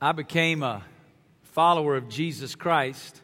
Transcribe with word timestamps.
I 0.00 0.12
became 0.12 0.62
a 0.62 0.84
follower 1.42 1.96
of 1.96 2.08
Jesus 2.08 2.54
Christ 2.54 3.20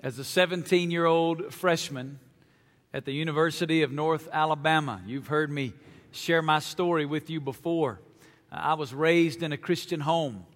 as 0.00 0.20
a 0.20 0.24
17 0.24 0.92
year 0.92 1.04
old 1.04 1.52
freshman 1.52 2.20
at 2.92 3.04
the 3.04 3.10
University 3.10 3.82
of 3.82 3.90
North 3.90 4.28
Alabama. 4.32 5.02
You've 5.04 5.26
heard 5.26 5.50
me 5.50 5.72
share 6.12 6.42
my 6.42 6.60
story 6.60 7.06
with 7.06 7.28
you 7.28 7.40
before. 7.40 8.00
I 8.52 8.74
was 8.74 8.94
raised 8.94 9.42
in 9.42 9.52
a 9.52 9.56
Christian 9.56 9.98
home. 9.98 10.46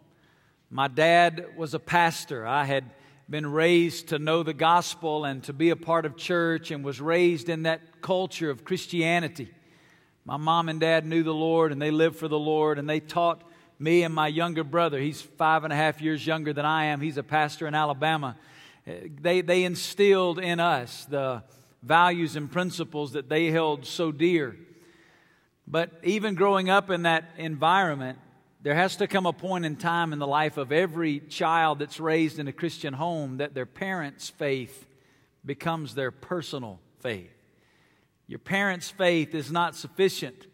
My 0.71 0.87
dad 0.87 1.47
was 1.57 1.75
a 1.75 1.81
pastor. 1.81 2.47
I 2.47 2.65
had 2.65 2.85
been 3.29 3.51
raised 3.51 4.11
to 4.11 4.21
know 4.21 4.45
the 4.45 4.55
gospel 4.55 5.25
and 5.25 5.43
to 5.43 5.53
be 5.53 5.71
a 5.71 5.77
part 5.77 6.07
of 6.07 6.17
church 6.17 6.71
and 6.71 6.85
was 6.85 7.01
raised 7.01 7.49
in 7.49 7.65
that 7.65 8.03
culture 8.03 8.51
of 8.51 8.65
Christianity. 8.65 9.53
My 10.25 10.37
mom 10.37 10.69
and 10.69 10.79
dad 10.79 11.05
knew 11.05 11.25
the 11.25 11.35
Lord 11.35 11.73
and 11.73 11.83
they 11.83 11.91
lived 11.91 12.15
for 12.15 12.29
the 12.29 12.39
Lord 12.39 12.79
and 12.79 12.89
they 12.89 13.01
taught 13.01 13.43
me 13.79 14.03
and 14.03 14.15
my 14.15 14.29
younger 14.29 14.65
brother, 14.65 14.99
he's 14.99 15.23
five 15.23 15.65
and 15.65 15.73
a 15.73 15.77
half 15.77 16.01
years 16.01 16.27
younger 16.27 16.53
than 16.53 16.65
I 16.65 16.87
am, 16.87 17.01
he's 17.01 17.17
a 17.17 17.23
pastor 17.23 17.67
in 17.67 17.75
Alabama. 17.75 18.37
Eh, 18.87 19.09
they, 19.21 19.41
they 19.41 19.65
instilled 19.65 20.39
in 20.39 20.61
us 20.61 21.05
the 21.07 21.43
values 21.83 22.35
and 22.35 22.51
principles 22.51 23.13
that 23.13 23.29
they 23.29 23.47
held 23.47 23.87
so 23.87 24.11
dear. 24.11 24.57
But 25.67 25.93
even 26.03 26.35
growing 26.35 26.71
up 26.71 26.91
in 26.91 27.03
that 27.03 27.31
environment, 27.37 28.19
there 28.63 28.75
has 28.75 28.97
to 28.97 29.07
come 29.07 29.27
a 29.27 29.33
point 29.33 29.65
in 29.65 29.77
time 29.77 30.13
in 30.13 30.19
the 30.19 30.27
life 30.27 30.57
of 30.57 30.73
every 30.73 31.21
child 31.21 31.79
that's 31.79 32.01
raised 32.01 32.39
in 32.39 32.49
a 32.49 32.53
Christian 32.53 32.95
home 32.95 33.37
that 33.37 33.55
their 33.55 33.67
parents' 33.67 34.29
faith 34.29 34.87
becomes 35.45 35.95
their 35.95 36.11
personal 36.11 36.81
faith. 36.99 37.31
Your 38.27 38.41
parents' 38.41 38.91
faith 38.91 39.35
is 39.35 39.53
not 39.53 39.77
sufficient 39.77 40.48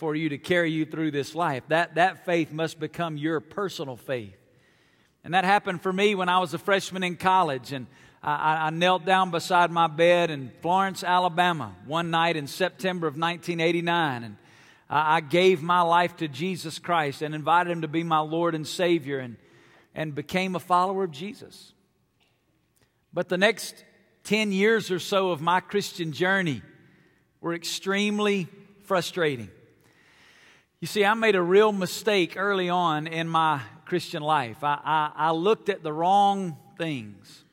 for 0.00 0.14
you 0.14 0.30
to 0.30 0.38
carry 0.38 0.72
you 0.72 0.86
through 0.86 1.10
this 1.10 1.34
life. 1.34 1.62
That, 1.68 1.96
that 1.96 2.24
faith 2.24 2.52
must 2.52 2.80
become 2.80 3.18
your 3.18 3.38
personal 3.38 3.96
faith. 3.96 4.34
And 5.22 5.34
that 5.34 5.44
happened 5.44 5.82
for 5.82 5.92
me 5.92 6.14
when 6.14 6.30
I 6.30 6.38
was 6.38 6.54
a 6.54 6.58
freshman 6.58 7.02
in 7.02 7.16
college. 7.16 7.72
And 7.72 7.86
I, 8.22 8.68
I, 8.68 8.70
knelt 8.70 9.04
down 9.04 9.30
beside 9.30 9.70
my 9.70 9.88
bed 9.88 10.30
in 10.30 10.52
Florence, 10.62 11.04
Alabama, 11.04 11.76
one 11.84 12.10
night 12.10 12.36
in 12.36 12.46
September 12.46 13.08
of 13.08 13.18
1989. 13.18 14.24
And 14.24 14.36
I, 14.88 15.20
gave 15.20 15.62
my 15.62 15.82
life 15.82 16.16
to 16.16 16.28
Jesus 16.28 16.78
Christ 16.78 17.20
and 17.20 17.34
invited 17.34 17.70
him 17.70 17.82
to 17.82 17.88
be 17.88 18.02
my 18.02 18.20
Lord 18.20 18.54
and 18.54 18.66
Savior 18.66 19.18
and, 19.18 19.36
and 19.94 20.14
became 20.14 20.56
a 20.56 20.60
follower 20.60 21.04
of 21.04 21.10
Jesus. 21.10 21.74
But 23.12 23.28
the 23.28 23.36
next 23.36 23.84
10 24.24 24.50
years 24.50 24.90
or 24.90 24.98
so 24.98 25.30
of 25.30 25.42
my 25.42 25.60
Christian 25.60 26.12
journey 26.12 26.62
were 27.42 27.52
extremely 27.52 28.48
frustrating. 28.84 29.50
You 30.80 30.86
see, 30.86 31.04
I 31.04 31.12
made 31.12 31.36
a 31.36 31.42
real 31.42 31.72
mistake 31.72 32.38
early 32.38 32.70
on 32.70 33.06
in 33.06 33.28
my 33.28 33.60
Christian 33.84 34.22
life. 34.22 34.64
I, 34.64 34.80
I, 34.82 35.12
I, 35.14 35.30
looked 35.32 35.68
at 35.68 35.82
the 35.82 35.92
wrong 35.92 36.56
things. 36.78 37.44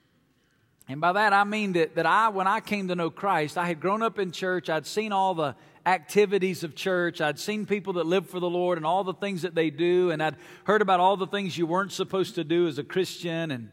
And 0.88 1.02
by 1.02 1.12
that 1.12 1.34
I 1.34 1.44
mean 1.44 1.74
that, 1.74 1.96
that 1.96 2.06
I, 2.06 2.30
when 2.30 2.48
I 2.48 2.62
came 2.62 2.88
to 2.88 2.96
know 2.96 3.10
Christ, 3.10 3.58
I 3.58 3.68
had 3.68 3.82
grown 3.82 4.02
up 4.02 4.18
in 4.18 4.32
church, 4.32 4.70
I'd 4.70 4.88
seen 4.88 5.12
all 5.12 5.36
the 5.36 5.58
activities 5.86 6.64
of 6.64 6.74
church, 6.74 7.20
I'd 7.20 7.38
seen 7.38 7.66
people 7.66 7.94
that 7.94 8.06
live 8.06 8.30
for 8.30 8.40
the 8.40 8.50
Lord 8.50 8.78
and 8.78 8.86
all 8.86 9.04
the 9.04 9.14
things 9.14 9.42
that 9.42 9.56
they 9.56 9.72
do, 9.72 10.10
and 10.12 10.24
I'd 10.24 10.38
heard 10.64 10.82
about 10.82 11.02
all 11.02 11.18
the 11.18 11.28
things 11.28 11.58
you 11.58 11.68
weren't 11.68 11.92
supposed 11.92 12.36
to 12.36 12.46
do 12.46 12.66
as 12.66 12.78
a 12.78 12.84
Christian. 12.84 13.52
And 13.52 13.72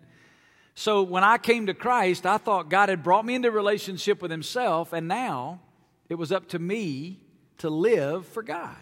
so 0.75 1.05
when 1.05 1.23
I 1.23 1.39
came 1.39 1.67
to 1.67 1.75
Christ, 1.75 2.27
I 2.27 2.39
thought 2.39 2.71
God 2.71 2.89
had 2.89 3.05
brought 3.05 3.25
me 3.25 3.37
into 3.37 3.53
relationship 3.53 4.21
with 4.21 4.33
Himself, 4.33 4.93
and 4.93 5.07
now 5.07 5.61
it 6.09 6.17
was 6.17 6.33
up 6.33 6.49
to 6.49 6.59
me 6.59 7.21
to 7.59 7.71
live 7.71 8.27
for 8.27 8.43
God. 8.43 8.75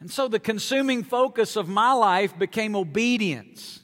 And 0.00 0.10
so 0.10 0.28
the 0.28 0.38
consuming 0.38 1.02
focus 1.02 1.56
of 1.56 1.68
my 1.68 1.92
life 1.92 2.38
became 2.38 2.76
obedience, 2.76 3.80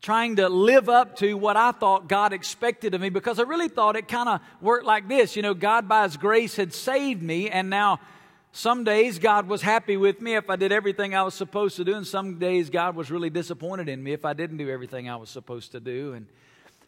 trying 0.00 0.36
to 0.36 0.48
live 0.48 0.88
up 0.88 1.16
to 1.16 1.34
what 1.34 1.56
I 1.56 1.72
thought 1.72 2.08
God 2.08 2.32
expected 2.32 2.94
of 2.94 3.00
me 3.00 3.10
because 3.10 3.38
I 3.38 3.42
really 3.42 3.68
thought 3.68 3.96
it 3.96 4.08
kind 4.08 4.28
of 4.28 4.40
worked 4.60 4.86
like 4.86 5.08
this. 5.08 5.36
You 5.36 5.42
know, 5.42 5.54
God 5.54 5.88
by 5.88 6.04
His 6.04 6.16
grace 6.16 6.56
had 6.56 6.72
saved 6.72 7.22
me, 7.22 7.50
and 7.50 7.68
now 7.68 8.00
some 8.52 8.84
days 8.84 9.18
God 9.18 9.48
was 9.48 9.60
happy 9.60 9.98
with 9.98 10.22
me 10.22 10.34
if 10.34 10.48
I 10.48 10.56
did 10.56 10.72
everything 10.72 11.14
I 11.14 11.22
was 11.22 11.34
supposed 11.34 11.76
to 11.76 11.84
do, 11.84 11.94
and 11.94 12.06
some 12.06 12.38
days 12.38 12.70
God 12.70 12.96
was 12.96 13.10
really 13.10 13.30
disappointed 13.30 13.88
in 13.88 14.02
me 14.02 14.12
if 14.12 14.24
I 14.24 14.32
didn't 14.32 14.56
do 14.56 14.70
everything 14.70 15.10
I 15.10 15.16
was 15.16 15.28
supposed 15.28 15.72
to 15.72 15.80
do. 15.80 16.14
And 16.14 16.26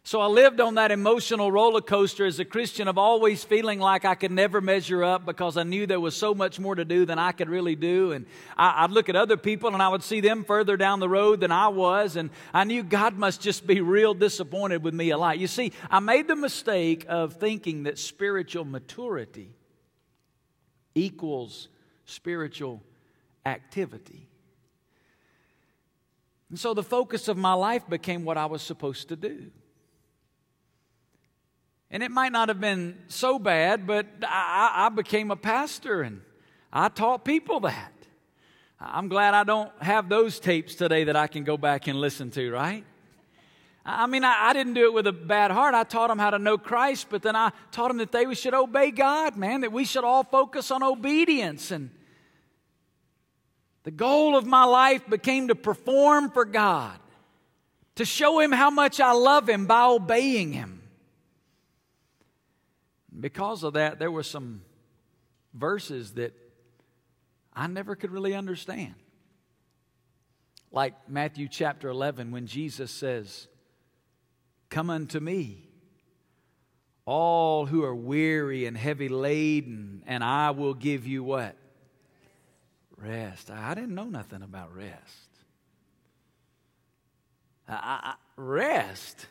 so 0.02 0.20
I 0.20 0.26
lived 0.26 0.60
on 0.60 0.76
that 0.76 0.90
emotional 0.90 1.52
roller 1.52 1.82
coaster 1.82 2.24
as 2.24 2.38
a 2.38 2.44
Christian 2.44 2.88
of 2.88 2.96
always 2.96 3.44
feeling 3.44 3.78
like 3.78 4.06
I 4.06 4.14
could 4.14 4.30
never 4.30 4.62
measure 4.62 5.04
up 5.04 5.26
because 5.26 5.58
I 5.58 5.62
knew 5.62 5.86
there 5.86 6.00
was 6.00 6.16
so 6.16 6.34
much 6.34 6.58
more 6.58 6.74
to 6.74 6.86
do 6.86 7.04
than 7.04 7.18
I 7.18 7.32
could 7.32 7.50
really 7.50 7.76
do. 7.76 8.12
And 8.12 8.24
I, 8.56 8.86
would 8.86 8.92
look 8.92 9.10
at 9.10 9.16
other 9.16 9.36
people 9.36 9.72
and 9.72 9.82
I 9.82 9.88
would 9.88 10.02
see 10.02 10.20
them 10.20 10.44
further 10.44 10.78
down 10.78 11.00
the 11.00 11.08
road 11.08 11.40
than 11.40 11.52
I 11.52 11.68
was. 11.68 12.16
And 12.16 12.30
I 12.54 12.64
knew 12.64 12.82
God 12.82 13.18
must 13.18 13.42
just 13.42 13.66
be 13.66 13.82
real 13.82 14.14
disappointed 14.14 14.82
with 14.82 14.94
me 14.94 15.10
a 15.10 15.18
lot. 15.18 15.38
You 15.38 15.46
see, 15.46 15.72
I 15.90 16.00
made 16.00 16.28
the 16.28 16.36
mistake 16.36 17.04
of 17.06 17.34
thinking 17.34 17.82
that 17.82 17.98
spiritual 17.98 18.64
maturity 18.64 19.52
equals 20.94 21.68
spiritual 22.06 22.82
activity. 23.44 24.28
And 26.48 26.58
so 26.58 26.72
the 26.72 26.82
focus 26.82 27.28
of 27.28 27.36
my 27.36 27.52
life 27.52 27.86
became 27.88 28.24
what 28.24 28.38
I 28.38 28.46
was 28.46 28.62
supposed 28.62 29.08
to 29.10 29.16
do. 29.16 29.50
And 31.90 32.02
it 32.02 32.10
might 32.10 32.32
not 32.32 32.48
have 32.48 32.60
been 32.60 32.96
so 33.08 33.38
bad, 33.38 33.86
but 33.86 34.06
I, 34.22 34.86
I 34.86 34.88
became 34.90 35.30
a 35.30 35.36
pastor 35.36 36.02
and 36.02 36.22
I 36.72 36.88
taught 36.88 37.24
people 37.24 37.60
that. 37.60 37.92
I'm 38.80 39.08
glad 39.08 39.34
I 39.34 39.44
don't 39.44 39.70
have 39.82 40.08
those 40.08 40.40
tapes 40.40 40.74
today 40.74 41.04
that 41.04 41.16
I 41.16 41.26
can 41.26 41.44
go 41.44 41.58
back 41.58 41.86
and 41.88 42.00
listen 42.00 42.30
to, 42.30 42.50
right? 42.50 42.84
I 43.84 44.06
mean, 44.06 44.24
I, 44.24 44.50
I, 44.50 44.52
didn't 44.52 44.74
do 44.74 44.84
it 44.84 44.92
with 44.92 45.06
a 45.06 45.12
bad 45.12 45.50
heart. 45.50 45.74
I 45.74 45.84
taught 45.84 46.08
them 46.08 46.18
how 46.18 46.30
to 46.30 46.38
know 46.38 46.56
Christ, 46.58 47.08
but 47.10 47.22
then 47.22 47.34
I 47.34 47.50
taught 47.72 47.88
them 47.88 47.98
that 47.98 48.12
they 48.12 48.32
should 48.34 48.54
obey 48.54 48.90
God, 48.90 49.36
man, 49.36 49.62
that 49.62 49.72
we 49.72 49.84
should 49.84 50.04
all 50.04 50.22
focus 50.22 50.70
on 50.70 50.82
obedience. 50.82 51.70
And 51.70 51.90
the 53.82 53.90
goal 53.90 54.36
of 54.36 54.46
my 54.46 54.64
life 54.64 55.06
became 55.08 55.48
to 55.48 55.54
perform 55.54 56.30
for 56.30 56.44
God, 56.44 56.98
to 57.96 58.04
show 58.04 58.38
Him 58.38 58.52
how 58.52 58.70
much 58.70 59.00
I 59.00 59.12
love 59.12 59.48
Him 59.48 59.66
by 59.66 59.84
obeying 59.84 60.52
Him. 60.52 60.79
Because 63.20 63.62
of 63.62 63.74
that, 63.74 63.98
there 63.98 64.10
were 64.10 64.22
some 64.22 64.62
verses 65.54 66.14
that 66.14 66.34
I 67.52 67.66
never 67.66 67.96
could 67.96 68.10
really 68.10 68.34
understand. 68.34 68.94
Like 70.72 70.94
Matthew 71.08 71.48
chapter 71.48 71.88
11, 71.88 72.30
when 72.30 72.46
Jesus 72.46 72.90
says, 72.90 73.48
Come 74.68 74.88
unto 74.88 75.18
me, 75.18 75.68
all 77.04 77.66
who 77.66 77.82
are 77.82 77.94
weary 77.94 78.66
and 78.66 78.76
heavy 78.76 79.08
laden, 79.08 80.02
and 80.06 80.22
I 80.22 80.52
will 80.52 80.74
give 80.74 81.06
you 81.06 81.24
what? 81.24 81.56
Rest. 82.96 83.50
I 83.50 83.74
didn't 83.74 83.94
know 83.94 84.04
nothing 84.04 84.42
about 84.42 84.74
rest. 84.74 85.28
I, 87.68 87.74
I, 87.74 88.14
rest. 88.36 89.26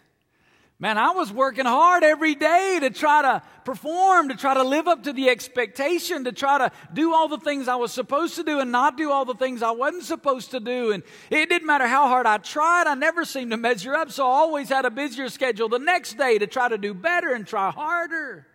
Man, 0.81 0.97
I 0.97 1.12
was 1.12 1.29
working 1.29 1.66
hard 1.66 2.06
every 2.06 2.35
day 2.35 2.78
to 2.79 2.90
try 2.90 3.22
to 3.22 3.44
perform, 3.66 4.29
to 4.29 4.35
try 4.35 4.53
to 4.53 4.63
live 4.63 4.88
up 4.88 5.03
to 5.03 5.13
the 5.13 5.29
expectation, 5.29 6.23
to 6.23 6.31
try 6.31 6.57
to 6.57 6.72
do 6.94 7.13
all 7.13 7.28
the 7.28 7.38
things 7.38 7.67
I 7.67 7.75
was 7.75 7.91
supposed 7.91 8.35
to 8.35 8.44
do 8.44 8.62
and 8.62 8.72
not 8.72 8.95
do 8.95 9.12
all 9.12 9.25
the 9.25 9.34
things 9.34 9.62
I 9.62 9.72
wasn't 9.72 10.06
supposed 10.06 10.51
to 10.51 10.62
do. 10.62 10.94
And 10.94 11.03
it 11.29 11.50
didn't 11.50 11.67
matter 11.67 11.85
how 11.85 12.07
hard 12.07 12.25
I 12.25 12.38
tried, 12.38 12.88
I 12.88 12.94
never 12.94 13.25
seemed 13.25 13.51
to 13.51 13.57
measure 13.57 13.94
up. 13.94 14.09
So 14.09 14.23
I 14.25 14.29
always 14.29 14.69
had 14.69 14.85
a 14.85 14.90
busier 14.90 15.28
schedule 15.28 15.67
the 15.67 15.79
next 15.79 16.17
day 16.17 16.38
to 16.38 16.47
try 16.47 16.69
to 16.69 16.78
do 16.78 16.94
better 16.94 17.34
and 17.34 17.46
try 17.46 17.72
harder. 17.72 18.47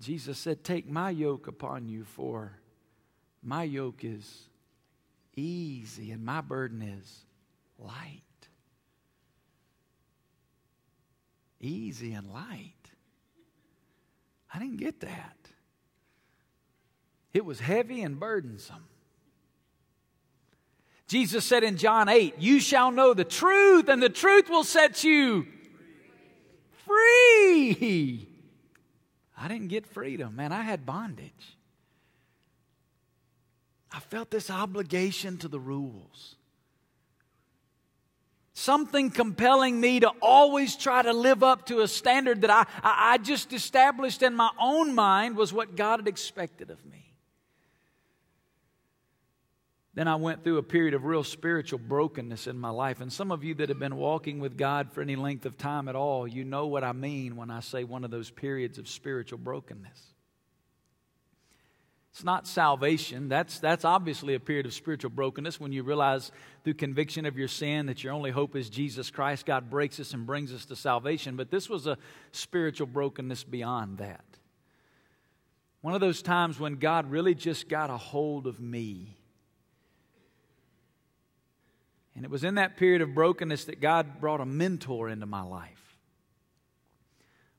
Jesus 0.00 0.38
said, 0.38 0.64
Take 0.64 0.88
my 0.88 1.10
yoke 1.10 1.46
upon 1.46 1.88
you, 1.88 2.04
for 2.04 2.58
my 3.42 3.64
yoke 3.64 4.02
is 4.02 4.48
easy 5.36 6.10
and 6.10 6.24
my 6.24 6.40
burden 6.40 6.80
is 6.80 7.26
light. 7.78 8.22
Easy 11.60 12.12
and 12.12 12.32
light. 12.32 12.72
I 14.52 14.58
didn't 14.58 14.78
get 14.78 15.00
that. 15.00 15.36
It 17.34 17.44
was 17.44 17.60
heavy 17.60 18.02
and 18.02 18.18
burdensome. 18.18 18.86
Jesus 21.06 21.44
said 21.44 21.64
in 21.64 21.76
John 21.76 22.08
8, 22.08 22.34
You 22.38 22.60
shall 22.60 22.90
know 22.90 23.14
the 23.14 23.24
truth, 23.24 23.88
and 23.88 24.02
the 24.02 24.08
truth 24.08 24.50
will 24.50 24.64
set 24.64 25.04
you 25.04 25.46
free. 26.86 28.28
I 29.36 29.48
didn't 29.48 29.68
get 29.68 29.86
freedom, 29.86 30.36
man. 30.36 30.52
I 30.52 30.62
had 30.62 30.84
bondage. 30.84 31.56
I 33.92 34.00
felt 34.00 34.30
this 34.30 34.50
obligation 34.50 35.38
to 35.38 35.48
the 35.48 35.60
rules 35.60 36.36
something 38.58 39.10
compelling 39.10 39.80
me 39.80 40.00
to 40.00 40.08
always 40.20 40.76
try 40.76 41.02
to 41.02 41.12
live 41.12 41.42
up 41.42 41.66
to 41.66 41.80
a 41.80 41.88
standard 41.88 42.40
that 42.40 42.50
I, 42.50 42.66
I, 42.82 43.18
just 43.18 43.52
established 43.52 44.22
in 44.22 44.34
my 44.34 44.50
own 44.60 44.94
mind 44.94 45.36
was 45.36 45.52
what 45.52 45.76
God 45.76 46.00
had 46.00 46.08
expected 46.08 46.70
of 46.70 46.84
me. 46.84 47.14
then 49.94 50.06
I 50.06 50.14
went 50.16 50.44
through 50.44 50.58
a 50.58 50.62
period 50.62 50.94
of 50.94 51.04
real 51.04 51.24
spiritual 51.24 51.80
brokenness 51.80 52.46
in 52.46 52.56
my 52.58 52.70
life. 52.70 53.00
And 53.00 53.12
some 53.12 53.32
of 53.32 53.42
you 53.42 53.54
that 53.54 53.68
have 53.68 53.80
been 53.80 53.96
walking 53.96 54.38
with 54.38 54.56
God 54.56 54.92
for 54.92 55.00
any 55.00 55.16
length 55.16 55.44
of 55.44 55.58
time 55.58 55.88
at 55.88 55.96
all, 55.96 56.26
you 56.26 56.44
know 56.44 56.66
what 56.66 56.84
I 56.84 56.92
mean 56.92 57.34
when 57.34 57.50
I 57.50 57.60
say 57.60 57.82
one 57.82 58.04
of 58.04 58.10
those 58.12 58.30
periods 58.30 58.78
of 58.78 58.88
spiritual 58.88 59.38
brokenness. 59.38 60.00
It's 62.18 62.24
not 62.24 62.48
salvation. 62.48 63.28
That's, 63.28 63.60
that's 63.60 63.84
obviously 63.84 64.34
a 64.34 64.40
period 64.40 64.66
of 64.66 64.74
spiritual 64.74 65.10
brokenness 65.10 65.60
when 65.60 65.70
you 65.70 65.84
realize 65.84 66.32
through 66.64 66.74
conviction 66.74 67.26
of 67.26 67.38
your 67.38 67.46
sin 67.46 67.86
that 67.86 68.02
your 68.02 68.12
only 68.12 68.32
hope 68.32 68.56
is 68.56 68.68
Jesus 68.68 69.08
Christ. 69.08 69.46
God 69.46 69.70
breaks 69.70 70.00
us 70.00 70.12
and 70.14 70.26
brings 70.26 70.52
us 70.52 70.64
to 70.64 70.74
salvation. 70.74 71.36
But 71.36 71.52
this 71.52 71.70
was 71.70 71.86
a 71.86 71.96
spiritual 72.32 72.88
brokenness 72.88 73.44
beyond 73.44 73.98
that. 73.98 74.24
One 75.80 75.94
of 75.94 76.00
those 76.00 76.20
times 76.20 76.58
when 76.58 76.78
God 76.78 77.08
really 77.08 77.36
just 77.36 77.68
got 77.68 77.88
a 77.88 77.96
hold 77.96 78.48
of 78.48 78.58
me 78.58 79.16
and 82.16 82.24
it 82.24 82.32
was 82.32 82.42
in 82.42 82.56
that 82.56 82.76
period 82.76 83.00
of 83.00 83.14
brokenness 83.14 83.66
that 83.66 83.80
God 83.80 84.20
brought 84.20 84.40
a 84.40 84.44
mentor 84.44 85.08
into 85.08 85.26
my 85.26 85.42
life. 85.42 85.87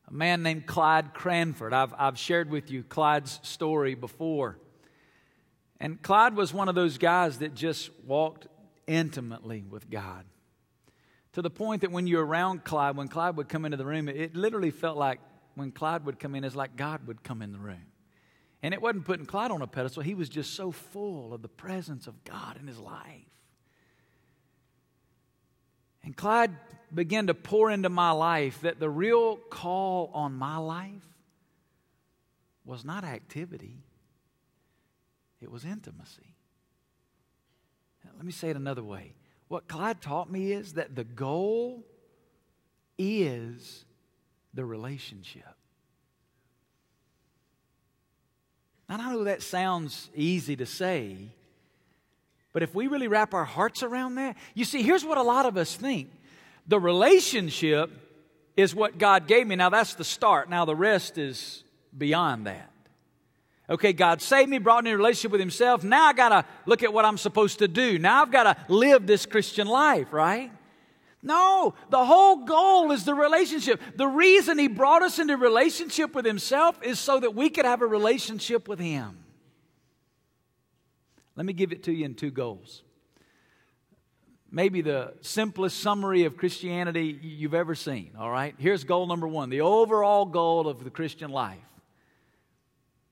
A 0.10 0.14
man 0.14 0.42
named 0.42 0.66
Clyde 0.66 1.14
Cranford. 1.14 1.72
I've, 1.72 1.94
I've 1.98 2.18
shared 2.18 2.50
with 2.50 2.72
you 2.72 2.84
Clyde's 2.84 3.40
story 3.44 3.94
before. 3.94 4.58
And 5.80 6.02
Clyde 6.02 6.36
was 6.36 6.54
one 6.54 6.68
of 6.68 6.76
those 6.76 6.98
guys 6.98 7.40
that 7.40 7.54
just 7.54 7.92
walked 8.06 8.48
intimately 8.88 9.64
with 9.70 9.90
God. 9.90 10.26
To 11.34 11.44
the 11.44 11.52
point 11.52 11.82
that 11.82 11.92
when 11.92 12.08
you're 12.08 12.26
around 12.26 12.64
Clyde, 12.64 12.98
when 12.98 13.08
Clyde 13.08 13.38
would 13.38 13.50
come 13.50 13.66
into 13.66 13.78
the 13.78 13.86
room, 13.86 14.10
it 14.10 14.36
literally 14.36 14.72
felt 14.72 14.98
like 14.98 15.20
when 15.54 15.72
Clyde 15.72 16.06
would 16.06 16.20
come 16.20 16.34
in, 16.34 16.44
it's 16.44 16.56
like 16.56 16.76
God 16.76 17.06
would 17.06 17.24
come 17.24 17.42
in 17.44 17.52
the 17.52 17.60
room. 17.60 17.86
And 18.64 18.74
it 18.74 18.82
wasn't 18.82 19.06
putting 19.06 19.26
Clyde 19.26 19.52
on 19.52 19.62
a 19.62 19.68
pedestal, 19.68 20.02
he 20.04 20.16
was 20.16 20.28
just 20.28 20.56
so 20.56 20.72
full 20.72 21.34
of 21.34 21.42
the 21.42 21.48
presence 21.48 22.08
of 22.08 22.24
God 22.24 22.58
in 22.60 22.68
his 22.68 22.80
life. 22.80 23.26
And 26.04 26.16
Clyde 26.16 26.56
began 26.94 27.28
to 27.28 27.34
pour 27.34 27.70
into 27.70 27.90
my 27.90 28.12
life 28.12 28.62
that 28.62 28.80
the 28.80 28.90
real 28.90 29.38
call 29.38 30.12
on 30.14 30.34
my 30.34 30.58
life 30.58 31.06
was 32.66 32.86
not 32.86 33.04
activity, 33.04 33.84
it 35.42 35.52
was 35.52 35.66
intimacy. 35.66 36.36
Now, 38.04 38.12
let 38.16 38.26
me 38.26 38.32
say 38.32 38.50
it 38.50 38.56
another 38.56 38.84
way. 38.84 39.16
What 39.48 39.68
Clyde 39.68 40.02
taught 40.02 40.32
me 40.32 40.52
is 40.52 40.74
that 40.74 40.96
the 40.96 41.04
goal 41.04 41.84
is 42.98 43.86
the 44.54 44.64
relationship. 44.66 45.56
And 48.88 49.02
I 49.02 49.12
know 49.12 49.24
that 49.24 49.42
sounds 49.42 50.10
easy 50.16 50.56
to 50.56 50.66
say, 50.66 51.32
but 52.54 52.64
if 52.64 52.74
we 52.74 52.88
really 52.88 53.08
wrap 53.08 53.34
our 53.34 53.46
hearts 53.46 53.84
around 53.84 54.16
that, 54.16 54.36
you 54.54 54.66
see, 54.66 54.82
here's 54.82 55.06
what 55.06 55.18
a 55.18 55.24
lot 55.24 55.46
of 55.46 55.58
us 55.58 55.76
think 55.76 56.10
the 56.68 56.80
relationship 56.80 57.92
is 58.56 58.76
what 58.76 58.98
God 58.98 59.28
gave 59.28 59.48
me. 59.48 59.56
Now, 59.56 59.70
that's 59.70 59.96
the 59.96 60.04
start. 60.04 60.50
Now, 60.50 60.66
the 60.66 60.76
rest 60.76 61.18
is 61.18 61.64
beyond 61.98 62.46
that. 62.46 62.70
Okay, 63.70 63.94
God 63.94 64.22
saved 64.22 64.50
me, 64.50 64.58
brought 64.58 64.84
me 64.84 64.90
in 64.90 64.96
a 64.96 64.98
relationship 64.98 65.32
with 65.32 65.40
Himself. 65.40 65.84
Now 65.84 66.08
I 66.08 66.14
got 66.14 66.30
to 66.30 66.46
look 66.66 66.82
at 66.82 66.92
what 66.92 67.06
I'm 67.06 67.20
supposed 67.20 67.60
to 67.60 67.68
do. 67.68 68.00
Now 68.00 68.24
I've 68.24 68.32
got 68.32 68.44
to 68.44 68.74
live 68.74 69.06
this 69.06 69.28
Christian 69.28 69.68
life, 69.68 70.12
right? 70.12 70.52
No, 71.22 71.76
the 71.90 72.04
whole 72.04 72.46
goal 72.46 72.92
is 72.92 73.06
the 73.06 73.14
relationship. 73.14 73.80
The 73.96 74.08
reason 74.08 74.58
He 74.58 74.68
brought 74.68 75.04
us 75.04 75.20
into 75.20 75.38
relationship 75.38 76.16
with 76.16 76.26
Himself 76.26 76.82
is 76.82 76.98
so 76.98 77.20
that 77.20 77.36
we 77.36 77.52
could 77.52 77.66
have 77.66 77.84
a 77.84 77.88
relationship 77.88 78.68
with 78.68 78.80
Him. 78.80 79.20
Let 81.40 81.46
me 81.46 81.54
give 81.54 81.72
it 81.72 81.84
to 81.84 81.94
you 81.94 82.04
in 82.04 82.16
two 82.16 82.32
goals. 82.32 82.84
Maybe 84.52 84.82
the 84.82 85.14
simplest 85.22 85.80
summary 85.80 86.26
of 86.26 86.36
Christianity 86.36 87.18
you've 87.22 87.54
ever 87.54 87.76
seen, 87.76 88.12
all 88.20 88.30
right? 88.30 88.54
Here's 88.58 88.84
goal 88.84 89.08
number 89.08 89.26
one 89.26 89.50
the 89.50 89.62
overall 89.62 90.26
goal 90.26 90.68
of 90.68 90.84
the 90.84 90.90
Christian 90.90 91.32
life 91.32 91.58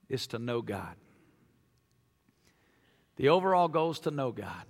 is 0.09 0.27
to 0.27 0.39
know 0.39 0.61
God. 0.61 0.93
The 3.15 3.29
overall 3.29 3.69
goal 3.69 3.91
is 3.91 3.99
to 3.99 4.11
know 4.11 4.33
God. 4.33 4.65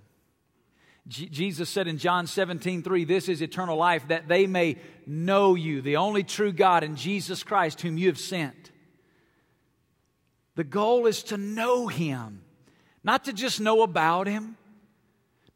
Jesus 1.08 1.68
said 1.68 1.88
in 1.88 1.98
John 1.98 2.28
17, 2.28 2.84
3, 2.84 3.04
This 3.06 3.28
is 3.28 3.42
eternal 3.42 3.76
life, 3.76 4.06
that 4.06 4.28
they 4.28 4.46
may 4.46 4.76
know 5.04 5.56
you, 5.56 5.82
the 5.82 5.96
only 5.96 6.22
true 6.22 6.52
God, 6.52 6.84
and 6.84 6.96
Jesus 6.96 7.42
Christ, 7.42 7.80
whom 7.80 7.98
you 7.98 8.06
have 8.06 8.20
sent. 8.20 8.70
The 10.54 10.62
goal 10.62 11.06
is 11.06 11.24
to 11.24 11.36
know 11.36 11.88
Him. 11.88 12.44
Not 13.08 13.24
to 13.24 13.32
just 13.32 13.58
know 13.58 13.80
about 13.80 14.26
Him, 14.26 14.58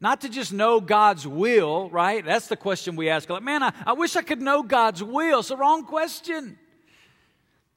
not 0.01 0.21
to 0.21 0.29
just 0.29 0.51
know 0.51 0.81
God's 0.81 1.27
will, 1.27 1.87
right? 1.91 2.25
That's 2.25 2.47
the 2.47 2.55
question 2.55 2.95
we 2.95 3.09
ask. 3.09 3.29
Like, 3.29 3.43
man, 3.43 3.61
I, 3.61 3.71
I 3.85 3.93
wish 3.93 4.15
I 4.15 4.23
could 4.23 4.41
know 4.41 4.63
God's 4.63 5.03
will. 5.03 5.37
It's 5.37 5.49
the 5.49 5.55
wrong 5.55 5.85
question. 5.85 6.57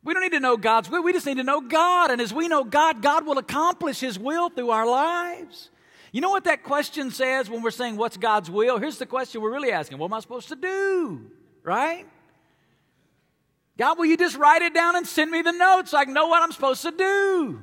We 0.02 0.14
don't 0.14 0.22
need 0.22 0.32
to 0.32 0.40
know 0.40 0.56
God's 0.56 0.88
will. 0.88 1.02
We 1.02 1.12
just 1.12 1.26
need 1.26 1.36
to 1.36 1.42
know 1.42 1.60
God. 1.60 2.10
And 2.10 2.22
as 2.22 2.32
we 2.32 2.48
know 2.48 2.64
God, 2.64 3.02
God 3.02 3.26
will 3.26 3.36
accomplish 3.36 4.00
His 4.00 4.18
will 4.18 4.48
through 4.48 4.70
our 4.70 4.86
lives. 4.86 5.68
You 6.10 6.22
know 6.22 6.30
what 6.30 6.44
that 6.44 6.62
question 6.62 7.10
says 7.10 7.50
when 7.50 7.60
we're 7.60 7.70
saying, 7.70 7.98
What's 7.98 8.16
God's 8.16 8.50
will? 8.50 8.78
Here's 8.78 8.96
the 8.96 9.04
question 9.04 9.42
we're 9.42 9.52
really 9.52 9.72
asking 9.72 9.98
What 9.98 10.06
am 10.06 10.14
I 10.14 10.20
supposed 10.20 10.48
to 10.48 10.56
do? 10.56 11.20
Right? 11.62 12.06
God, 13.76 13.98
will 13.98 14.06
you 14.06 14.16
just 14.16 14.38
write 14.38 14.62
it 14.62 14.72
down 14.72 14.96
and 14.96 15.06
send 15.06 15.30
me 15.30 15.42
the 15.42 15.52
notes 15.52 15.90
so 15.90 15.98
I 15.98 16.06
can 16.06 16.14
know 16.14 16.28
what 16.28 16.42
I'm 16.42 16.52
supposed 16.52 16.80
to 16.80 16.92
do? 16.92 17.62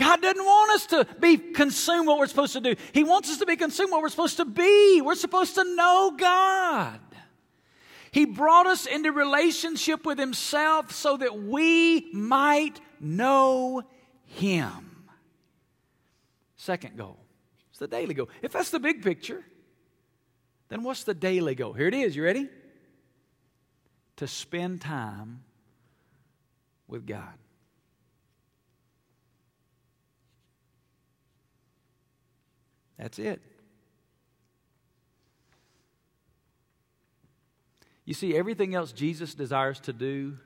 God 0.00 0.22
doesn't 0.22 0.42
want 0.42 0.70
us 0.72 0.86
to 0.86 1.06
be 1.20 1.36
consumed 1.36 2.08
what 2.08 2.18
we're 2.18 2.26
supposed 2.26 2.54
to 2.54 2.60
do. 2.62 2.74
He 2.92 3.04
wants 3.04 3.28
us 3.30 3.36
to 3.36 3.44
be 3.44 3.54
consumed 3.54 3.92
what 3.92 4.00
we're 4.00 4.08
supposed 4.08 4.38
to 4.38 4.46
be. 4.46 5.02
We're 5.02 5.14
supposed 5.14 5.56
to 5.56 5.64
know 5.76 6.14
God. 6.16 7.00
He 8.10 8.24
brought 8.24 8.66
us 8.66 8.86
into 8.86 9.12
relationship 9.12 10.06
with 10.06 10.18
Himself 10.18 10.90
so 10.92 11.18
that 11.18 11.42
we 11.42 12.10
might 12.14 12.80
know 12.98 13.82
Him. 14.24 15.04
Second 16.56 16.96
goal. 16.96 17.18
It's 17.68 17.78
the 17.78 17.86
daily 17.86 18.14
goal. 18.14 18.30
If 18.40 18.52
that's 18.52 18.70
the 18.70 18.80
big 18.80 19.02
picture, 19.02 19.44
then 20.70 20.82
what's 20.82 21.04
the 21.04 21.12
daily 21.12 21.54
goal? 21.54 21.74
Here 21.74 21.88
it 21.88 21.94
is. 21.94 22.16
You 22.16 22.24
ready? 22.24 22.48
To 24.16 24.26
spend 24.26 24.80
time 24.80 25.44
with 26.88 27.06
God. 27.06 27.39
That's 33.00 33.18
it. 33.18 33.40
You 38.04 38.12
see, 38.12 38.36
everything 38.36 38.74
else 38.74 38.92
Jesus 38.92 39.34
desires 39.34 39.80
to 39.80 39.94
do 39.94 40.36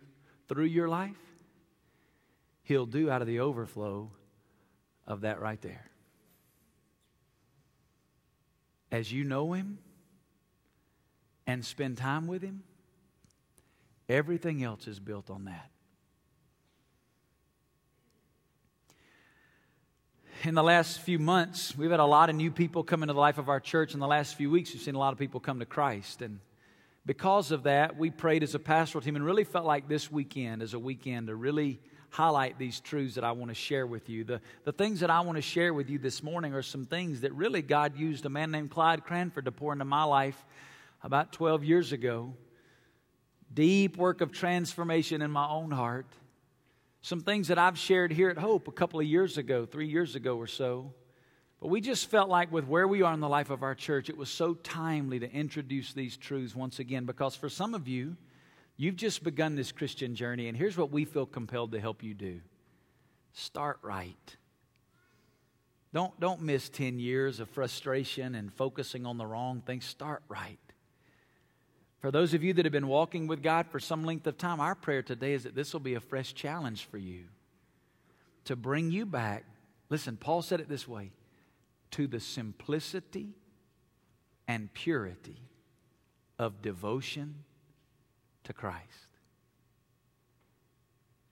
through 0.49 0.67
your 0.67 0.89
life, 0.89 1.17
He'll 2.63 2.87
do 2.87 3.11
out 3.11 3.23
of 3.23 3.27
the 3.27 3.41
overflow 3.41 4.11
of 5.07 5.23
that 5.23 5.41
right 5.41 5.61
there. 5.63 5.91
As 8.93 9.11
you 9.13 9.25
know 9.25 9.53
Him 9.53 9.79
and 11.47 11.65
spend 11.65 11.99
time 11.99 12.29
with 12.29 12.43
Him, 12.43 12.63
everything 14.09 14.63
else 14.63 14.87
is 14.87 15.01
built 15.01 15.29
on 15.29 15.47
that. 15.47 15.71
In 20.47 20.55
the 20.55 20.63
last 20.63 21.01
few 21.01 21.19
months, 21.19 21.77
we've 21.77 21.91
had 21.91 22.01
a 22.01 22.05
lot 22.05 22.29
of 22.29 22.37
new 22.37 22.51
people 22.51 22.85
come 22.85 23.03
into 23.03 23.15
the 23.15 23.21
life 23.21 23.39
of 23.39 23.49
our 23.49 23.61
church. 23.61 23.95
In 23.95 24.01
the 24.01 24.07
last 24.07 24.35
few 24.35 24.51
weeks, 24.51 24.73
we've 24.75 24.83
seen 24.83 24.95
a 24.95 24.99
lot 24.99 25.13
of 25.13 25.19
people 25.19 25.41
come 25.41 25.59
to 25.61 25.65
Christ. 25.65 26.21
And 26.21 26.41
because 27.07 27.51
of 27.51 27.63
that, 27.63 27.97
we 27.97 28.11
prayed 28.11 28.43
as 28.43 28.55
a 28.55 28.59
pastoral 28.59 29.01
team 29.01 29.17
and 29.17 29.25
really 29.25 29.45
felt 29.45 29.65
like 29.65 29.89
this 29.89 30.13
weekend 30.13 30.63
is 30.63 30.75
a 30.75 30.79
weekend 30.79 31.29
to 31.29 31.35
really 31.35 31.81
highlight 32.11 32.59
these 32.59 32.79
truths 32.81 33.15
that 33.15 33.25
I 33.25 33.33
want 33.33 33.51
to 33.51 33.55
share 33.55 33.87
with 33.87 34.11
you. 34.11 34.23
The, 34.23 34.41
the 34.65 34.73
things 34.73 35.01
that 35.01 35.11
I 35.11 35.21
want 35.21 35.37
to 35.37 35.43
share 35.43 35.73
with 35.73 35.89
you 35.89 35.99
this 35.99 36.23
morning 36.23 36.53
are 36.53 36.63
some 36.63 36.85
things 36.85 37.23
that 37.23 37.33
really 37.33 37.63
God 37.63 37.97
used 37.97 38.27
a 38.27 38.31
man 38.31 38.51
named 38.51 38.71
Clyde 38.71 39.05
Cranford 39.05 39.47
to 39.47 39.53
pour 39.53 39.73
into 39.73 39.87
my 39.87 40.05
life 40.05 40.45
about 41.03 41.33
12 41.33 41.65
years 41.65 41.93
ago. 41.93 42.35
Deep 43.53 43.97
work 43.97 44.21
of 44.21 44.31
transformation 44.31 45.23
in 45.23 45.31
my 45.31 45.49
own 45.49 45.71
heart 45.71 46.07
some 47.05 47.21
things 47.21 47.49
that 47.49 47.59
I've 47.59 47.79
shared 47.79 48.15
here 48.15 48.31
at 48.31 48.39
Hope 48.39 48.67
a 48.67 48.73
couple 48.73 48.99
of 48.99 49.05
years 49.05 49.37
ago, 49.37 49.67
three 49.67 49.89
years 49.89 50.15
ago 50.15 50.39
or 50.39 50.47
so. 50.47 50.95
But 51.61 51.69
we 51.69 51.83
just 51.83 52.11
felt 52.11 52.31
like, 52.31 52.51
with 52.51 52.67
where 52.67 52.89
we 52.89 53.03
are 53.03 53.13
in 53.13 53.21
the 53.21 53.29
life 53.29 53.51
of 53.51 53.63
our 53.63 53.75
church, 53.75 54.09
it 54.09 54.17
was 54.17 54.31
so 54.31 54.55
timely 54.55 55.19
to 55.19 55.31
introduce 55.31 55.93
these 55.93 56.17
truths 56.17 56.57
once 56.57 56.79
again 56.79 57.05
because 57.05 57.37
for 57.37 57.51
some 57.51 57.75
of 57.75 57.87
you, 57.87 58.17
you've 58.79 58.97
just 58.97 59.23
begun 59.23 59.55
this 59.55 59.71
Christian 59.71 60.15
journey, 60.15 60.49
and 60.49 60.57
here's 60.57 60.79
what 60.79 60.91
we 60.91 61.05
feel 61.05 61.27
compelled 61.27 61.73
to 61.73 61.81
help 61.81 62.03
you 62.03 62.15
do 62.15 62.41
start 63.35 63.81
right. 63.83 64.37
Don't, 65.93 66.19
don't 66.19 66.41
miss 66.41 66.71
10 66.71 66.99
years 66.99 67.39
of 67.39 67.51
frustration 67.51 68.35
and 68.35 68.51
focusing 68.51 69.05
on 69.05 69.19
the 69.19 69.27
wrong 69.27 69.61
things. 69.61 69.85
Start 69.85 70.23
right. 70.29 70.59
For 72.05 72.11
those 72.11 72.35
of 72.35 72.45
you 72.45 72.53
that 72.53 72.67
have 72.67 72.73
been 72.73 72.87
walking 72.87 73.29
with 73.29 73.43
God 73.43 73.67
for 73.67 73.81
some 73.81 74.05
length 74.05 74.27
of 74.27 74.37
time, 74.37 74.61
our 74.61 74.75
prayer 74.75 75.03
today 75.03 75.33
is 75.33 75.45
that 75.45 75.55
this 75.55 75.73
will 75.73 75.81
be 75.81 75.95
a 75.95 76.01
fresh 76.01 76.35
challenge 76.35 76.85
for 76.91 76.99
you 76.99 77.23
to 78.45 78.57
bring 78.57 78.91
you 78.91 79.07
back. 79.07 79.47
Listen, 79.89 80.19
Paul 80.19 80.43
said 80.43 80.61
it 80.61 80.69
this 80.69 80.87
way 80.87 81.13
to 81.93 82.07
the 82.07 82.21
simplicity 82.21 83.31
and 84.47 84.71
purity 84.75 85.39
of 86.39 86.61
devotion 86.61 87.37
to 88.43 88.53
Christ. 88.53 89.09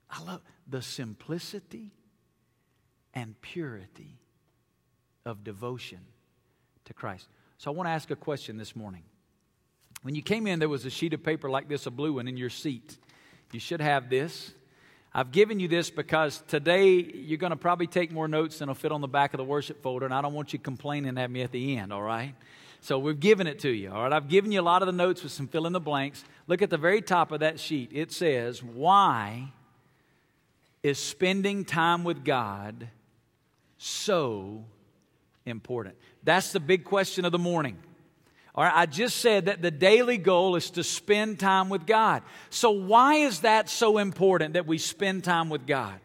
I 0.08 0.22
love 0.22 0.40
the 0.66 0.80
simplicity 0.80 1.90
and 3.12 3.38
purity 3.42 4.16
of 5.26 5.44
devotion 5.44 6.00
to 6.86 6.94
Christ. 6.94 7.28
So 7.58 7.70
I 7.70 7.74
want 7.74 7.88
to 7.88 7.92
ask 7.92 8.10
a 8.10 8.16
question 8.16 8.56
this 8.56 8.74
morning. 8.74 9.02
When 10.02 10.14
you 10.16 10.22
came 10.22 10.46
in, 10.46 10.58
there 10.58 10.68
was 10.68 10.84
a 10.84 10.90
sheet 10.90 11.14
of 11.14 11.22
paper 11.22 11.48
like 11.48 11.68
this, 11.68 11.86
a 11.86 11.90
blue 11.90 12.14
one, 12.14 12.26
in 12.26 12.36
your 12.36 12.50
seat. 12.50 12.98
You 13.52 13.60
should 13.60 13.80
have 13.80 14.10
this. 14.10 14.52
I've 15.14 15.30
given 15.30 15.60
you 15.60 15.68
this 15.68 15.90
because 15.90 16.42
today 16.48 16.90
you're 16.90 17.38
going 17.38 17.50
to 17.50 17.56
probably 17.56 17.86
take 17.86 18.10
more 18.10 18.26
notes 18.26 18.58
than 18.58 18.68
will 18.68 18.74
fit 18.74 18.92
on 18.92 19.00
the 19.00 19.08
back 19.08 19.34
of 19.34 19.38
the 19.38 19.44
worship 19.44 19.82
folder, 19.82 20.06
and 20.06 20.14
I 20.14 20.22
don't 20.22 20.32
want 20.32 20.52
you 20.52 20.58
complaining 20.58 21.18
at 21.18 21.30
me 21.30 21.42
at 21.42 21.52
the 21.52 21.76
end, 21.76 21.92
all 21.92 22.02
right? 22.02 22.34
So 22.80 22.98
we've 22.98 23.20
given 23.20 23.46
it 23.46 23.60
to 23.60 23.68
you, 23.68 23.92
all 23.92 24.02
right? 24.02 24.12
I've 24.12 24.28
given 24.28 24.50
you 24.50 24.60
a 24.60 24.62
lot 24.62 24.82
of 24.82 24.86
the 24.86 24.92
notes 24.92 25.22
with 25.22 25.30
some 25.30 25.46
fill 25.46 25.66
in 25.66 25.72
the 25.72 25.80
blanks. 25.80 26.24
Look 26.48 26.62
at 26.62 26.70
the 26.70 26.78
very 26.78 27.02
top 27.02 27.30
of 27.30 27.40
that 27.40 27.60
sheet. 27.60 27.90
It 27.92 28.10
says, 28.10 28.62
Why 28.62 29.52
is 30.82 30.98
spending 30.98 31.64
time 31.64 32.02
with 32.02 32.24
God 32.24 32.88
so 33.78 34.64
important? 35.46 35.94
That's 36.24 36.52
the 36.52 36.60
big 36.60 36.84
question 36.84 37.24
of 37.24 37.30
the 37.30 37.38
morning. 37.38 37.76
All 38.54 38.64
right, 38.64 38.72
I 38.74 38.86
just 38.86 39.18
said 39.18 39.46
that 39.46 39.62
the 39.62 39.70
daily 39.70 40.18
goal 40.18 40.56
is 40.56 40.70
to 40.70 40.84
spend 40.84 41.38
time 41.38 41.70
with 41.70 41.86
God. 41.86 42.22
So, 42.50 42.70
why 42.70 43.14
is 43.14 43.40
that 43.40 43.70
so 43.70 43.96
important 43.96 44.54
that 44.54 44.66
we 44.66 44.76
spend 44.76 45.24
time 45.24 45.48
with 45.48 45.66
God? 45.66 45.98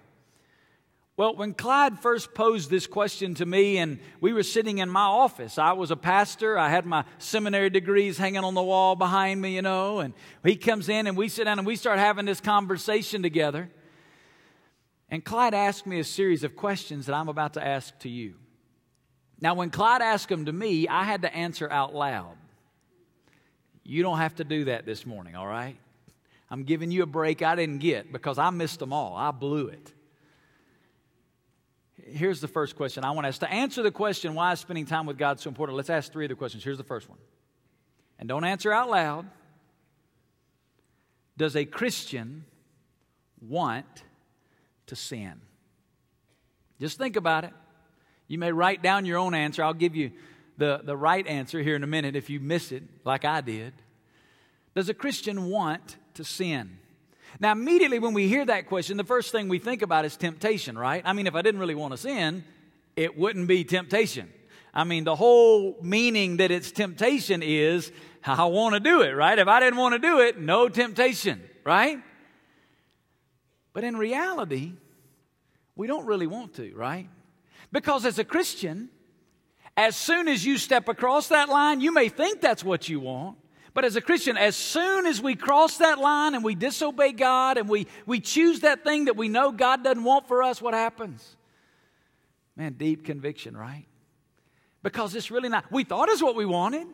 Well, 1.17 1.35
when 1.35 1.55
Clyde 1.55 1.99
first 1.99 2.35
posed 2.35 2.69
this 2.69 2.85
question 2.85 3.33
to 3.35 3.45
me, 3.45 3.79
and 3.79 3.99
we 4.21 4.33
were 4.33 4.43
sitting 4.43 4.77
in 4.77 4.87
my 4.87 5.01
office, 5.01 5.57
I 5.57 5.73
was 5.73 5.89
a 5.89 5.95
pastor. 5.95 6.57
I 6.57 6.69
had 6.69 6.85
my 6.85 7.03
seminary 7.17 7.71
degrees 7.71 8.19
hanging 8.19 8.43
on 8.43 8.53
the 8.53 8.63
wall 8.63 8.95
behind 8.95 9.41
me, 9.41 9.55
you 9.55 9.63
know, 9.63 9.99
and 9.99 10.13
he 10.43 10.55
comes 10.55 10.89
in 10.89 11.07
and 11.07 11.17
we 11.17 11.27
sit 11.27 11.45
down 11.45 11.57
and 11.57 11.65
we 11.65 11.75
start 11.75 11.97
having 11.97 12.25
this 12.25 12.39
conversation 12.39 13.23
together. 13.23 13.69
And 15.09 15.25
Clyde 15.25 15.55
asked 15.55 15.87
me 15.87 15.99
a 15.99 16.03
series 16.03 16.43
of 16.43 16.55
questions 16.55 17.07
that 17.07 17.15
I'm 17.15 17.29
about 17.29 17.55
to 17.55 17.65
ask 17.65 17.97
to 17.99 18.09
you. 18.09 18.35
Now, 19.39 19.53
when 19.53 19.69
Clyde 19.69 20.01
asked 20.01 20.29
them 20.29 20.45
to 20.45 20.51
me, 20.51 20.87
I 20.87 21.03
had 21.03 21.21
to 21.21 21.33
answer 21.33 21.69
out 21.69 21.93
loud. 21.93 22.35
You 23.83 24.03
don't 24.03 24.17
have 24.17 24.35
to 24.35 24.43
do 24.43 24.65
that 24.65 24.85
this 24.85 25.05
morning, 25.05 25.35
all 25.35 25.47
right? 25.47 25.77
I'm 26.49 26.63
giving 26.63 26.91
you 26.91 27.03
a 27.03 27.05
break 27.05 27.41
I 27.41 27.55
didn't 27.55 27.79
get 27.79 28.11
because 28.11 28.37
I 28.37 28.49
missed 28.49 28.79
them 28.79 28.93
all. 28.93 29.15
I 29.15 29.31
blew 29.31 29.67
it 29.67 29.93
here's 32.09 32.41
the 32.41 32.47
first 32.47 32.75
question 32.75 33.03
I 33.03 33.11
want 33.11 33.25
to 33.25 33.29
ask. 33.29 33.39
To 33.39 33.51
answer 33.51 33.83
the 33.83 33.91
question, 33.91 34.35
why 34.35 34.51
is 34.53 34.59
spending 34.59 34.85
time 34.85 35.05
with 35.05 35.17
God 35.17 35.39
so 35.39 35.49
important? 35.49 35.75
Let's 35.75 35.89
ask 35.89 36.11
three 36.11 36.25
of 36.25 36.29
the 36.29 36.35
questions. 36.35 36.63
Here's 36.63 36.77
the 36.77 36.83
first 36.83 37.09
one. 37.09 37.19
And 38.19 38.27
don't 38.27 38.43
answer 38.43 38.71
out 38.71 38.89
loud. 38.89 39.27
Does 41.37 41.55
a 41.55 41.65
Christian 41.65 42.45
want 43.41 44.03
to 44.87 44.95
sin? 44.95 45.33
Just 46.79 46.97
think 46.97 47.15
about 47.15 47.43
it. 47.43 47.53
You 48.27 48.37
may 48.37 48.51
write 48.51 48.81
down 48.81 49.05
your 49.05 49.17
own 49.17 49.33
answer. 49.33 49.63
I'll 49.63 49.73
give 49.73 49.95
you 49.95 50.11
the, 50.57 50.81
the 50.83 50.97
right 50.97 51.25
answer 51.25 51.61
here 51.61 51.75
in 51.75 51.83
a 51.83 51.87
minute 51.87 52.15
if 52.15 52.29
you 52.29 52.39
miss 52.39 52.71
it, 52.71 52.83
like 53.05 53.25
I 53.25 53.41
did. 53.41 53.73
Does 54.75 54.89
a 54.89 54.93
Christian 54.93 55.49
want 55.49 55.97
to 56.15 56.23
sin? 56.23 56.77
Now, 57.39 57.51
immediately 57.51 57.99
when 57.99 58.13
we 58.13 58.27
hear 58.27 58.45
that 58.45 58.67
question, 58.67 58.97
the 58.97 59.03
first 59.03 59.31
thing 59.31 59.47
we 59.47 59.59
think 59.59 59.81
about 59.81 60.05
is 60.05 60.17
temptation, 60.17 60.77
right? 60.77 61.01
I 61.05 61.13
mean, 61.13 61.27
if 61.27 61.35
I 61.35 61.41
didn't 61.41 61.59
really 61.59 61.75
want 61.75 61.93
to 61.93 61.97
sin, 61.97 62.43
it 62.95 63.17
wouldn't 63.17 63.47
be 63.47 63.63
temptation. 63.63 64.31
I 64.73 64.83
mean, 64.83 65.03
the 65.03 65.15
whole 65.15 65.77
meaning 65.81 66.37
that 66.37 66.51
it's 66.51 66.71
temptation 66.71 67.41
is 67.43 67.91
I 68.23 68.45
want 68.45 68.73
to 68.73 68.79
do 68.79 69.01
it, 69.01 69.11
right? 69.11 69.37
If 69.37 69.47
I 69.47 69.59
didn't 69.59 69.77
want 69.77 69.93
to 69.93 69.99
do 69.99 70.19
it, 70.19 70.39
no 70.39 70.69
temptation, 70.69 71.41
right? 71.63 71.99
But 73.73 73.83
in 73.83 73.95
reality, 73.95 74.73
we 75.75 75.87
don't 75.87 76.05
really 76.05 76.27
want 76.27 76.55
to, 76.55 76.73
right? 76.75 77.07
Because 77.71 78.05
as 78.05 78.19
a 78.19 78.23
Christian, 78.23 78.89
as 79.75 79.95
soon 79.95 80.27
as 80.27 80.45
you 80.45 80.57
step 80.57 80.87
across 80.87 81.27
that 81.27 81.49
line, 81.49 81.81
you 81.81 81.93
may 81.93 82.09
think 82.09 82.41
that's 82.41 82.63
what 82.63 82.89
you 82.89 82.99
want, 82.99 83.37
but 83.73 83.85
as 83.85 83.95
a 83.95 84.01
Christian, 84.01 84.37
as 84.37 84.55
soon 84.55 85.05
as 85.05 85.21
we 85.21 85.35
cross 85.35 85.77
that 85.77 85.99
line 85.99 86.33
and 86.33 86.43
we 86.43 86.55
disobey 86.55 87.11
God 87.11 87.57
and 87.57 87.69
we, 87.69 87.85
we 88.07 88.19
choose 88.19 88.61
that 88.61 88.83
thing 88.83 89.05
that 89.05 89.15
we 89.15 89.29
know 89.29 89.51
God 89.51 89.83
doesn't 89.83 90.03
want 90.03 90.27
for 90.27 90.41
us, 90.41 90.59
what 90.59 90.73
happens? 90.73 91.35
Man, 92.55 92.73
deep 92.73 93.05
conviction, 93.05 93.55
right? 93.55 93.85
Because 94.81 95.13
it's 95.13 95.29
really 95.29 95.49
not, 95.49 95.71
we 95.71 95.83
thought 95.83 96.09
it's 96.09 96.23
what 96.23 96.35
we 96.35 96.45
wanted. 96.45 96.87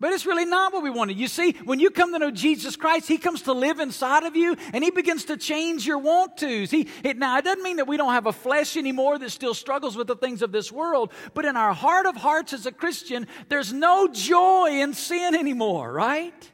But 0.00 0.12
it's 0.12 0.26
really 0.26 0.44
not 0.44 0.72
what 0.72 0.82
we 0.82 0.90
wanted. 0.90 1.18
You 1.18 1.28
see, 1.28 1.52
when 1.64 1.78
you 1.78 1.88
come 1.88 2.12
to 2.12 2.18
know 2.18 2.30
Jesus 2.30 2.74
Christ, 2.74 3.06
He 3.06 3.16
comes 3.16 3.42
to 3.42 3.52
live 3.52 3.78
inside 3.78 4.24
of 4.24 4.34
you 4.34 4.56
and 4.72 4.82
He 4.82 4.90
begins 4.90 5.26
to 5.26 5.36
change 5.36 5.86
your 5.86 5.98
want 5.98 6.36
tos. 6.36 6.72
It, 6.72 7.16
now, 7.16 7.38
it 7.38 7.44
doesn't 7.44 7.62
mean 7.62 7.76
that 7.76 7.86
we 7.86 7.96
don't 7.96 8.12
have 8.12 8.26
a 8.26 8.32
flesh 8.32 8.76
anymore 8.76 9.18
that 9.18 9.30
still 9.30 9.54
struggles 9.54 9.96
with 9.96 10.08
the 10.08 10.16
things 10.16 10.42
of 10.42 10.50
this 10.50 10.72
world, 10.72 11.12
but 11.32 11.44
in 11.44 11.56
our 11.56 11.72
heart 11.72 12.06
of 12.06 12.16
hearts 12.16 12.52
as 12.52 12.66
a 12.66 12.72
Christian, 12.72 13.28
there's 13.48 13.72
no 13.72 14.08
joy 14.08 14.80
in 14.82 14.94
sin 14.94 15.34
anymore, 15.34 15.92
right? 15.92 16.50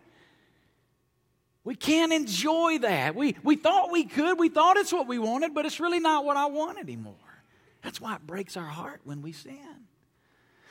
We 1.65 1.75
can't 1.75 2.13
enjoy 2.13 2.79
that. 2.81 3.15
We, 3.15 3.37
we 3.43 3.57
thought 3.57 3.91
we 3.91 4.05
could, 4.05 4.39
we 4.39 4.49
thought 4.51 4.77
it's 4.77 4.93
what 4.93 5.09
we 5.09 5.19
wanted, 5.19 5.55
but 5.55 5.65
it's 5.65 5.81
really 5.81 6.01
not 6.01 6.25
what 6.25 6.37
I 6.37 6.47
want 6.47 6.79
anymore. 6.79 7.15
That's 7.83 8.01
why 8.01 8.17
it 8.17 8.27
breaks 8.27 8.57
our 8.57 8.65
heart 8.65 9.01
when 9.05 9.23
we 9.23 9.33
sin. 9.33 9.70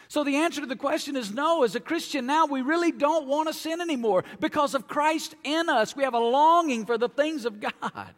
So 0.10 0.24
the 0.24 0.38
answer 0.38 0.62
to 0.62 0.68
the 0.68 0.76
question 0.76 1.16
is 1.16 1.32
no. 1.32 1.64
As 1.64 1.76
a 1.76 1.80
Christian 1.80 2.26
now, 2.26 2.48
we 2.48 2.64
really 2.64 2.92
don't 2.92 3.28
want 3.28 3.48
to 3.48 3.54
sin 3.54 3.80
anymore 3.80 4.24
because 4.40 4.74
of 4.74 4.88
Christ 4.88 5.36
in 5.44 5.70
us. 5.70 5.96
We 5.96 6.04
have 6.04 6.16
a 6.16 6.20
longing 6.20 6.88
for 6.88 6.98
the 6.98 7.08
things 7.08 7.46
of 7.46 7.60
God. 7.60 8.14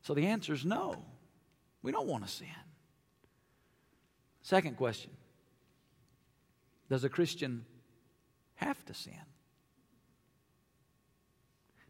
So 0.00 0.14
the 0.14 0.26
answer 0.26 0.54
is 0.54 0.64
no. 0.64 1.04
We 1.82 1.92
don't 1.92 2.06
want 2.06 2.26
to 2.26 2.32
sin. 2.32 2.48
Second 4.40 4.78
question 4.78 5.10
Does 6.88 7.04
a 7.04 7.10
Christian 7.10 7.66
have 8.54 8.82
to 8.86 8.94
sin? 8.94 9.12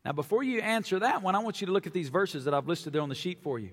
Now, 0.05 0.11
before 0.11 0.43
you 0.43 0.61
answer 0.61 0.99
that 0.99 1.23
one, 1.23 1.37
I 1.37 1.39
want 1.39 1.61
you 1.61 1.69
to 1.69 1.73
look 1.73 1.87
at 1.87 1.93
these 1.93 2.09
verses 2.09 2.47
that 2.47 2.55
I've 2.55 2.67
listed 2.67 2.93
there 2.93 3.03
on 3.03 3.09
the 3.09 3.15
sheet 3.15 3.45
for 3.45 3.61
you. 3.61 3.71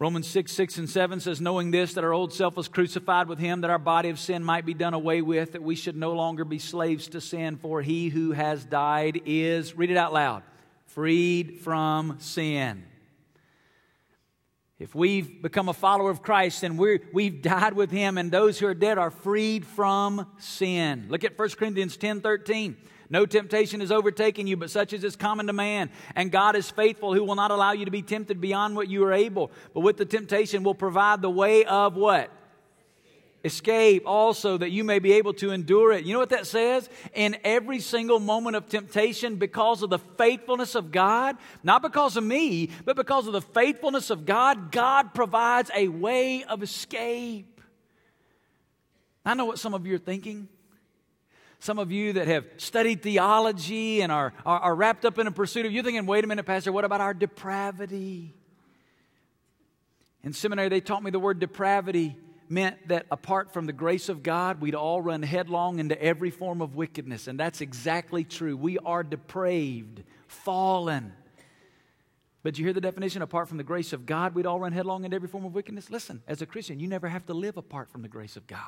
Romans 0.00 0.26
6, 0.28 0.50
6 0.50 0.78
and 0.78 0.88
7 0.88 1.20
says, 1.20 1.42
Knowing 1.42 1.72
this, 1.72 1.92
that 1.92 2.04
our 2.04 2.14
old 2.14 2.32
self 2.32 2.56
was 2.56 2.68
crucified 2.68 3.28
with 3.28 3.38
him, 3.38 3.60
that 3.60 3.68
our 3.68 3.78
body 3.78 4.08
of 4.08 4.18
sin 4.18 4.42
might 4.42 4.64
be 4.64 4.72
done 4.72 4.94
away 4.94 5.20
with, 5.20 5.52
that 5.52 5.62
we 5.62 5.74
should 5.74 5.94
no 5.94 6.14
longer 6.14 6.42
be 6.42 6.58
slaves 6.58 7.08
to 7.08 7.20
sin, 7.20 7.58
for 7.58 7.82
he 7.82 8.08
who 8.08 8.32
has 8.32 8.64
died 8.64 9.20
is, 9.26 9.76
read 9.76 9.90
it 9.90 9.98
out 9.98 10.14
loud, 10.14 10.42
freed 10.86 11.60
from 11.60 12.16
sin. 12.18 12.82
If 14.78 14.94
we've 14.94 15.42
become 15.42 15.68
a 15.68 15.74
follower 15.74 16.08
of 16.08 16.22
Christ, 16.22 16.62
then 16.62 16.78
we 16.78 17.00
we've 17.12 17.42
died 17.42 17.74
with 17.74 17.90
him, 17.90 18.16
and 18.16 18.30
those 18.30 18.58
who 18.58 18.68
are 18.68 18.74
dead 18.74 18.96
are 18.96 19.10
freed 19.10 19.66
from 19.66 20.26
sin. 20.38 21.08
Look 21.10 21.24
at 21.24 21.38
1 21.38 21.50
Corinthians 21.50 21.98
10 21.98 22.22
13. 22.22 22.74
No 23.10 23.26
temptation 23.26 23.82
is 23.82 23.90
overtaken 23.90 24.46
you, 24.46 24.56
but 24.56 24.70
such 24.70 24.92
as 24.92 25.02
is 25.02 25.16
common 25.16 25.48
to 25.48 25.52
man. 25.52 25.90
And 26.14 26.30
God 26.30 26.54
is 26.54 26.70
faithful, 26.70 27.12
who 27.12 27.24
will 27.24 27.34
not 27.34 27.50
allow 27.50 27.72
you 27.72 27.84
to 27.84 27.90
be 27.90 28.02
tempted 28.02 28.40
beyond 28.40 28.76
what 28.76 28.88
you 28.88 29.04
are 29.04 29.12
able, 29.12 29.50
but 29.74 29.80
with 29.80 29.96
the 29.96 30.04
temptation 30.04 30.62
will 30.62 30.76
provide 30.76 31.20
the 31.20 31.30
way 31.30 31.64
of 31.64 31.96
what? 31.96 32.30
Escape 33.42 34.02
also 34.06 34.58
that 34.58 34.70
you 34.70 34.84
may 34.84 34.98
be 34.98 35.12
able 35.12 35.32
to 35.32 35.50
endure 35.50 35.92
it. 35.92 36.04
You 36.04 36.12
know 36.12 36.18
what 36.18 36.28
that 36.28 36.46
says? 36.46 36.88
In 37.14 37.38
every 37.42 37.80
single 37.80 38.20
moment 38.20 38.54
of 38.54 38.68
temptation, 38.68 39.36
because 39.36 39.82
of 39.82 39.90
the 39.90 39.98
faithfulness 39.98 40.74
of 40.74 40.92
God, 40.92 41.36
not 41.62 41.80
because 41.80 42.16
of 42.16 42.22
me, 42.22 42.68
but 42.84 42.96
because 42.96 43.26
of 43.26 43.32
the 43.32 43.40
faithfulness 43.40 44.10
of 44.10 44.26
God, 44.26 44.70
God 44.70 45.14
provides 45.14 45.70
a 45.74 45.88
way 45.88 46.44
of 46.44 46.62
escape. 46.62 47.60
I 49.24 49.34
know 49.34 49.46
what 49.46 49.58
some 49.58 49.74
of 49.74 49.86
you 49.86 49.94
are 49.94 49.98
thinking. 49.98 50.48
Some 51.60 51.78
of 51.78 51.92
you 51.92 52.14
that 52.14 52.26
have 52.26 52.46
studied 52.56 53.02
theology 53.02 54.00
and 54.00 54.10
are, 54.10 54.32
are, 54.46 54.60
are 54.60 54.74
wrapped 54.74 55.04
up 55.04 55.18
in 55.18 55.26
a 55.26 55.30
pursuit 55.30 55.66
of, 55.66 55.72
you're 55.72 55.84
thinking, 55.84 56.06
wait 56.06 56.24
a 56.24 56.26
minute, 56.26 56.46
Pastor, 56.46 56.72
what 56.72 56.86
about 56.86 57.02
our 57.02 57.12
depravity? 57.12 58.34
In 60.24 60.32
seminary, 60.32 60.70
they 60.70 60.80
taught 60.80 61.02
me 61.02 61.10
the 61.10 61.18
word 61.18 61.38
depravity 61.38 62.16
meant 62.48 62.88
that 62.88 63.06
apart 63.10 63.52
from 63.52 63.66
the 63.66 63.74
grace 63.74 64.08
of 64.08 64.22
God, 64.22 64.62
we'd 64.62 64.74
all 64.74 65.02
run 65.02 65.22
headlong 65.22 65.78
into 65.78 66.00
every 66.02 66.30
form 66.30 66.62
of 66.62 66.74
wickedness. 66.74 67.28
And 67.28 67.38
that's 67.38 67.60
exactly 67.60 68.24
true. 68.24 68.56
We 68.56 68.78
are 68.78 69.02
depraved, 69.02 70.02
fallen. 70.28 71.12
But 72.42 72.58
you 72.58 72.64
hear 72.64 72.72
the 72.72 72.80
definition? 72.80 73.20
Apart 73.20 73.48
from 73.48 73.58
the 73.58 73.64
grace 73.64 73.92
of 73.92 74.06
God, 74.06 74.34
we'd 74.34 74.46
all 74.46 74.58
run 74.58 74.72
headlong 74.72 75.04
into 75.04 75.14
every 75.14 75.28
form 75.28 75.44
of 75.44 75.54
wickedness. 75.54 75.90
Listen, 75.90 76.22
as 76.26 76.40
a 76.40 76.46
Christian, 76.46 76.80
you 76.80 76.88
never 76.88 77.06
have 77.06 77.26
to 77.26 77.34
live 77.34 77.58
apart 77.58 77.90
from 77.90 78.00
the 78.00 78.08
grace 78.08 78.36
of 78.36 78.46
God. 78.46 78.60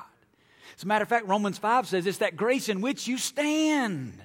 As 0.77 0.83
a 0.83 0.87
matter 0.87 1.03
of 1.03 1.09
fact, 1.09 1.27
Romans 1.27 1.57
5 1.57 1.87
says 1.87 2.05
it's 2.05 2.17
that 2.19 2.35
grace 2.35 2.69
in 2.69 2.81
which 2.81 3.07
you 3.07 3.17
stand. 3.17 4.21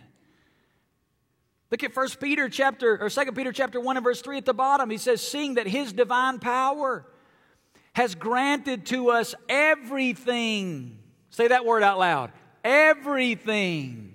Look 1.70 1.84
at 1.84 1.94
1 1.94 2.08
Peter 2.20 2.48
chapter 2.48 2.98
or 3.00 3.10
2 3.10 3.32
Peter 3.32 3.52
chapter 3.52 3.80
1 3.80 3.96
and 3.96 4.04
verse 4.04 4.22
3 4.22 4.38
at 4.38 4.46
the 4.46 4.54
bottom. 4.54 4.88
He 4.88 4.98
says, 4.98 5.26
seeing 5.26 5.54
that 5.54 5.66
his 5.66 5.92
divine 5.92 6.38
power 6.38 7.04
has 7.92 8.14
granted 8.14 8.86
to 8.86 9.10
us 9.10 9.34
everything. 9.48 10.98
Say 11.30 11.48
that 11.48 11.64
word 11.64 11.82
out 11.82 11.98
loud. 11.98 12.32
Everything 12.64 14.14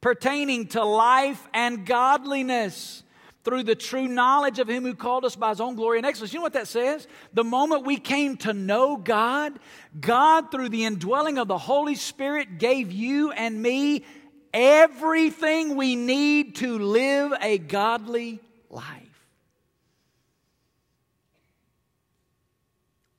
pertaining 0.00 0.66
to 0.66 0.84
life 0.84 1.48
and 1.54 1.86
godliness 1.86 3.02
through 3.44 3.62
the 3.62 3.74
true 3.74 4.08
knowledge 4.08 4.58
of 4.58 4.68
Him 4.68 4.82
who 4.82 4.94
called 4.94 5.24
us 5.24 5.36
by 5.36 5.50
His 5.50 5.60
own 5.60 5.76
glory 5.76 5.98
and 5.98 6.06
excellence. 6.06 6.32
You 6.32 6.38
know 6.38 6.44
what 6.44 6.54
that 6.54 6.68
says? 6.68 7.06
The 7.32 7.44
moment 7.44 7.84
we 7.84 7.98
came 7.98 8.36
to 8.38 8.52
know 8.52 8.96
God, 8.96 9.58
God, 10.00 10.50
through 10.50 10.70
the 10.70 10.84
indwelling 10.84 11.38
of 11.38 11.46
the 11.46 11.58
Holy 11.58 11.94
Spirit, 11.94 12.58
gave 12.58 12.90
you 12.90 13.30
and 13.32 13.62
me 13.62 14.04
everything 14.52 15.76
we 15.76 15.94
need 15.94 16.56
to 16.56 16.78
live 16.78 17.32
a 17.40 17.58
godly 17.58 18.40
life. 18.70 19.02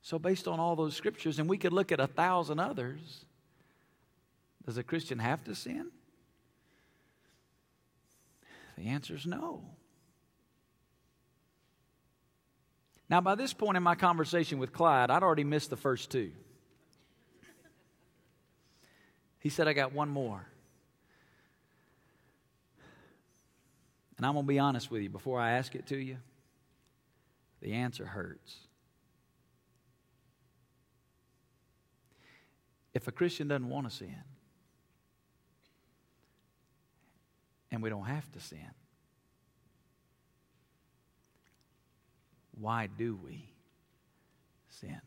So, 0.02 0.20
based 0.20 0.48
on 0.48 0.60
all 0.60 0.76
those 0.76 0.96
scriptures, 0.96 1.40
and 1.40 1.50
we 1.50 1.58
could 1.58 1.74
look 1.74 1.92
at 1.92 2.00
a 2.00 2.08
thousand 2.08 2.60
others, 2.60 3.26
does 4.66 4.78
a 4.78 4.84
Christian 4.84 5.20
have 5.20 5.44
to 5.46 5.56
sin? 5.56 5.92
The 8.78 8.88
answer 8.88 9.16
is 9.16 9.26
no. 9.26 9.64
Now, 13.10 13.22
by 13.22 13.36
this 13.36 13.54
point 13.54 13.78
in 13.78 13.84
my 13.84 13.96
conversation 13.96 14.58
with 14.58 14.74
Clyde, 14.74 15.12
I'd 15.12 15.22
already 15.22 15.44
missed 15.44 15.70
the 15.70 15.78
first 15.78 16.10
two. 16.10 16.32
He 19.40 19.50
said, 19.50 19.68
I 19.68 19.74
got 19.74 19.94
one 19.94 20.10
more. 20.10 20.48
And 24.18 24.26
I'm 24.26 24.34
going 24.34 24.46
to 24.46 24.48
be 24.48 24.60
honest 24.60 24.90
with 24.90 25.04
you 25.04 25.10
before 25.10 25.40
I 25.40 25.52
ask 25.52 25.76
it 25.76 25.86
to 25.88 25.98
you. 25.98 26.18
The 27.62 27.74
answer 27.74 28.06
hurts. 28.06 28.56
If 32.94 33.08
a 33.08 33.12
Christian 33.12 33.48
doesn't 33.48 33.70
want 33.70 33.90
to 33.90 33.96
sin, 33.96 34.16
and 37.72 37.84
we 37.84 37.90
don't 37.90 38.06
have 38.06 38.32
to 38.32 38.40
sin, 38.40 38.72
why 42.60 42.88
do 42.88 43.20
we 43.24 43.50
sin? 44.70 45.02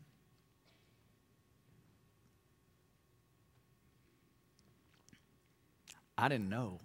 I 6.17 6.27
didn't 6.27 6.49
know. 6.49 6.79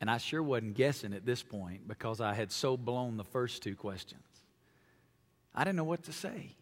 And 0.00 0.10
I 0.10 0.18
sure 0.18 0.42
wasn't 0.42 0.74
guessing 0.74 1.14
at 1.14 1.24
this 1.24 1.42
point 1.42 1.88
because 1.88 2.20
I 2.20 2.34
had 2.34 2.52
so 2.52 2.76
blown 2.76 3.16
the 3.16 3.24
first 3.24 3.62
two 3.62 3.74
questions. 3.74 4.22
I 5.54 5.64
didn't 5.64 5.76
know 5.76 5.84
what 5.84 6.02
to 6.04 6.12
say. 6.12 6.54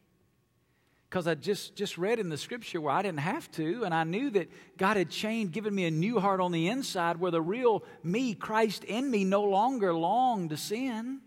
Because 1.10 1.26
I 1.26 1.34
just, 1.34 1.74
just 1.74 1.98
read 1.98 2.18
in 2.18 2.28
the 2.28 2.36
scripture 2.36 2.80
where 2.80 2.92
I 2.92 3.02
didn't 3.02 3.20
have 3.20 3.50
to, 3.52 3.84
and 3.84 3.92
I 3.92 4.04
knew 4.04 4.30
that 4.30 4.48
God 4.76 4.96
had 4.96 5.10
changed, 5.10 5.52
given 5.52 5.74
me 5.74 5.84
a 5.84 5.90
new 5.90 6.20
heart 6.20 6.40
on 6.40 6.52
the 6.52 6.68
inside 6.68 7.18
where 7.18 7.30
the 7.30 7.42
real 7.42 7.84
me, 8.02 8.34
Christ 8.34 8.84
in 8.84 9.10
me, 9.10 9.24
no 9.24 9.42
longer 9.42 9.92
longed 9.92 10.50
to 10.50 10.56
sin. 10.56 11.20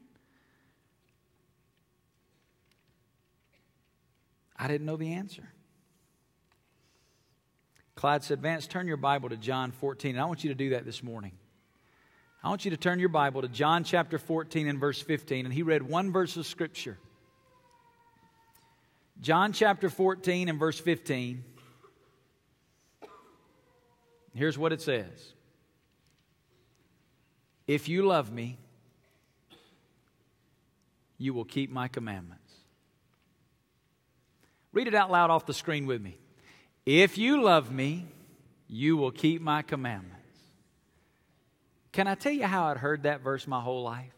I 4.58 4.68
didn't 4.68 4.86
know 4.86 4.98
the 4.98 5.14
answer. 5.14 5.50
Clyde 7.96 8.24
said, 8.24 8.42
Vance, 8.42 8.68
turn 8.68 8.88
your 8.88 8.98
Bible 8.98 9.30
to 9.30 9.38
John 9.38 9.72
14, 9.72 10.16
and 10.16 10.22
I 10.22 10.26
want 10.26 10.44
you 10.44 10.50
to 10.50 10.56
do 10.56 10.70
that 10.72 10.86
this 10.86 11.02
morning. 11.02 11.34
I 12.44 12.50
want 12.50 12.66
you 12.66 12.72
to 12.72 12.78
turn 12.78 13.00
your 13.00 13.10
Bible 13.10 13.42
to 13.42 13.48
John 13.48 13.84
chapter 13.84 14.18
14 14.20 14.68
and 14.68 14.80
verse 14.80 15.02
15. 15.02 15.46
And 15.46 15.54
he 15.54 15.64
read 15.64 15.82
one 15.82 16.12
verse 16.12 16.38
of 16.38 16.46
Scripture. 16.46 16.98
John 19.20 19.52
chapter 19.52 19.90
14 19.90 20.48
and 20.48 20.60
verse 20.60 20.80
15. 20.80 21.44
Here's 24.34 24.58
what 24.58 24.72
it 24.72 24.82
says 24.82 25.34
If 27.66 27.90
you 27.90 28.06
love 28.06 28.32
me, 28.32 28.60
you 31.18 31.34
will 31.34 31.46
keep 31.46 31.72
my 31.72 31.88
commandments. 31.88 32.47
Read 34.78 34.86
it 34.86 34.94
out 34.94 35.10
loud 35.10 35.32
off 35.32 35.48
the 35.48 35.56
screen 35.56 35.88
with 35.88 36.04
me. 36.04 36.20
If 36.86 37.18
you 37.18 37.42
love 37.42 37.72
me, 37.72 38.06
you 38.68 38.96
will 38.96 39.10
keep 39.10 39.42
my 39.42 39.64
commandments. 39.64 40.14
Can 41.92 42.06
I 42.06 42.14
tell 42.14 42.32
you 42.32 42.44
how 42.44 42.66
I'd 42.66 42.78
heard 42.78 43.02
that 43.02 43.22
verse 43.22 43.48
my 43.48 43.60
whole 43.60 43.82
life? 43.82 44.14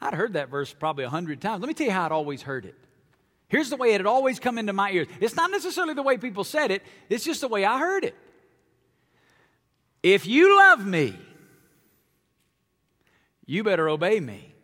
I'd 0.00 0.14
heard 0.14 0.32
that 0.32 0.48
verse 0.48 0.74
probably 0.74 1.04
a 1.04 1.08
hundred 1.08 1.40
times. 1.40 1.60
Let 1.60 1.68
me 1.68 1.74
tell 1.74 1.86
you 1.86 1.92
how 1.92 2.06
I'd 2.06 2.10
always 2.10 2.42
heard 2.42 2.64
it. 2.64 2.74
Here's 3.46 3.70
the 3.70 3.76
way 3.76 3.90
it 3.90 4.00
had 4.00 4.06
always 4.06 4.40
come 4.40 4.58
into 4.58 4.72
my 4.72 4.90
ears. 4.90 5.06
It's 5.20 5.36
not 5.36 5.52
necessarily 5.52 5.94
the 5.94 6.02
way 6.02 6.18
people 6.18 6.42
said 6.42 6.72
it, 6.72 6.82
it's 7.08 7.24
just 7.24 7.42
the 7.42 7.48
way 7.48 7.64
I 7.64 7.78
heard 7.78 8.02
it. 8.02 8.16
If 10.02 10.26
you 10.26 10.58
love 10.58 10.84
me, 10.84 11.16
you 13.46 13.62
better 13.62 13.88
obey 13.88 14.18
me. 14.18 14.55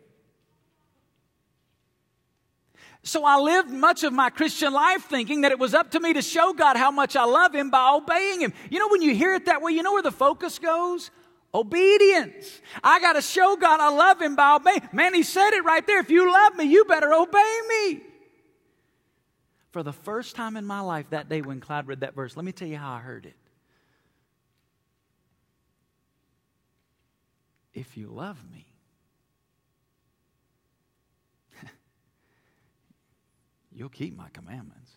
So 3.03 3.25
I 3.25 3.37
lived 3.37 3.69
much 3.69 4.03
of 4.03 4.13
my 4.13 4.29
Christian 4.29 4.71
life 4.71 5.03
thinking 5.03 5.41
that 5.41 5.51
it 5.51 5.59
was 5.59 5.73
up 5.73 5.91
to 5.91 5.99
me 5.99 6.13
to 6.13 6.21
show 6.21 6.53
God 6.53 6.77
how 6.77 6.89
much 6.89 7.17
I 7.17 7.25
love 7.25 7.53
Him 7.53 7.69
by 7.69 7.91
obeying 7.91 8.39
Him. 8.39 8.53
You 8.69 8.79
know, 8.79 8.87
when 8.87 9.01
you 9.01 9.13
hear 9.13 9.33
it 9.33 9.45
that 9.45 9.61
way, 9.61 9.73
you 9.73 9.83
know 9.83 9.91
where 9.91 10.01
the 10.01 10.11
focus 10.11 10.57
goes? 10.57 11.11
Obedience. 11.53 12.61
I 12.81 13.01
got 13.01 13.13
to 13.13 13.21
show 13.21 13.57
God 13.57 13.81
I 13.81 13.89
love 13.89 14.21
Him 14.21 14.37
by 14.37 14.55
obeying. 14.55 14.87
Man, 14.93 15.13
He 15.13 15.23
said 15.23 15.51
it 15.51 15.65
right 15.65 15.85
there. 15.85 15.99
If 15.99 16.09
you 16.09 16.31
love 16.31 16.55
me, 16.55 16.63
you 16.63 16.85
better 16.85 17.13
obey 17.13 17.59
me. 17.67 18.01
For 19.71 19.83
the 19.83 19.93
first 19.93 20.37
time 20.37 20.55
in 20.55 20.65
my 20.65 20.79
life 20.79 21.09
that 21.09 21.27
day 21.27 21.41
when 21.41 21.59
Clyde 21.59 21.87
read 21.87 21.99
that 22.01 22.15
verse, 22.15 22.37
let 22.37 22.45
me 22.45 22.53
tell 22.53 22.67
you 22.69 22.77
how 22.77 22.93
I 22.93 22.99
heard 22.99 23.25
it. 23.25 23.35
If 27.73 27.97
you 27.97 28.07
love 28.07 28.41
me, 28.49 28.67
You'll 33.75 33.89
keep 33.89 34.15
my 34.15 34.29
commandments. 34.29 34.91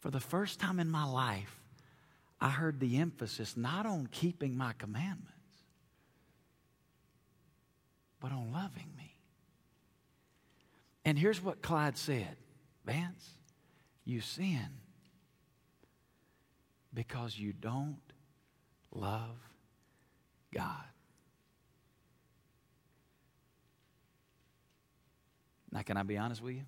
For 0.00 0.10
the 0.10 0.20
first 0.20 0.60
time 0.60 0.78
in 0.78 0.88
my 0.88 1.04
life, 1.04 1.60
I 2.40 2.50
heard 2.50 2.80
the 2.80 2.98
emphasis 2.98 3.56
not 3.56 3.86
on 3.86 4.08
keeping 4.12 4.56
my 4.56 4.72
commandments, 4.74 5.32
but 8.20 8.30
on 8.30 8.52
loving 8.52 8.92
me. 8.96 9.18
And 11.04 11.18
here's 11.18 11.42
what 11.42 11.62
Clyde 11.62 11.96
said 11.96 12.36
Vance, 12.84 13.30
you 14.04 14.20
sin 14.20 14.68
because 16.92 17.38
you 17.38 17.52
don't 17.52 17.98
love 18.92 19.36
God. 20.52 20.84
Now, 25.70 25.82
can 25.82 25.96
I 25.96 26.02
be 26.02 26.16
honest 26.16 26.42
with 26.42 26.54
you? 26.54 26.62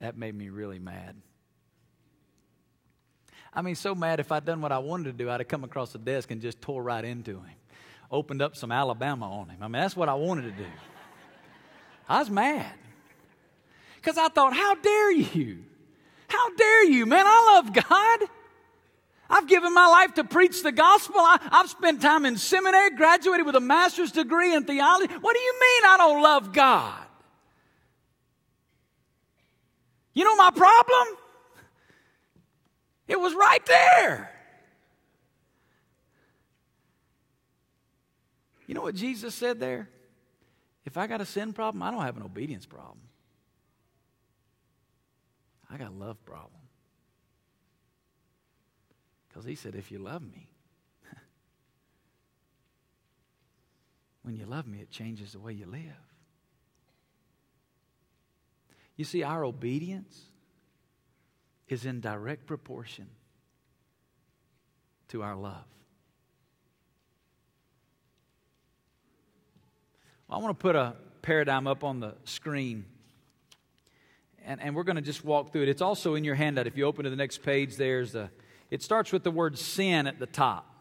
That 0.00 0.16
made 0.16 0.34
me 0.34 0.48
really 0.50 0.78
mad. 0.78 1.16
I 3.52 3.62
mean, 3.62 3.74
so 3.74 3.94
mad 3.94 4.20
if 4.20 4.30
I'd 4.30 4.44
done 4.44 4.60
what 4.60 4.72
I 4.72 4.78
wanted 4.78 5.04
to 5.04 5.12
do, 5.12 5.30
I'd 5.30 5.40
have 5.40 5.48
come 5.48 5.64
across 5.64 5.92
the 5.92 5.98
desk 5.98 6.30
and 6.30 6.42
just 6.42 6.60
tore 6.60 6.82
right 6.82 7.04
into 7.04 7.36
him, 7.36 7.54
opened 8.10 8.42
up 8.42 8.54
some 8.54 8.70
Alabama 8.70 9.30
on 9.30 9.48
him. 9.48 9.58
I 9.62 9.68
mean, 9.68 9.80
that's 9.80 9.96
what 9.96 10.10
I 10.10 10.14
wanted 10.14 10.42
to 10.42 10.50
do. 10.50 10.68
I 12.08 12.18
was 12.18 12.30
mad 12.30 12.72
because 13.96 14.18
I 14.18 14.28
thought, 14.28 14.54
how 14.54 14.74
dare 14.74 15.12
you? 15.12 15.64
How 16.28 16.54
dare 16.54 16.84
you, 16.84 17.06
man? 17.06 17.24
I 17.26 17.54
love 17.54 17.72
God. 17.72 18.28
I've 19.28 19.48
given 19.48 19.74
my 19.74 19.86
life 19.86 20.14
to 20.14 20.24
preach 20.24 20.62
the 20.62 20.70
gospel. 20.70 21.18
I, 21.18 21.38
have 21.50 21.70
spent 21.70 22.00
time 22.00 22.26
in 22.26 22.36
seminary, 22.36 22.90
graduated 22.90 23.46
with 23.46 23.56
a 23.56 23.60
master's 23.60 24.12
degree 24.12 24.54
in 24.54 24.64
theology. 24.64 25.12
What 25.12 25.34
do 25.34 25.40
you 25.40 25.52
mean 25.52 25.82
I 25.84 25.96
don't 25.96 26.22
love 26.22 26.52
God? 26.52 27.05
You 30.16 30.24
know 30.24 30.34
my 30.34 30.50
problem? 30.50 31.08
It 33.06 33.20
was 33.20 33.34
right 33.34 33.64
there. 33.66 34.30
You 38.66 38.74
know 38.74 38.80
what 38.80 38.94
Jesus 38.94 39.34
said 39.34 39.60
there? 39.60 39.90
If 40.86 40.96
I 40.96 41.06
got 41.06 41.20
a 41.20 41.26
sin 41.26 41.52
problem, 41.52 41.82
I 41.82 41.90
don't 41.90 42.00
have 42.00 42.16
an 42.16 42.22
obedience 42.22 42.64
problem. 42.64 43.00
I 45.70 45.76
got 45.76 45.88
a 45.88 45.94
love 45.94 46.24
problem. 46.24 46.62
Because 49.28 49.44
he 49.44 49.54
said, 49.54 49.74
if 49.74 49.92
you 49.92 49.98
love 49.98 50.22
me, 50.22 50.48
when 54.22 54.34
you 54.34 54.46
love 54.46 54.66
me, 54.66 54.78
it 54.78 54.90
changes 54.90 55.32
the 55.32 55.40
way 55.40 55.52
you 55.52 55.66
live. 55.66 56.15
You 58.96 59.04
see, 59.04 59.22
our 59.22 59.44
obedience 59.44 60.20
is 61.68 61.84
in 61.84 62.00
direct 62.00 62.46
proportion 62.46 63.08
to 65.08 65.22
our 65.22 65.36
love. 65.36 65.64
I 70.28 70.38
want 70.38 70.58
to 70.58 70.60
put 70.60 70.74
a 70.74 70.94
paradigm 71.22 71.66
up 71.66 71.84
on 71.84 72.00
the 72.00 72.14
screen. 72.24 72.84
And, 74.44 74.60
and 74.60 74.74
we're 74.74 74.84
going 74.84 74.96
to 74.96 75.02
just 75.02 75.24
walk 75.24 75.52
through 75.52 75.62
it. 75.62 75.68
It's 75.68 75.82
also 75.82 76.14
in 76.14 76.24
your 76.24 76.34
handout. 76.34 76.66
If 76.66 76.76
you 76.76 76.84
open 76.84 77.04
to 77.04 77.10
the 77.10 77.16
next 77.16 77.42
page, 77.42 77.76
there's 77.76 78.14
a, 78.14 78.30
it 78.70 78.82
starts 78.82 79.12
with 79.12 79.22
the 79.22 79.30
word 79.30 79.58
sin 79.58 80.06
at 80.06 80.18
the 80.18 80.26
top. 80.26 80.75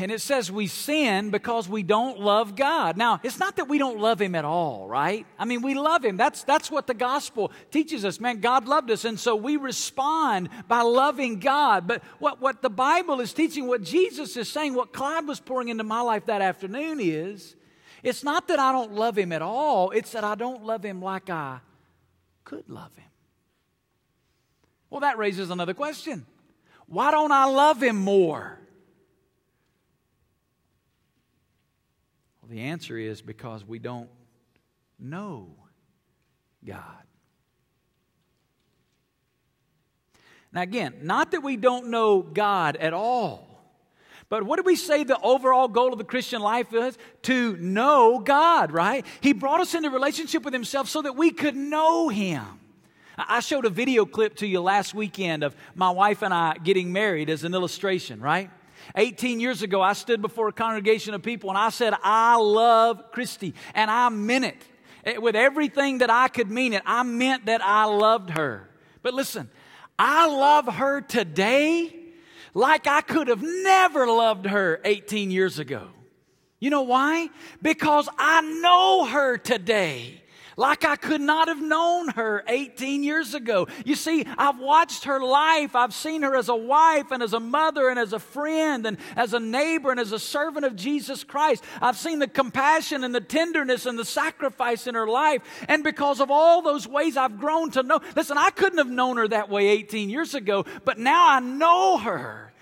And 0.00 0.10
it 0.10 0.20
says 0.20 0.50
we 0.50 0.66
sin 0.66 1.30
because 1.30 1.68
we 1.68 1.84
don't 1.84 2.18
love 2.18 2.56
God. 2.56 2.96
Now, 2.96 3.20
it's 3.22 3.38
not 3.38 3.56
that 3.56 3.68
we 3.68 3.78
don't 3.78 4.00
love 4.00 4.20
Him 4.20 4.34
at 4.34 4.44
all, 4.44 4.88
right? 4.88 5.24
I 5.38 5.44
mean, 5.44 5.62
we 5.62 5.74
love 5.74 6.04
Him. 6.04 6.16
That's, 6.16 6.42
that's 6.42 6.70
what 6.70 6.88
the 6.88 6.94
gospel 6.94 7.52
teaches 7.70 8.04
us. 8.04 8.18
Man, 8.18 8.40
God 8.40 8.66
loved 8.66 8.90
us. 8.90 9.04
And 9.04 9.18
so 9.18 9.36
we 9.36 9.56
respond 9.56 10.48
by 10.66 10.82
loving 10.82 11.38
God. 11.38 11.86
But 11.86 12.02
what, 12.18 12.40
what 12.40 12.62
the 12.62 12.70
Bible 12.70 13.20
is 13.20 13.32
teaching, 13.32 13.68
what 13.68 13.82
Jesus 13.82 14.36
is 14.36 14.50
saying, 14.50 14.74
what 14.74 14.92
Clyde 14.92 15.28
was 15.28 15.38
pouring 15.38 15.68
into 15.68 15.84
my 15.84 16.00
life 16.00 16.26
that 16.26 16.42
afternoon 16.42 16.98
is 17.00 17.54
it's 18.02 18.24
not 18.24 18.48
that 18.48 18.58
I 18.58 18.72
don't 18.72 18.92
love 18.92 19.16
Him 19.16 19.30
at 19.30 19.40
all, 19.40 19.92
it's 19.92 20.12
that 20.12 20.24
I 20.24 20.34
don't 20.34 20.64
love 20.64 20.84
Him 20.84 21.00
like 21.00 21.30
I 21.30 21.60
could 22.44 22.68
love 22.68 22.94
Him. 22.96 23.04
Well, 24.90 25.00
that 25.00 25.16
raises 25.16 25.50
another 25.50 25.74
question 25.74 26.26
why 26.88 27.12
don't 27.12 27.32
I 27.32 27.44
love 27.44 27.82
Him 27.82 27.96
more? 27.96 28.60
Well, 32.46 32.54
the 32.54 32.62
answer 32.62 32.96
is 32.96 33.22
because 33.22 33.64
we 33.64 33.80
don't 33.80 34.08
know 35.00 35.48
God. 36.64 37.02
Now, 40.52 40.62
again, 40.62 40.94
not 41.02 41.32
that 41.32 41.42
we 41.42 41.56
don't 41.56 41.88
know 41.88 42.22
God 42.22 42.76
at 42.76 42.92
all. 42.92 43.48
But 44.28 44.44
what 44.44 44.56
do 44.56 44.62
we 44.62 44.76
say 44.76 45.02
the 45.02 45.20
overall 45.20 45.66
goal 45.66 45.92
of 45.92 45.98
the 45.98 46.04
Christian 46.04 46.40
life 46.40 46.72
is? 46.72 46.96
To 47.22 47.56
know 47.56 48.20
God, 48.20 48.70
right? 48.70 49.04
He 49.20 49.32
brought 49.32 49.60
us 49.60 49.74
into 49.74 49.90
relationship 49.90 50.44
with 50.44 50.54
Himself 50.54 50.88
so 50.88 51.02
that 51.02 51.16
we 51.16 51.32
could 51.32 51.56
know 51.56 52.08
Him. 52.08 52.44
I 53.18 53.40
showed 53.40 53.64
a 53.64 53.70
video 53.70 54.04
clip 54.04 54.36
to 54.36 54.46
you 54.46 54.60
last 54.60 54.94
weekend 54.94 55.42
of 55.42 55.56
my 55.74 55.90
wife 55.90 56.22
and 56.22 56.32
I 56.32 56.54
getting 56.62 56.92
married 56.92 57.28
as 57.28 57.42
an 57.42 57.54
illustration, 57.54 58.20
right? 58.20 58.50
18 58.94 59.40
years 59.40 59.62
ago, 59.62 59.82
I 59.82 59.92
stood 59.94 60.22
before 60.22 60.48
a 60.48 60.52
congregation 60.52 61.14
of 61.14 61.22
people 61.22 61.50
and 61.50 61.58
I 61.58 61.70
said, 61.70 61.94
I 62.02 62.36
love 62.36 63.10
Christy. 63.12 63.54
And 63.74 63.90
I 63.90 64.08
meant 64.08 64.44
it. 64.44 64.62
it. 65.04 65.22
With 65.22 65.36
everything 65.36 65.98
that 65.98 66.10
I 66.10 66.28
could 66.28 66.50
mean 66.50 66.72
it, 66.72 66.82
I 66.86 67.02
meant 67.02 67.46
that 67.46 67.62
I 67.64 67.84
loved 67.84 68.30
her. 68.30 68.68
But 69.02 69.14
listen, 69.14 69.50
I 69.98 70.26
love 70.28 70.66
her 70.66 71.00
today 71.00 71.94
like 72.54 72.86
I 72.86 73.02
could 73.02 73.28
have 73.28 73.42
never 73.42 74.06
loved 74.06 74.46
her 74.46 74.80
18 74.84 75.30
years 75.30 75.58
ago. 75.58 75.88
You 76.58 76.70
know 76.70 76.82
why? 76.82 77.28
Because 77.60 78.08
I 78.18 78.40
know 78.40 79.04
her 79.04 79.36
today 79.36 80.22
like 80.56 80.84
I 80.84 80.96
could 80.96 81.20
not 81.20 81.48
have 81.48 81.60
known 81.60 82.08
her 82.08 82.42
18 82.48 83.02
years 83.02 83.34
ago. 83.34 83.68
You 83.84 83.94
see, 83.94 84.26
I've 84.38 84.58
watched 84.58 85.04
her 85.04 85.22
life. 85.22 85.76
I've 85.76 85.92
seen 85.92 86.22
her 86.22 86.34
as 86.34 86.48
a 86.48 86.56
wife 86.56 87.10
and 87.10 87.22
as 87.22 87.34
a 87.34 87.40
mother 87.40 87.88
and 87.88 87.98
as 87.98 88.14
a 88.14 88.18
friend 88.18 88.86
and 88.86 88.96
as 89.16 89.34
a 89.34 89.40
neighbor 89.40 89.90
and 89.90 90.00
as 90.00 90.12
a 90.12 90.18
servant 90.18 90.64
of 90.64 90.74
Jesus 90.74 91.24
Christ. 91.24 91.62
I've 91.82 91.98
seen 91.98 92.18
the 92.18 92.26
compassion 92.26 93.04
and 93.04 93.14
the 93.14 93.20
tenderness 93.20 93.84
and 93.84 93.98
the 93.98 94.04
sacrifice 94.04 94.86
in 94.86 94.94
her 94.94 95.06
life. 95.06 95.42
And 95.68 95.84
because 95.84 96.20
of 96.20 96.30
all 96.30 96.62
those 96.62 96.88
ways 96.88 97.16
I've 97.18 97.38
grown 97.38 97.70
to 97.72 97.82
know, 97.82 98.00
listen, 98.16 98.38
I 98.38 98.50
couldn't 98.50 98.78
have 98.78 98.90
known 98.90 99.18
her 99.18 99.28
that 99.28 99.50
way 99.50 99.68
18 99.68 100.08
years 100.08 100.34
ago, 100.34 100.64
but 100.84 100.98
now 100.98 101.28
I 101.28 101.40
know 101.40 101.98
her. 101.98 102.52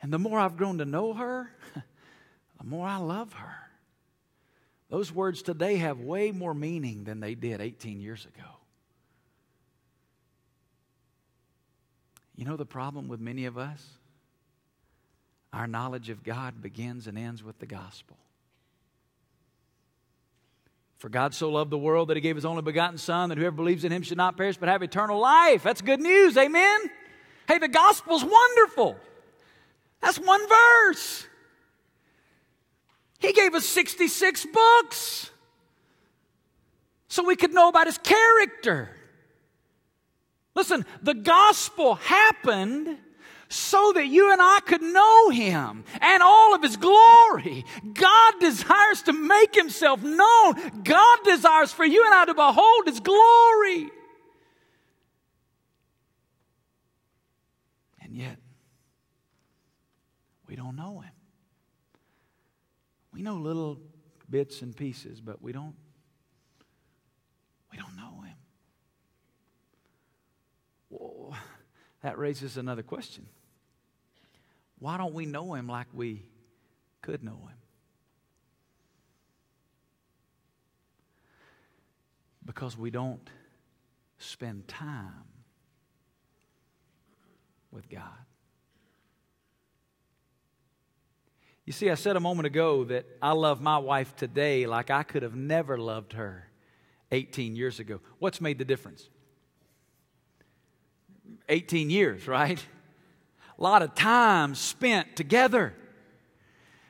And 0.00 0.12
the 0.12 0.18
more 0.18 0.38
I've 0.38 0.56
grown 0.56 0.78
to 0.78 0.84
know 0.84 1.12
her, 1.14 1.50
the 1.74 2.64
more 2.64 2.86
I 2.86 2.98
love 2.98 3.32
her. 3.32 3.61
Those 4.92 5.10
words 5.10 5.40
today 5.40 5.76
have 5.76 6.00
way 6.00 6.32
more 6.32 6.52
meaning 6.52 7.04
than 7.04 7.18
they 7.18 7.34
did 7.34 7.62
18 7.62 7.98
years 7.98 8.26
ago. 8.26 8.46
You 12.36 12.44
know 12.44 12.58
the 12.58 12.66
problem 12.66 13.08
with 13.08 13.18
many 13.18 13.46
of 13.46 13.56
us? 13.56 13.82
Our 15.50 15.66
knowledge 15.66 16.10
of 16.10 16.22
God 16.22 16.60
begins 16.60 17.06
and 17.06 17.16
ends 17.16 17.42
with 17.42 17.58
the 17.58 17.64
gospel. 17.64 18.18
For 20.98 21.08
God 21.08 21.32
so 21.32 21.48
loved 21.48 21.70
the 21.70 21.78
world 21.78 22.08
that 22.08 22.18
he 22.18 22.20
gave 22.20 22.36
his 22.36 22.44
only 22.44 22.60
begotten 22.60 22.98
Son, 22.98 23.30
that 23.30 23.38
whoever 23.38 23.56
believes 23.56 23.84
in 23.84 23.92
him 23.92 24.02
should 24.02 24.18
not 24.18 24.36
perish 24.36 24.58
but 24.58 24.68
have 24.68 24.82
eternal 24.82 25.18
life. 25.18 25.62
That's 25.62 25.80
good 25.80 26.00
news, 26.00 26.36
amen? 26.36 26.80
Hey, 27.48 27.56
the 27.56 27.66
gospel's 27.66 28.22
wonderful. 28.22 28.98
That's 30.02 30.18
one 30.18 30.46
verse. 30.46 31.26
He 33.22 33.32
gave 33.32 33.54
us 33.54 33.64
66 33.64 34.46
books 34.46 35.30
so 37.06 37.22
we 37.22 37.36
could 37.36 37.54
know 37.54 37.68
about 37.68 37.86
his 37.86 37.98
character. 37.98 38.90
Listen, 40.56 40.84
the 41.02 41.14
gospel 41.14 41.94
happened 41.94 42.98
so 43.48 43.92
that 43.92 44.06
you 44.06 44.32
and 44.32 44.42
I 44.42 44.58
could 44.66 44.82
know 44.82 45.28
him 45.30 45.84
and 46.00 46.22
all 46.22 46.54
of 46.54 46.62
his 46.62 46.76
glory. 46.76 47.64
God 47.94 48.34
desires 48.40 49.02
to 49.02 49.12
make 49.12 49.54
himself 49.54 50.02
known. 50.02 50.82
God 50.82 51.18
desires 51.22 51.70
for 51.70 51.84
you 51.84 52.04
and 52.04 52.12
I 52.12 52.24
to 52.24 52.34
behold 52.34 52.86
his 52.86 52.98
glory. 52.98 53.88
And 58.00 58.16
yet, 58.16 58.38
we 60.48 60.56
don't 60.56 60.74
know 60.74 61.00
him. 61.00 61.12
We 63.22 63.24
know 63.24 63.36
little 63.36 63.78
bits 64.28 64.62
and 64.62 64.76
pieces, 64.76 65.20
but 65.20 65.40
we 65.40 65.52
don't 65.52 65.76
we 67.70 67.78
don't 67.78 67.94
know 67.94 68.20
him. 68.22 68.34
Well, 70.90 71.36
that 72.02 72.18
raises 72.18 72.56
another 72.56 72.82
question. 72.82 73.28
Why 74.80 74.96
don't 74.96 75.14
we 75.14 75.24
know 75.24 75.54
him 75.54 75.68
like 75.68 75.86
we 75.92 76.24
could 77.00 77.22
know 77.22 77.38
him? 77.48 77.58
Because 82.44 82.76
we 82.76 82.90
don't 82.90 83.30
spend 84.18 84.66
time 84.66 85.28
with 87.70 87.88
God. 87.88 88.31
You 91.64 91.72
see, 91.72 91.90
I 91.90 91.94
said 91.94 92.16
a 92.16 92.20
moment 92.20 92.46
ago 92.46 92.84
that 92.84 93.06
I 93.20 93.32
love 93.32 93.60
my 93.60 93.78
wife 93.78 94.16
today 94.16 94.66
like 94.66 94.90
I 94.90 95.04
could 95.04 95.22
have 95.22 95.36
never 95.36 95.78
loved 95.78 96.14
her 96.14 96.48
18 97.12 97.54
years 97.54 97.78
ago. 97.78 98.00
What's 98.18 98.40
made 98.40 98.58
the 98.58 98.64
difference? 98.64 99.08
18 101.48 101.88
years, 101.88 102.26
right? 102.26 102.64
A 103.58 103.62
lot 103.62 103.82
of 103.82 103.94
time 103.94 104.56
spent 104.56 105.14
together. 105.14 105.74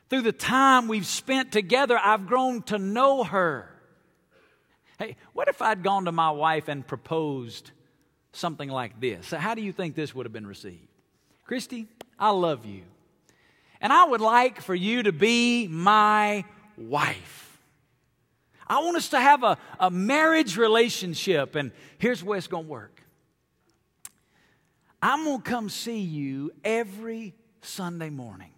Through 0.09 0.23
the 0.23 0.33
time 0.33 0.89
we've 0.89 1.07
spent 1.07 1.53
together, 1.53 1.99
I've 2.03 2.27
grown 2.27 2.63
to 2.65 2.79
know 2.79 3.25
her. 3.25 3.69
Hey, 4.99 5.17
what 5.35 5.49
if 5.49 5.61
I'd 5.61 5.83
gone 5.83 6.07
to 6.07 6.13
my 6.13 6.31
wife 6.31 6.69
and 6.69 6.87
proposed 6.87 7.73
something 8.33 8.71
like 8.71 9.01
this? 9.01 9.31
How 9.31 9.55
do 9.55 9.61
you 9.61 9.73
think 9.73 9.95
this 9.95 10.15
would 10.15 10.25
have 10.25 10.33
been 10.33 10.47
received? 10.47 10.89
Christy, 11.45 11.89
I 12.19 12.31
love 12.31 12.65
you 12.65 12.85
and 13.83 13.92
I 13.92 14.05
would 14.05 14.21
like 14.21 14.62
for 14.62 14.75
you 14.75 15.03
to 15.03 15.12
be 15.12 15.66
my 15.66 16.45
wife. 16.79 17.61
I 18.66 18.79
want 18.79 18.97
us 18.97 19.09
to 19.11 19.21
have 19.21 19.42
a, 19.42 19.59
a 19.81 19.90
marriage 19.90 20.57
relationship, 20.57 21.57
and 21.57 21.73
here's 21.99 22.23
where 22.23 22.38
it's 22.38 22.47
going 22.47 22.64
to 22.64 22.71
work. 22.71 23.03
I'm 25.03 25.25
going 25.25 25.42
to 25.42 25.51
come 25.51 25.68
see 25.68 25.99
you 25.99 26.53
every 26.64 27.35
Sunday 27.61 28.09
morning. 28.09 28.53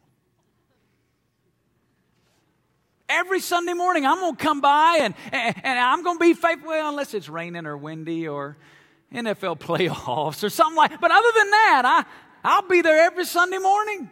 Every 3.09 3.41
Sunday 3.41 3.73
morning, 3.73 4.05
I'm 4.05 4.21
going 4.21 4.37
to 4.37 4.43
come 4.43 4.61
by 4.61 4.99
and, 5.01 5.15
and, 5.33 5.55
and 5.65 5.79
I'm 5.79 6.03
going 6.03 6.19
to 6.19 6.25
be 6.25 6.35
faithful, 6.35 6.69
well, 6.69 6.91
unless 6.91 7.15
it's 7.15 7.29
raining 7.29 7.65
or 7.65 7.79
windy 7.79 8.29
or 8.29 8.59
NFL 9.13 9.59
playoffs 9.59 10.45
or 10.45 10.51
something 10.51 10.77
like 10.77 11.01
But 11.01 11.11
other 11.11 11.29
than 11.35 11.51
that, 11.51 11.83
I, 11.85 12.05
I'll 12.45 12.69
be 12.69 12.83
there 12.83 13.07
every 13.07 13.25
Sunday 13.25 13.59
morning. 13.59 14.11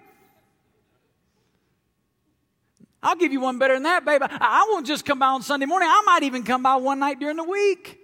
I'll 3.03 3.17
give 3.17 3.33
you 3.33 3.41
one 3.41 3.59
better 3.59 3.75
than 3.75 3.83
that, 3.83 4.05
babe. 4.05 4.23
I 4.23 4.67
won't 4.71 4.87
just 4.87 5.05
come 5.05 5.19
by 5.19 5.27
on 5.27 5.43
Sunday 5.43 5.67
morning. 5.67 5.89
I 5.91 6.03
might 6.07 6.23
even 6.23 6.45
come 6.45 6.63
by 6.63 6.77
one 6.77 7.01
night 7.01 7.19
during 7.19 7.37
the 7.37 7.45
week. 7.45 7.99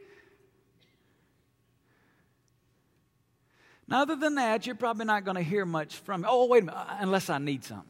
Now, 3.86 4.02
other 4.02 4.16
than 4.16 4.34
that, 4.34 4.66
you're 4.66 4.74
probably 4.74 5.06
not 5.06 5.24
going 5.24 5.36
to 5.36 5.42
hear 5.42 5.64
much 5.64 5.96
from 5.96 6.22
me. 6.22 6.28
Oh, 6.28 6.46
wait 6.46 6.64
a 6.64 6.66
minute, 6.66 6.76
uh, 6.78 6.96
unless 7.00 7.30
I 7.30 7.38
need 7.38 7.64
something. 7.64 7.86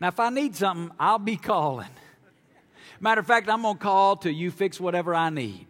Now, 0.00 0.08
if 0.08 0.18
I 0.18 0.30
need 0.30 0.56
something, 0.56 0.94
I'll 0.98 1.18
be 1.18 1.36
calling. 1.36 1.90
Matter 3.00 3.20
of 3.20 3.26
fact, 3.26 3.48
I'm 3.48 3.62
going 3.62 3.76
to 3.76 3.82
call 3.82 4.16
till 4.16 4.32
you 4.32 4.50
fix 4.50 4.80
whatever 4.80 5.14
I 5.14 5.28
need. 5.30 5.66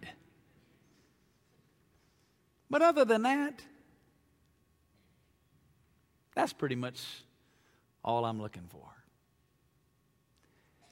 But 2.70 2.82
other 2.82 3.04
than 3.04 3.22
that, 3.22 3.60
that's 6.34 6.52
pretty 6.52 6.76
much 6.76 7.04
all 8.04 8.24
I'm 8.24 8.40
looking 8.40 8.68
for. 8.68 8.82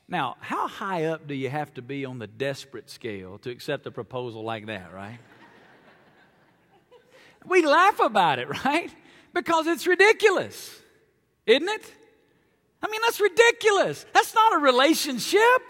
Now, 0.09 0.37
how 0.40 0.66
high 0.66 1.05
up 1.05 1.27
do 1.27 1.35
you 1.35 1.48
have 1.48 1.72
to 1.75 1.83
be 1.83 2.05
on 2.05 2.18
the 2.18 2.27
desperate 2.27 2.90
scale 2.90 3.38
to 3.38 3.51
accept 3.51 3.87
a 3.87 3.90
proposal 3.90 4.42
like 4.42 4.66
that, 4.66 4.92
right? 4.92 5.18
we 7.46 7.64
laugh 7.64 8.01
about 8.01 8.38
it, 8.38 8.48
right? 8.64 8.90
Because 9.33 9.66
it's 9.66 9.87
ridiculous, 9.87 10.79
isn't 11.46 11.68
it? 11.68 11.92
I 12.83 12.88
mean, 12.88 13.01
that's 13.03 13.20
ridiculous. 13.20 14.05
That's 14.12 14.35
not 14.35 14.55
a 14.55 14.59
relationship. 14.59 15.62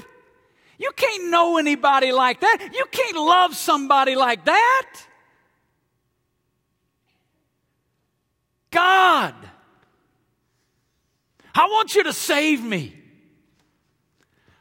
You 0.78 0.90
can't 0.96 1.30
know 1.30 1.58
anybody 1.58 2.10
like 2.10 2.40
that. 2.40 2.70
You 2.72 2.86
can't 2.90 3.16
love 3.16 3.54
somebody 3.54 4.16
like 4.16 4.46
that. 4.46 4.90
God, 8.70 9.34
I 11.54 11.61
want 11.72 11.94
you 11.94 12.04
to 12.04 12.12
save 12.12 12.62
me. 12.62 12.94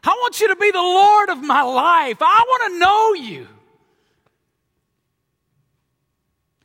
I 0.04 0.10
want 0.10 0.40
you 0.40 0.48
to 0.48 0.56
be 0.56 0.72
the 0.72 0.80
Lord 0.80 1.30
of 1.30 1.44
my 1.44 1.62
life. 1.62 2.18
I 2.22 2.44
want 2.48 2.74
to 2.74 2.80
know 2.80 3.14
you. 3.14 3.48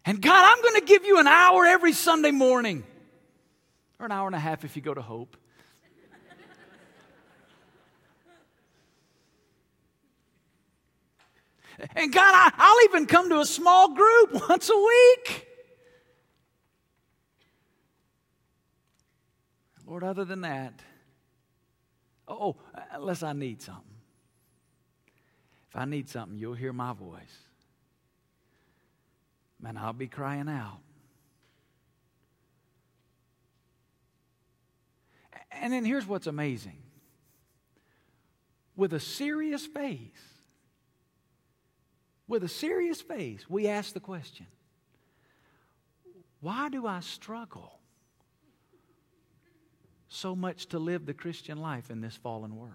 And 0.06 0.22
God, 0.22 0.52
I'm 0.52 0.62
going 0.62 0.80
to 0.80 0.86
give 0.86 1.04
you 1.04 1.18
an 1.18 1.26
hour 1.26 1.66
every 1.66 1.92
Sunday 1.92 2.30
morning, 2.30 2.84
or 3.98 4.06
an 4.06 4.12
hour 4.12 4.26
and 4.26 4.36
a 4.36 4.38
half 4.38 4.64
if 4.64 4.76
you 4.76 4.82
go 4.82 4.94
to 4.94 5.02
Hope. 5.02 5.36
And 11.94 12.12
God, 12.12 12.52
I, 12.56 12.72
will 12.72 12.88
even 12.88 13.06
come 13.06 13.28
to 13.30 13.40
a 13.40 13.44
small 13.44 13.94
group 13.94 14.32
once 14.48 14.70
a 14.70 14.76
week. 14.76 15.45
Lord, 19.86 20.02
other 20.02 20.24
than 20.24 20.40
that, 20.40 20.74
oh, 22.26 22.56
unless 22.92 23.22
I 23.22 23.32
need 23.32 23.62
something. 23.62 23.82
If 25.70 25.76
I 25.76 25.84
need 25.84 26.08
something, 26.08 26.38
you'll 26.38 26.54
hear 26.54 26.72
my 26.72 26.92
voice. 26.92 27.38
Man, 29.60 29.76
I'll 29.76 29.92
be 29.92 30.08
crying 30.08 30.48
out. 30.48 30.80
And 35.52 35.72
then 35.72 35.84
here's 35.84 36.06
what's 36.06 36.26
amazing 36.26 36.82
with 38.76 38.92
a 38.92 39.00
serious 39.00 39.64
face, 39.64 40.10
with 42.28 42.44
a 42.44 42.48
serious 42.48 43.00
face, 43.00 43.48
we 43.48 43.68
ask 43.68 43.94
the 43.94 44.00
question 44.00 44.46
why 46.40 46.68
do 46.68 46.86
I 46.86 47.00
struggle 47.00 47.75
so 50.08 50.34
much 50.34 50.66
to 50.66 50.78
live 50.78 51.06
the 51.06 51.14
Christian 51.14 51.58
life 51.58 51.90
in 51.90 52.00
this 52.00 52.16
fallen 52.16 52.56
world? 52.56 52.72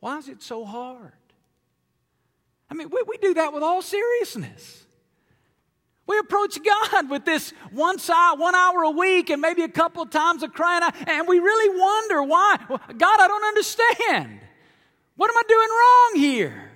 Why 0.00 0.18
is 0.18 0.28
it 0.28 0.42
so 0.42 0.64
hard? 0.64 1.12
I 2.70 2.74
mean, 2.74 2.90
we, 2.90 3.02
we 3.06 3.16
do 3.18 3.34
that 3.34 3.52
with 3.52 3.62
all 3.62 3.82
seriousness. 3.82 4.84
We 6.06 6.18
approach 6.18 6.58
God 6.62 7.10
with 7.10 7.24
this 7.24 7.50
one, 7.72 7.96
hour, 8.12 8.36
one 8.36 8.54
hour 8.54 8.82
a 8.82 8.90
week 8.90 9.30
and 9.30 9.42
maybe 9.42 9.62
a 9.62 9.68
couple 9.68 10.02
of 10.02 10.10
times 10.10 10.42
of 10.42 10.52
crying 10.52 10.82
out, 10.82 10.94
and 11.08 11.26
we 11.26 11.40
really 11.40 11.78
wonder 11.78 12.22
why. 12.22 12.56
God, 12.68 13.20
I 13.20 13.26
don't 13.26 13.44
understand. 13.44 14.40
What 15.16 15.30
am 15.30 15.36
I 15.36 15.42
doing 15.48 15.68
wrong 15.70 16.12
here? 16.16 16.70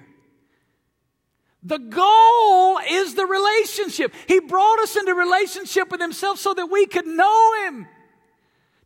The 1.62 1.78
goal 1.78 2.78
is 2.90 3.14
the 3.14 3.26
relationship. 3.26 4.14
He 4.26 4.40
brought 4.40 4.80
us 4.80 4.96
into 4.96 5.14
relationship 5.14 5.90
with 5.90 6.00
Himself 6.00 6.38
so 6.38 6.54
that 6.54 6.66
we 6.66 6.86
could 6.86 7.06
know 7.06 7.64
Him, 7.64 7.86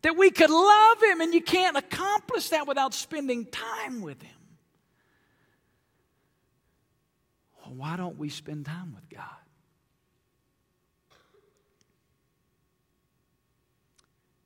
that 0.05 0.15
we 0.15 0.29
could 0.29 0.51
love 0.51 1.01
Him, 1.01 1.21
and 1.21 1.33
you 1.33 1.41
can't 1.41 1.75
accomplish 1.75 2.49
that 2.49 2.67
without 2.67 2.93
spending 2.93 3.43
time 3.43 4.03
with 4.03 4.21
Him. 4.21 4.35
Well, 7.57 7.73
why 7.73 7.97
don't 7.97 8.15
we 8.19 8.29
spend 8.29 8.67
time 8.67 8.93
with 8.93 9.09
God? 9.09 9.23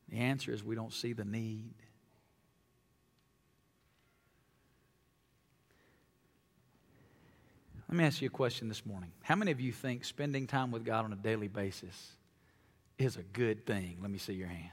The 0.07 0.19
answer 0.19 0.53
is 0.53 0.63
we 0.63 0.75
don't 0.75 0.93
see 0.93 1.11
the 1.11 1.25
need. 1.25 1.73
Let 7.89 7.97
me 7.97 8.05
ask 8.05 8.21
you 8.21 8.27
a 8.27 8.31
question 8.31 8.69
this 8.69 8.85
morning. 8.85 9.11
How 9.23 9.35
many 9.35 9.51
of 9.51 9.59
you 9.59 9.73
think 9.73 10.05
spending 10.05 10.47
time 10.47 10.71
with 10.71 10.85
God 10.85 11.03
on 11.03 11.11
a 11.11 11.17
daily 11.17 11.49
basis 11.49 12.13
is 12.97 13.17
a 13.17 13.23
good 13.23 13.65
thing? 13.65 13.97
Let 14.01 14.09
me 14.09 14.19
see 14.19 14.35
your 14.35 14.47
hand. 14.47 14.71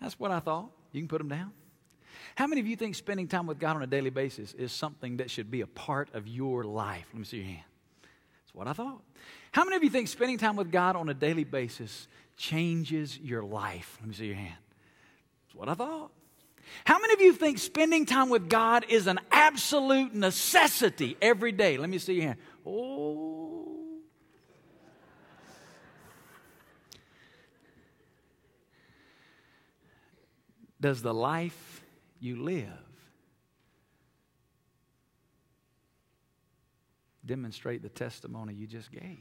That's 0.00 0.18
what 0.18 0.30
I 0.30 0.40
thought. 0.40 0.70
You 0.92 1.00
can 1.00 1.08
put 1.08 1.18
them 1.18 1.28
down. 1.28 1.52
How 2.34 2.46
many 2.46 2.60
of 2.60 2.66
you 2.66 2.76
think 2.76 2.94
spending 2.94 3.28
time 3.28 3.46
with 3.46 3.58
God 3.58 3.76
on 3.76 3.82
a 3.82 3.86
daily 3.86 4.10
basis 4.10 4.52
is 4.54 4.72
something 4.72 5.18
that 5.18 5.30
should 5.30 5.50
be 5.50 5.62
a 5.62 5.66
part 5.66 6.14
of 6.14 6.28
your 6.28 6.64
life? 6.64 7.06
Let 7.12 7.18
me 7.18 7.24
see 7.24 7.38
your 7.38 7.46
hand. 7.46 7.64
That's 8.02 8.54
what 8.54 8.68
I 8.68 8.72
thought. 8.72 9.00
How 9.52 9.64
many 9.64 9.76
of 9.76 9.84
you 9.84 9.90
think 9.90 10.08
spending 10.08 10.38
time 10.38 10.56
with 10.56 10.70
God 10.70 10.96
on 10.96 11.08
a 11.08 11.14
daily 11.14 11.44
basis 11.44 12.08
changes 12.36 13.18
your 13.18 13.42
life? 13.42 13.96
Let 14.00 14.08
me 14.08 14.14
see 14.14 14.26
your 14.26 14.36
hand. 14.36 14.56
That's 15.46 15.54
what 15.54 15.68
I 15.68 15.74
thought. 15.74 16.10
How 16.84 16.98
many 16.98 17.14
of 17.14 17.20
you 17.20 17.32
think 17.32 17.58
spending 17.58 18.06
time 18.06 18.28
with 18.28 18.48
God 18.48 18.86
is 18.88 19.06
an 19.06 19.20
absolute 19.30 20.14
necessity 20.14 21.16
every 21.22 21.52
day? 21.52 21.76
Let 21.76 21.88
me 21.88 21.98
see 21.98 22.14
your 22.14 22.24
hand. 22.24 22.38
Oh. 22.66 23.35
Does 30.86 31.02
the 31.02 31.12
life 31.12 31.82
you 32.20 32.44
live 32.44 32.68
demonstrate 37.24 37.82
the 37.82 37.88
testimony 37.88 38.54
you 38.54 38.68
just 38.68 38.92
gave? 38.92 39.18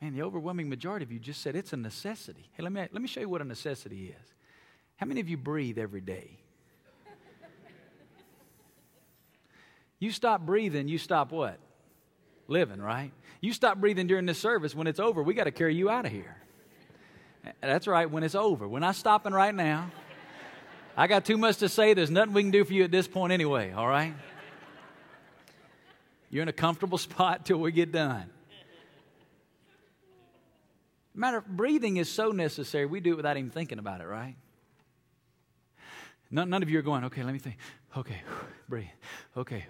Man, 0.00 0.14
the 0.14 0.22
overwhelming 0.22 0.70
majority 0.70 1.04
of 1.04 1.12
you 1.12 1.18
just 1.18 1.42
said 1.42 1.56
it's 1.56 1.74
a 1.74 1.76
necessity. 1.76 2.48
Hey, 2.54 2.62
let 2.62 2.72
me, 2.72 2.80
let 2.90 3.02
me 3.02 3.06
show 3.06 3.20
you 3.20 3.28
what 3.28 3.42
a 3.42 3.44
necessity 3.44 4.14
is. 4.18 4.34
How 4.96 5.04
many 5.04 5.20
of 5.20 5.28
you 5.28 5.36
breathe 5.36 5.76
every 5.76 6.00
day? 6.00 6.38
You 9.98 10.10
stop 10.10 10.40
breathing, 10.40 10.88
you 10.88 10.96
stop 10.96 11.32
what? 11.32 11.58
Living, 12.46 12.80
right? 12.80 13.12
You 13.42 13.52
stop 13.52 13.76
breathing 13.76 14.06
during 14.06 14.24
this 14.24 14.38
service. 14.38 14.74
When 14.74 14.86
it's 14.86 15.00
over, 15.00 15.22
we 15.22 15.34
got 15.34 15.44
to 15.44 15.50
carry 15.50 15.74
you 15.74 15.90
out 15.90 16.06
of 16.06 16.12
here. 16.12 16.38
That's 17.60 17.86
right, 17.86 18.10
when 18.10 18.22
it's 18.22 18.34
over. 18.34 18.68
We're 18.68 18.78
not 18.78 18.96
stopping 18.96 19.32
right 19.32 19.54
now. 19.54 19.90
I 20.96 21.06
got 21.06 21.24
too 21.24 21.38
much 21.38 21.58
to 21.58 21.68
say. 21.68 21.94
There's 21.94 22.10
nothing 22.10 22.34
we 22.34 22.42
can 22.42 22.50
do 22.50 22.64
for 22.64 22.72
you 22.72 22.84
at 22.84 22.90
this 22.90 23.06
point 23.06 23.32
anyway, 23.32 23.72
all 23.72 23.86
right? 23.86 24.14
You're 26.30 26.42
in 26.42 26.48
a 26.48 26.52
comfortable 26.52 26.98
spot 26.98 27.46
till 27.46 27.58
we 27.58 27.72
get 27.72 27.92
done. 27.92 28.30
Matter 31.14 31.38
of 31.38 31.46
breathing 31.46 31.96
is 31.96 32.10
so 32.10 32.30
necessary, 32.30 32.86
we 32.86 33.00
do 33.00 33.12
it 33.12 33.16
without 33.16 33.36
even 33.36 33.50
thinking 33.50 33.78
about 33.78 34.00
it, 34.00 34.06
right? 34.06 34.36
None, 36.30 36.48
none 36.50 36.62
of 36.62 36.70
you 36.70 36.78
are 36.78 36.82
going, 36.82 37.04
okay, 37.04 37.22
let 37.22 37.32
me 37.32 37.38
think. 37.38 37.56
Okay, 37.96 38.22
breathe. 38.68 38.86
Okay. 39.36 39.64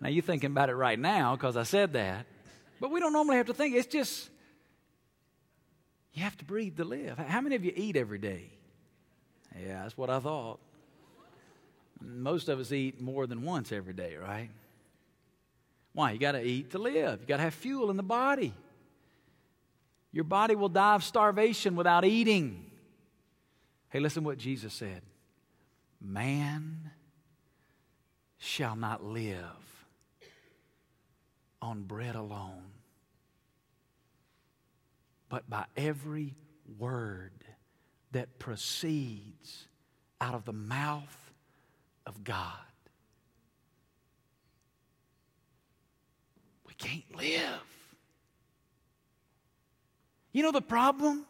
Now 0.00 0.08
you're 0.08 0.22
thinking 0.22 0.50
about 0.50 0.68
it 0.68 0.74
right 0.74 0.98
now 0.98 1.36
because 1.36 1.56
I 1.56 1.62
said 1.62 1.92
that. 1.92 2.26
But 2.80 2.90
we 2.90 3.00
don't 3.00 3.12
normally 3.12 3.36
have 3.36 3.46
to 3.46 3.54
think. 3.54 3.74
It's 3.74 3.86
just, 3.86 4.30
you 6.14 6.22
have 6.22 6.36
to 6.38 6.44
breathe 6.44 6.76
to 6.76 6.84
live. 6.84 7.18
How 7.18 7.40
many 7.40 7.56
of 7.56 7.64
you 7.64 7.72
eat 7.74 7.96
every 7.96 8.18
day? 8.18 8.50
Yeah, 9.60 9.82
that's 9.82 9.96
what 9.96 10.10
I 10.10 10.20
thought. 10.20 10.58
Most 12.00 12.48
of 12.48 12.58
us 12.58 12.72
eat 12.72 13.00
more 13.00 13.26
than 13.26 13.42
once 13.42 13.72
every 13.72 13.92
day, 13.92 14.16
right? 14.16 14.48
Why? 15.92 16.12
You 16.12 16.18
got 16.18 16.32
to 16.32 16.42
eat 16.42 16.70
to 16.70 16.78
live. 16.78 17.20
You 17.20 17.26
got 17.26 17.38
to 17.38 17.42
have 17.42 17.54
fuel 17.54 17.90
in 17.90 17.96
the 17.96 18.02
body. 18.02 18.54
Your 20.12 20.24
body 20.24 20.54
will 20.54 20.68
die 20.68 20.94
of 20.94 21.04
starvation 21.04 21.76
without 21.76 22.04
eating. 22.04 22.70
Hey, 23.90 24.00
listen 24.00 24.24
what 24.24 24.38
Jesus 24.38 24.72
said 24.72 25.02
Man 26.00 26.90
shall 28.38 28.76
not 28.76 29.04
live 29.04 29.86
on 31.60 31.82
bread 31.82 32.14
alone, 32.14 32.62
but 35.30 35.48
by 35.48 35.64
every 35.76 36.36
word 36.78 37.32
that 38.12 38.38
proceeds 38.38 39.66
out 40.20 40.34
of 40.34 40.44
the 40.44 40.52
mouth 40.52 41.32
of 42.04 42.22
God. 42.22 42.52
We 46.66 46.74
can't 46.74 47.16
live 47.16 47.62
you 50.32 50.42
know 50.42 50.52
the 50.52 50.62
problem? 50.62 51.26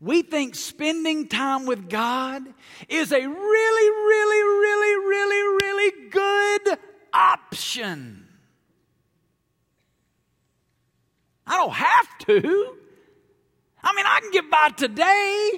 We 0.00 0.22
think 0.22 0.54
spending 0.54 1.28
time 1.28 1.66
with 1.66 1.88
God 1.88 2.42
is 2.88 3.10
a 3.10 3.16
really, 3.16 3.28
really, 3.28 4.42
really, 4.42 5.06
really, 5.06 5.56
really 5.62 6.10
good 6.10 6.78
option. 7.12 8.28
I 11.46 11.56
don't 11.56 11.72
have 11.72 12.18
to. 12.26 12.76
I 13.84 13.94
mean, 13.94 14.06
I 14.06 14.20
can 14.20 14.30
get 14.30 14.50
by 14.50 14.70
today. 14.70 15.50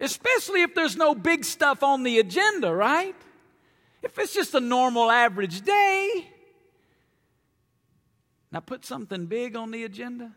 Especially 0.00 0.62
if 0.62 0.74
there's 0.74 0.96
no 0.96 1.14
big 1.14 1.44
stuff 1.44 1.82
on 1.82 2.02
the 2.02 2.18
agenda, 2.18 2.74
right? 2.74 3.14
If 4.02 4.18
it's 4.18 4.34
just 4.34 4.54
a 4.54 4.60
normal 4.60 5.10
average 5.10 5.60
day. 5.62 6.28
Now 8.50 8.60
put 8.60 8.84
something 8.84 9.26
big 9.26 9.56
on 9.56 9.70
the 9.70 9.84
agenda. 9.84 10.32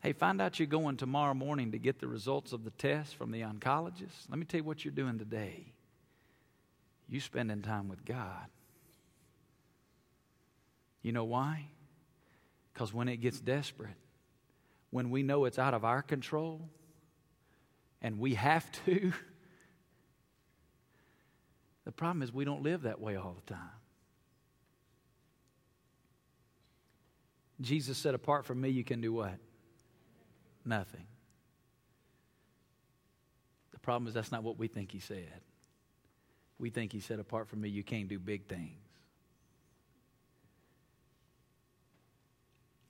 Hey, 0.00 0.12
find 0.12 0.40
out 0.40 0.58
you're 0.58 0.66
going 0.66 0.96
tomorrow 0.96 1.32
morning 1.32 1.72
to 1.72 1.78
get 1.78 1.98
the 1.98 2.08
results 2.08 2.52
of 2.52 2.64
the 2.64 2.70
test 2.70 3.16
from 3.16 3.30
the 3.30 3.40
oncologist. 3.40 4.28
Let 4.28 4.38
me 4.38 4.44
tell 4.44 4.58
you 4.58 4.64
what 4.64 4.84
you're 4.84 4.92
doing 4.92 5.18
today. 5.18 5.72
You 7.08 7.20
spending 7.20 7.62
time 7.62 7.88
with 7.88 8.04
God. 8.04 8.48
You 11.04 11.12
know 11.12 11.24
why? 11.24 11.66
Because 12.72 12.92
when 12.92 13.08
it 13.08 13.18
gets 13.18 13.38
desperate, 13.38 13.94
when 14.90 15.10
we 15.10 15.22
know 15.22 15.44
it's 15.44 15.58
out 15.58 15.74
of 15.74 15.84
our 15.84 16.00
control, 16.02 16.68
and 18.00 18.18
we 18.18 18.34
have 18.34 18.66
to, 18.86 19.12
the 21.84 21.92
problem 21.92 22.22
is 22.22 22.32
we 22.32 22.46
don't 22.46 22.62
live 22.62 22.82
that 22.82 23.00
way 23.00 23.16
all 23.16 23.36
the 23.44 23.54
time. 23.54 23.60
Jesus 27.60 27.98
said, 27.98 28.14
Apart 28.14 28.46
from 28.46 28.60
me, 28.60 28.70
you 28.70 28.82
can 28.82 29.02
do 29.02 29.12
what? 29.12 29.36
Nothing. 30.64 31.06
The 33.72 33.78
problem 33.78 34.08
is 34.08 34.14
that's 34.14 34.32
not 34.32 34.42
what 34.42 34.58
we 34.58 34.68
think 34.68 34.90
he 34.90 35.00
said. 35.00 35.40
We 36.58 36.70
think 36.70 36.92
he 36.92 37.00
said, 37.00 37.18
Apart 37.18 37.48
from 37.48 37.60
me, 37.60 37.68
you 37.68 37.82
can't 37.82 38.08
do 38.08 38.18
big 38.18 38.46
things. 38.46 38.83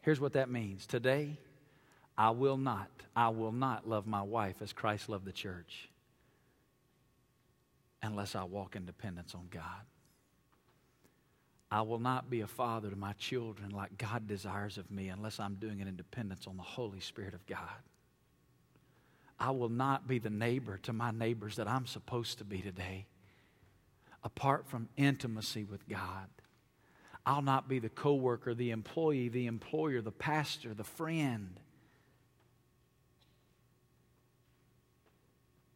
Here's 0.05 0.21
what 0.21 0.35
that 0.35 0.51
means. 0.51 0.87
Today, 0.87 1.39
I 2.17 2.29
will 2.31 2.59
not, 2.59 2.91
I 3.17 3.31
will 3.31 3.53
not 3.53 3.89
love 3.89 4.07
my 4.07 4.21
wife 4.21 4.57
as 4.61 4.71
Christ 4.71 5.09
loved 5.09 5.25
the 5.25 5.33
church 5.33 5.89
unless 8.03 8.35
I 8.35 8.45
walk 8.45 8.77
in 8.77 8.85
dependence 8.85 9.35
on 9.35 9.49
God. 9.51 9.63
I 11.71 11.81
will 11.81 11.99
not 11.99 12.29
be 12.29 12.43
a 12.43 12.47
father 12.47 12.91
to 12.91 12.97
my 12.97 13.15
children 13.15 13.71
like 13.71 13.97
God 13.97 14.29
desires 14.29 14.77
of 14.77 14.91
me 14.91 15.09
unless 15.09 15.41
I'm 15.41 15.55
doing 15.55 15.81
it 15.81 15.89
in 15.89 15.97
dependence 15.97 16.47
on 16.47 16.59
the 16.59 16.63
Holy 16.63 17.01
Spirit 17.01 17.33
of 17.33 17.47
God. 17.47 17.59
I 19.41 19.53
will 19.53 19.71
not 19.71 20.07
be 20.07 20.19
the 20.19 20.29
neighbor 20.29 20.79
to 20.83 20.93
my 20.93 21.13
neighbors 21.13 21.57
that 21.57 21.67
I'm 21.67 21.87
supposed 21.87 22.37
to 22.39 22.45
be 22.45 22.59
today 22.59 23.07
apart 24.23 24.69
from 24.69 24.91
intimacy 24.99 25.65
with 25.65 25.89
God. 25.89 26.29
I'll 27.27 27.43
not 27.43 27.69
be 27.69 27.79
the 27.79 27.89
coworker, 27.89 28.55
the 28.55 28.71
employee, 28.71 29.29
the 29.29 29.47
employer, 29.47 30.03
the 30.03 30.13
pastor, 30.13 30.75
the 30.75 30.85
friend. 30.85 31.59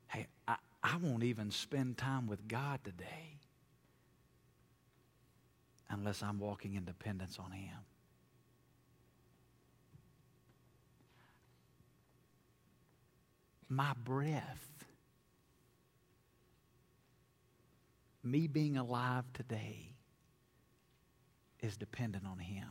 Hey, 0.08 0.26
I, 0.46 0.56
I 0.82 0.96
won't 0.98 1.22
even 1.22 1.50
spend 1.50 1.96
time 1.96 2.26
with 2.26 2.46
God 2.48 2.80
today 2.84 3.38
unless 5.88 6.22
I'm 6.22 6.38
walking 6.38 6.74
in 6.74 6.84
dependence 6.84 7.38
on 7.38 7.50
Him. 7.52 7.78
My 13.70 13.92
breath, 14.04 14.84
me 18.22 18.46
being 18.46 18.76
alive 18.76 19.24
today, 19.32 19.94
is 21.60 21.76
dependent 21.76 22.24
on 22.26 22.38
Him. 22.38 22.68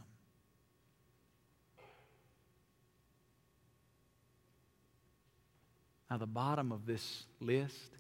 Now, 6.10 6.18
the 6.18 6.26
bottom 6.26 6.72
of 6.72 6.86
this 6.86 7.26
list, 7.42 7.92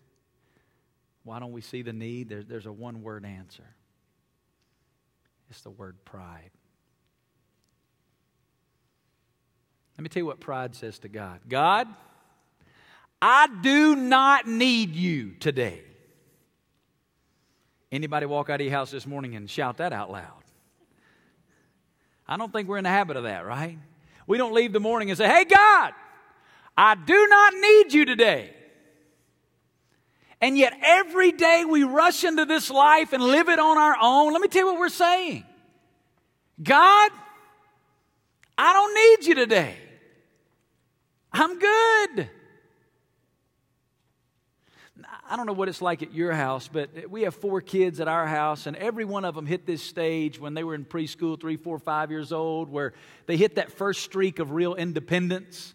why 1.23 1.39
don't 1.39 1.51
we 1.51 1.61
see 1.61 1.81
the 1.81 1.91
need? 1.91 2.29
There, 2.29 2.41
there's 2.41 2.65
a 2.65 2.71
one 2.71 3.03
word 3.03 3.25
answer 3.25 3.65
it's 5.49 5.61
the 5.61 5.69
word 5.69 5.95
pride. 6.03 6.51
Let 9.97 10.03
me 10.03 10.09
tell 10.09 10.21
you 10.21 10.25
what 10.25 10.39
pride 10.39 10.75
says 10.75 10.99
to 10.99 11.07
God 11.07 11.39
God, 11.47 11.87
I 13.21 13.47
do 13.61 13.95
not 13.95 14.47
need 14.47 14.95
you 14.95 15.31
today. 15.39 15.81
Anybody 17.91 18.25
walk 18.25 18.49
out 18.49 18.59
of 18.59 18.65
your 18.67 18.75
house 18.75 18.91
this 18.91 19.07
morning 19.07 19.35
and 19.35 19.49
shout 19.49 19.77
that 19.77 19.93
out 19.93 20.11
loud? 20.11 20.43
I 22.27 22.37
don't 22.37 22.51
think 22.51 22.67
we're 22.67 22.77
in 22.77 22.83
the 22.83 22.89
habit 22.89 23.17
of 23.17 23.23
that, 23.23 23.45
right? 23.45 23.77
We 24.25 24.37
don't 24.37 24.53
leave 24.53 24.73
the 24.73 24.79
morning 24.79 25.09
and 25.09 25.17
say, 25.17 25.27
Hey, 25.27 25.45
God, 25.45 25.93
I 26.75 26.95
do 26.95 27.27
not 27.27 27.53
need 27.53 27.93
you 27.93 28.05
today. 28.05 28.53
And 30.39 30.57
yet 30.57 30.73
every 30.83 31.31
day 31.31 31.65
we 31.65 31.83
rush 31.83 32.23
into 32.23 32.45
this 32.45 32.69
life 32.69 33.13
and 33.13 33.23
live 33.23 33.49
it 33.49 33.59
on 33.59 33.77
our 33.77 33.97
own. 33.99 34.33
Let 34.33 34.41
me 34.41 34.47
tell 34.47 34.61
you 34.61 34.67
what 34.67 34.79
we're 34.79 34.89
saying. 34.89 35.43
God, 36.61 37.11
I 38.57 38.73
don't 38.73 38.93
need 38.93 39.27
you 39.27 39.35
today. 39.35 39.77
I'm 41.31 41.57
good. 41.57 42.29
I 45.29 45.35
don't 45.35 45.45
know 45.45 45.53
what 45.53 45.67
it's 45.67 45.81
like 45.81 46.01
at 46.03 46.13
your 46.13 46.31
house, 46.31 46.69
but 46.69 47.09
we 47.09 47.23
have 47.23 47.35
four 47.35 47.59
kids 47.59 47.99
at 47.99 48.07
our 48.07 48.25
house, 48.25 48.65
and 48.65 48.77
every 48.77 49.03
one 49.03 49.25
of 49.25 49.35
them 49.35 49.45
hit 49.45 49.65
this 49.65 49.83
stage 49.83 50.39
when 50.39 50.53
they 50.53 50.63
were 50.63 50.73
in 50.73 50.85
preschool, 50.85 51.39
three, 51.39 51.57
four, 51.57 51.79
five 51.79 52.11
years 52.11 52.31
old, 52.31 52.69
where 52.69 52.93
they 53.25 53.35
hit 53.35 53.55
that 53.55 53.71
first 53.71 54.03
streak 54.03 54.39
of 54.39 54.51
real 54.51 54.73
independence. 54.73 55.73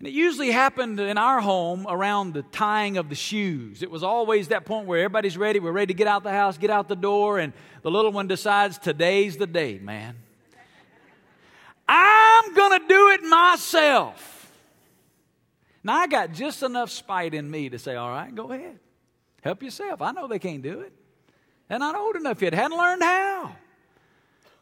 And 0.00 0.08
it 0.08 0.12
usually 0.12 0.50
happened 0.50 0.98
in 0.98 1.16
our 1.18 1.40
home 1.40 1.86
around 1.88 2.34
the 2.34 2.42
tying 2.42 2.96
of 2.96 3.08
the 3.08 3.14
shoes. 3.14 3.80
It 3.84 3.90
was 3.92 4.02
always 4.02 4.48
that 4.48 4.64
point 4.64 4.88
where 4.88 4.98
everybody's 4.98 5.38
ready. 5.38 5.60
We're 5.60 5.70
ready 5.70 5.94
to 5.94 5.96
get 5.96 6.08
out 6.08 6.24
the 6.24 6.32
house, 6.32 6.58
get 6.58 6.70
out 6.70 6.88
the 6.88 6.96
door, 6.96 7.38
and 7.38 7.52
the 7.82 7.92
little 7.92 8.10
one 8.10 8.26
decides 8.26 8.76
today's 8.76 9.36
the 9.36 9.46
day, 9.46 9.78
man. 9.78 10.16
I'm 11.86 12.54
going 12.54 12.80
to 12.80 12.88
do 12.88 13.08
it 13.10 13.22
myself. 13.22 14.41
Now, 15.84 15.96
I 15.96 16.06
got 16.06 16.32
just 16.32 16.62
enough 16.62 16.90
spite 16.90 17.34
in 17.34 17.50
me 17.50 17.68
to 17.70 17.78
say, 17.78 17.96
all 17.96 18.10
right, 18.10 18.34
go 18.34 18.52
ahead. 18.52 18.78
Help 19.42 19.62
yourself. 19.62 20.00
I 20.00 20.12
know 20.12 20.28
they 20.28 20.38
can't 20.38 20.62
do 20.62 20.80
it. 20.80 20.92
They're 21.68 21.78
not 21.78 21.96
old 21.96 22.16
enough 22.16 22.40
yet, 22.40 22.54
hadn't 22.54 22.76
learned 22.76 23.02
how. 23.02 23.56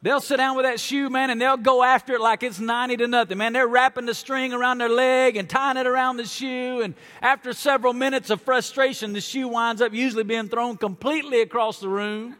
They'll 0.03 0.21
sit 0.21 0.37
down 0.37 0.55
with 0.55 0.65
that 0.65 0.79
shoe, 0.79 1.11
man, 1.11 1.29
and 1.29 1.39
they'll 1.39 1.57
go 1.57 1.83
after 1.83 2.13
it 2.13 2.21
like 2.21 2.41
it's 2.41 2.59
90 2.59 2.97
to 2.97 3.07
nothing, 3.07 3.37
man. 3.37 3.53
They're 3.53 3.67
wrapping 3.67 4.07
the 4.07 4.15
string 4.15 4.51
around 4.51 4.79
their 4.79 4.89
leg 4.89 5.37
and 5.37 5.47
tying 5.47 5.77
it 5.77 5.85
around 5.85 6.17
the 6.17 6.25
shoe. 6.25 6.81
And 6.81 6.95
after 7.21 7.53
several 7.53 7.93
minutes 7.93 8.31
of 8.31 8.41
frustration, 8.41 9.13
the 9.13 9.21
shoe 9.21 9.47
winds 9.47 9.79
up 9.79 9.93
usually 9.93 10.23
being 10.23 10.49
thrown 10.49 10.77
completely 10.77 11.41
across 11.41 11.79
the 11.79 11.87
room. 11.87 12.35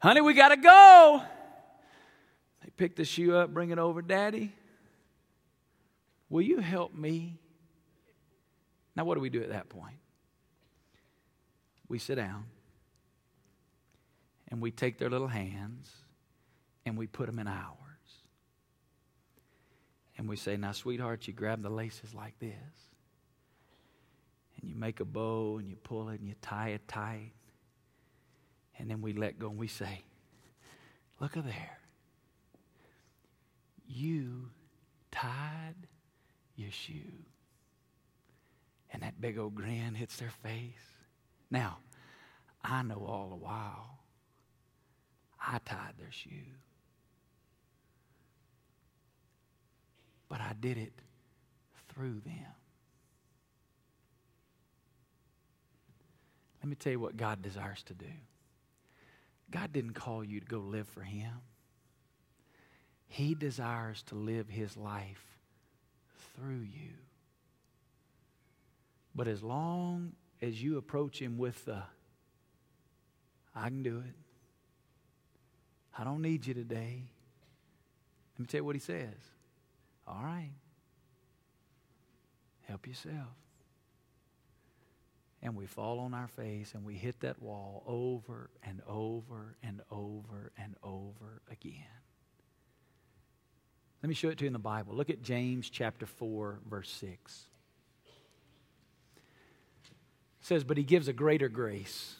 Honey, 0.00 0.20
we 0.20 0.34
got 0.34 0.48
to 0.48 0.56
go. 0.56 1.22
They 2.64 2.70
pick 2.76 2.96
the 2.96 3.04
shoe 3.04 3.36
up, 3.36 3.54
bring 3.54 3.70
it 3.70 3.78
over. 3.78 4.02
Daddy, 4.02 4.52
will 6.28 6.42
you 6.42 6.58
help 6.58 6.94
me? 6.94 7.38
Now, 8.94 9.04
what 9.04 9.14
do 9.14 9.20
we 9.20 9.30
do 9.30 9.42
at 9.42 9.50
that 9.50 9.68
point? 9.68 9.98
We 11.88 11.98
sit 11.98 12.16
down 12.16 12.46
and 14.48 14.60
we 14.60 14.70
take 14.70 14.98
their 14.98 15.10
little 15.10 15.28
hands 15.28 15.90
and 16.84 16.96
we 16.96 17.06
put 17.06 17.26
them 17.26 17.38
in 17.38 17.46
ours. 17.46 17.76
And 20.18 20.28
we 20.28 20.36
say, 20.36 20.56
Now, 20.56 20.72
sweetheart, 20.72 21.26
you 21.26 21.34
grab 21.34 21.62
the 21.62 21.68
laces 21.68 22.14
like 22.14 22.38
this, 22.38 22.52
and 24.60 24.68
you 24.68 24.74
make 24.74 25.00
a 25.00 25.04
bow, 25.04 25.58
and 25.58 25.68
you 25.68 25.76
pull 25.76 26.08
it, 26.08 26.20
and 26.20 26.28
you 26.28 26.34
tie 26.40 26.70
it 26.70 26.88
tight. 26.88 27.32
And 28.78 28.90
then 28.90 29.02
we 29.02 29.12
let 29.12 29.38
go, 29.38 29.48
and 29.48 29.58
we 29.58 29.68
say, 29.68 30.04
Look 31.20 31.36
at 31.36 31.44
there. 31.44 31.78
You 33.86 34.50
tied 35.10 35.74
your 36.56 36.70
shoe. 36.70 37.24
And 38.92 39.02
that 39.02 39.20
big 39.20 39.38
old 39.38 39.54
grin 39.54 39.94
hits 39.94 40.16
their 40.16 40.32
face. 40.42 40.72
Now, 41.50 41.78
I 42.64 42.82
know 42.82 43.04
all 43.06 43.28
the 43.28 43.36
while 43.36 43.98
I 45.40 45.58
tied 45.64 45.94
their 45.98 46.12
shoe. 46.12 46.56
but 50.28 50.40
I 50.40 50.52
did 50.58 50.76
it 50.78 50.92
through 51.88 52.20
them. 52.24 52.54
Let 56.62 56.70
me 56.70 56.76
tell 56.76 56.92
you 56.92 57.00
what 57.00 57.16
God 57.16 57.42
desires 57.42 57.82
to 57.84 57.94
do. 57.94 58.06
God 59.50 59.72
didn't 59.72 59.92
call 59.92 60.24
you 60.24 60.40
to 60.40 60.46
go 60.46 60.58
live 60.58 60.88
for 60.88 61.02
Him. 61.02 61.32
He 63.06 63.34
desires 63.34 64.02
to 64.06 64.16
live 64.16 64.48
His 64.48 64.76
life 64.76 65.35
through 66.36 66.60
you. 66.60 66.92
But 69.14 69.28
as 69.28 69.42
long 69.42 70.12
as 70.42 70.62
you 70.62 70.76
approach 70.76 71.18
Him 71.18 71.38
with 71.38 71.64
the, 71.64 71.82
I 73.54 73.68
can 73.68 73.82
do 73.82 73.98
it, 73.98 74.14
I 75.98 76.04
don't 76.04 76.20
need 76.20 76.46
you 76.46 76.54
today, 76.54 77.04
let 78.34 78.40
me 78.40 78.46
tell 78.46 78.60
you 78.60 78.64
what 78.64 78.76
He 78.76 78.80
says. 78.80 79.14
All 80.06 80.22
right, 80.22 80.52
Help 82.66 82.86
yourself. 82.86 83.28
And 85.42 85.54
we 85.54 85.66
fall 85.66 86.00
on 86.00 86.14
our 86.14 86.26
face 86.26 86.72
and 86.74 86.84
we 86.84 86.94
hit 86.94 87.20
that 87.20 87.40
wall 87.40 87.84
over 87.86 88.50
and 88.62 88.82
over 88.88 89.56
and 89.62 89.80
over 89.90 90.52
and 90.58 90.74
over 90.82 91.42
again. 91.50 91.84
Let 94.02 94.08
me 94.08 94.14
show 94.14 94.28
it 94.28 94.38
to 94.38 94.44
you 94.44 94.48
in 94.48 94.52
the 94.52 94.58
Bible. 94.58 94.94
Look 94.94 95.10
at 95.10 95.22
James 95.22 95.70
chapter 95.70 96.06
4, 96.06 96.60
verse 96.68 96.90
6. 96.90 97.44
It 99.86 100.46
says, 100.46 100.64
But 100.64 100.76
he 100.76 100.84
gives 100.84 101.08
a 101.08 101.12
greater 101.12 101.48
grace. 101.48 102.14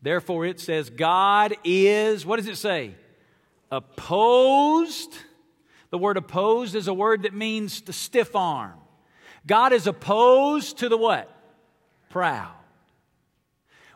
Therefore, 0.00 0.44
it 0.46 0.60
says, 0.60 0.90
God 0.90 1.54
is, 1.64 2.24
what 2.26 2.36
does 2.36 2.46
it 2.46 2.56
say? 2.56 2.94
Opposed. 3.70 5.14
The 5.90 5.98
word 5.98 6.16
opposed 6.16 6.74
is 6.74 6.88
a 6.88 6.94
word 6.94 7.22
that 7.22 7.34
means 7.34 7.80
the 7.80 7.92
stiff 7.92 8.36
arm. 8.36 8.74
God 9.46 9.72
is 9.72 9.86
opposed 9.86 10.78
to 10.78 10.88
the 10.88 10.96
what? 10.96 11.30
Proud. 12.10 12.52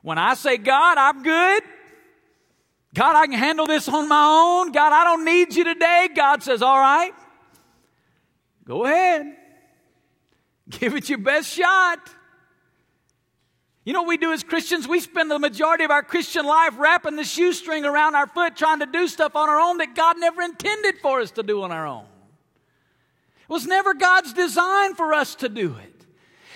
When 0.03 0.19
I 0.19 0.35
say, 0.35 0.57
God, 0.57 0.99
I'm 0.99 1.23
good. 1.23 1.63
God, 2.95 3.17
I 3.17 3.27
can 3.27 3.39
handle 3.39 3.67
this 3.67 3.89
on 3.89 4.09
my 4.09 4.25
own. 4.25 4.73
God, 4.73 4.93
I 4.93 5.05
don't 5.05 5.25
need 5.25 5.55
you 5.55 5.65
today. 5.65 6.09
God 6.15 6.43
says, 6.43 6.63
all 6.63 6.79
right. 6.79 7.13
Go 8.65 8.85
ahead. 8.85 9.37
Give 10.69 10.95
it 10.95 11.09
your 11.09 11.19
best 11.19 11.53
shot. 11.53 11.99
You 13.85 13.95
know 13.95 14.03
what 14.03 14.09
we 14.09 14.17
do 14.19 14.33
as 14.33 14.43
Christians? 14.43 14.87
We 14.87 15.01
spend 15.01 15.31
the 15.31 15.39
majority 15.39 15.85
of 15.85 15.91
our 15.91 16.03
Christian 16.03 16.45
life 16.45 16.75
wrapping 16.79 17.17
the 17.17 17.25
shoestring 17.25 17.87
around 17.87 18.15
our 18.15 18.27
foot 18.27 18.55
trying 18.55 18.81
to 18.81 18.87
do 18.87 19.09
stuff 19.09 19.35
on 19.35 19.49
our 19.49 19.59
own 19.59 19.79
that 19.79 19.95
God 19.95 20.17
never 20.19 20.43
intended 20.43 20.99
for 20.99 21.21
us 21.21 21.31
to 21.33 21.43
do 21.43 21.63
on 21.63 21.73
our 21.73 21.87
own. 21.87 22.05
It 22.05 23.53
was 23.53 23.67
never 23.67 23.95
God's 23.95 24.35
design 24.35 24.95
for 24.95 25.15
us 25.15 25.35
to 25.37 25.49
do 25.49 25.75
it. 25.83 25.98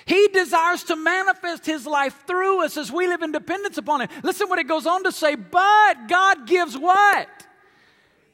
He 0.05 0.29
desires 0.29 0.85
to 0.85 0.97
manifest 0.97 1.67
His 1.67 1.87
life 1.87 2.25
through 2.27 2.65
us 2.65 2.77
as 2.77 2.91
we 2.91 3.07
live 3.07 3.23
in 3.23 3.33
dependence 3.33 3.79
upon 3.79 4.03
Him. 4.03 4.09
Listen 4.23 4.49
what 4.49 4.59
it 4.59 4.69
goes 4.69 4.87
on 4.87 5.05
to 5.05 5.13
say, 5.13 5.35
but 5.35 6.09
God 6.09 6.47
gives 6.47 6.77
what? 6.77 7.29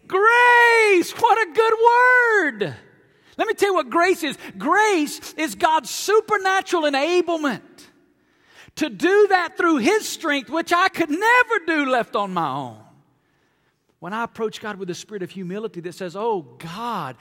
Grace. 0.06 1.12
What 1.12 1.48
a 1.48 1.52
good 1.52 1.74
word. 1.86 2.74
Let 3.36 3.46
me 3.46 3.54
tell 3.54 3.68
you 3.68 3.74
what 3.74 3.90
grace 3.90 4.22
is. 4.24 4.36
Grace 4.56 5.32
is 5.34 5.54
God's 5.54 5.90
supernatural 5.90 6.82
enablement 6.82 7.62
to 8.76 8.88
do 8.88 9.28
that 9.28 9.56
through 9.56 9.76
His 9.76 10.08
strength, 10.08 10.50
which 10.50 10.72
I 10.72 10.88
could 10.88 11.10
never 11.10 11.58
do 11.66 11.90
left 11.90 12.16
on 12.16 12.32
my 12.32 12.48
own. 12.48 12.78
When 14.00 14.12
I 14.12 14.24
approach 14.24 14.60
God 14.60 14.76
with 14.76 14.90
a 14.90 14.94
spirit 14.94 15.22
of 15.22 15.30
humility 15.30 15.80
that 15.80 15.94
says, 15.94 16.16
Oh 16.16 16.42
God, 16.58 17.16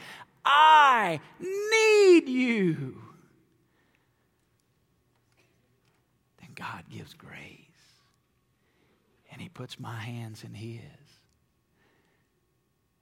I 0.45 1.19
need 1.41 2.29
you, 2.29 3.01
God 6.57 6.83
gives 6.89 7.13
grace. 7.13 7.61
And 9.31 9.41
He 9.41 9.49
puts 9.49 9.79
my 9.79 9.95
hands 9.95 10.43
in 10.43 10.53
His. 10.53 10.81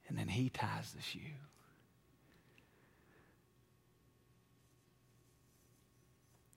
And 0.08 0.16
then 0.16 0.28
He 0.28 0.50
ties 0.50 0.92
the 0.94 1.02
shoe. 1.02 1.20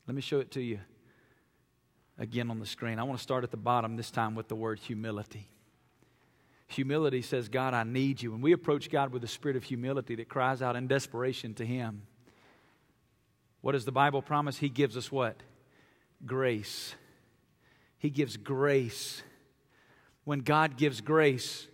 Let 0.07 0.15
me 0.15 0.21
show 0.21 0.39
it 0.39 0.51
to 0.51 0.61
you 0.61 0.79
again 2.17 2.49
on 2.49 2.59
the 2.59 2.65
screen. 2.65 2.99
I 2.99 3.03
want 3.03 3.19
to 3.19 3.23
start 3.23 3.43
at 3.43 3.51
the 3.51 3.57
bottom 3.57 3.95
this 3.95 4.11
time 4.11 4.35
with 4.35 4.47
the 4.47 4.55
word 4.55 4.79
humility. 4.79 5.47
Humility 6.67 7.21
says, 7.21 7.47
God, 7.47 7.73
I 7.73 7.83
need 7.83 8.21
you. 8.21 8.31
When 8.31 8.41
we 8.41 8.51
approach 8.51 8.89
God 8.89 9.11
with 9.11 9.23
a 9.23 9.27
spirit 9.27 9.55
of 9.55 9.63
humility 9.63 10.15
that 10.15 10.27
cries 10.27 10.61
out 10.61 10.75
in 10.75 10.87
desperation 10.87 11.53
to 11.55 11.65
Him, 11.65 12.03
what 13.61 13.73
does 13.73 13.85
the 13.85 13.91
Bible 13.91 14.21
promise? 14.21 14.57
He 14.57 14.69
gives 14.69 14.97
us 14.97 15.11
what? 15.11 15.41
Grace. 16.25 16.95
He 17.97 18.09
gives 18.09 18.37
grace. 18.37 19.21
When 20.23 20.39
God 20.39 20.77
gives 20.77 21.01
grace, 21.01 21.67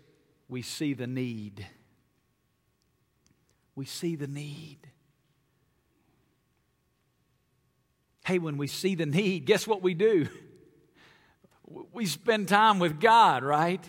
we 0.48 0.62
see 0.62 0.94
the 0.94 1.08
need. 1.08 1.66
We 3.76 3.86
see 3.86 4.16
the 4.16 4.28
need. 4.28 4.80
Hey, 8.26 8.40
when 8.40 8.58
we 8.58 8.68
see 8.68 8.96
the 8.96 9.06
need, 9.06 9.46
guess 9.46 9.68
what 9.68 9.84
we 9.84 9.94
do? 9.94 10.28
We 11.94 12.06
spend 12.06 12.48
time 12.48 12.80
with 12.80 13.00
God, 13.00 13.44
right? 13.44 13.84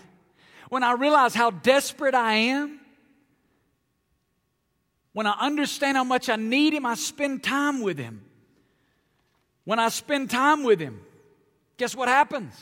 When 0.69 0.83
I 0.83 0.93
realize 0.93 1.35
how 1.35 1.51
desperate 1.51 2.15
I 2.15 2.35
am, 2.35 2.81
when 5.13 5.27
I 5.27 5.37
understand 5.41 5.97
how 5.97 6.05
much 6.05 6.29
I 6.29 6.37
need 6.37 6.75
Him, 6.75 6.85
I 6.85 6.95
spend 6.95 7.43
time 7.43 7.81
with 7.81 7.97
Him. 7.97 8.26
When 9.67 9.81
I 9.81 9.89
spend 9.89 10.31
time 10.31 10.63
with 10.63 10.79
Him, 10.79 11.01
guess 11.77 11.95
what 11.95 12.09
happens? 12.09 12.55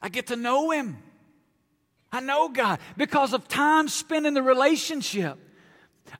I 0.00 0.08
get 0.08 0.28
to 0.28 0.36
know 0.36 0.70
Him. 0.70 0.96
I 2.10 2.20
know 2.20 2.48
God 2.48 2.80
because 2.96 3.34
of 3.34 3.46
time 3.46 3.88
spent 3.88 4.24
in 4.24 4.32
the 4.32 4.42
relationship. 4.42 5.38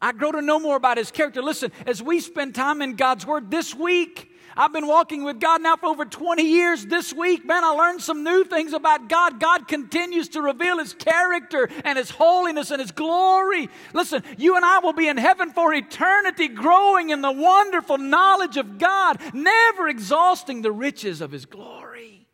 I 0.02 0.12
grow 0.12 0.32
to 0.32 0.42
know 0.42 0.60
more 0.60 0.76
about 0.76 0.98
His 0.98 1.10
character. 1.10 1.42
Listen, 1.42 1.72
as 1.86 2.02
we 2.02 2.20
spend 2.20 2.54
time 2.54 2.82
in 2.82 2.94
God's 2.94 3.26
Word 3.26 3.50
this 3.50 3.74
week, 3.74 4.30
I've 4.56 4.72
been 4.72 4.86
walking 4.86 5.24
with 5.24 5.40
God 5.40 5.62
now 5.62 5.76
for 5.76 5.86
over 5.86 6.04
20 6.04 6.42
years. 6.42 6.86
This 6.86 7.12
week, 7.12 7.44
man, 7.44 7.64
I 7.64 7.70
learned 7.70 8.00
some 8.00 8.22
new 8.22 8.44
things 8.44 8.72
about 8.72 9.08
God. 9.08 9.40
God 9.40 9.66
continues 9.66 10.28
to 10.30 10.42
reveal 10.42 10.78
His 10.78 10.94
character 10.94 11.68
and 11.84 11.98
His 11.98 12.10
holiness 12.10 12.70
and 12.70 12.80
His 12.80 12.92
glory. 12.92 13.68
Listen, 13.92 14.22
you 14.38 14.56
and 14.56 14.64
I 14.64 14.78
will 14.78 14.92
be 14.92 15.08
in 15.08 15.16
heaven 15.16 15.50
for 15.50 15.74
eternity, 15.74 16.48
growing 16.48 17.10
in 17.10 17.20
the 17.20 17.32
wonderful 17.32 17.98
knowledge 17.98 18.56
of 18.56 18.78
God, 18.78 19.20
never 19.34 19.88
exhausting 19.88 20.62
the 20.62 20.72
riches 20.72 21.20
of 21.20 21.32
His 21.32 21.46
glory. 21.46 22.28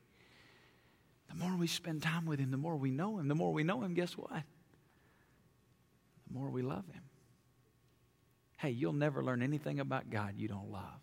The 1.29 1.37
more 1.37 1.57
we 1.57 1.67
spend 1.67 2.03
time 2.03 2.27
with 2.27 2.39
Him, 2.39 2.51
the 2.51 2.59
more 2.59 2.77
we 2.77 2.91
know 2.91 3.19
Him. 3.19 3.29
The 3.29 3.35
more 3.35 3.53
we 3.53 3.65
know 3.65 3.83
Him, 3.83 3.95
guess 3.95 4.13
what? 4.13 4.43
The 6.29 6.35
more 6.35 6.51
we 6.51 6.63
love 6.63 6.85
Him. 6.93 7.03
Hey, 8.59 8.71
you'll 8.71 8.93
never 8.93 9.25
learn 9.25 9.43
anything 9.43 9.81
about 9.81 10.11
God 10.11 10.35
you 10.37 10.47
don't 10.47 10.71
love. 10.71 11.01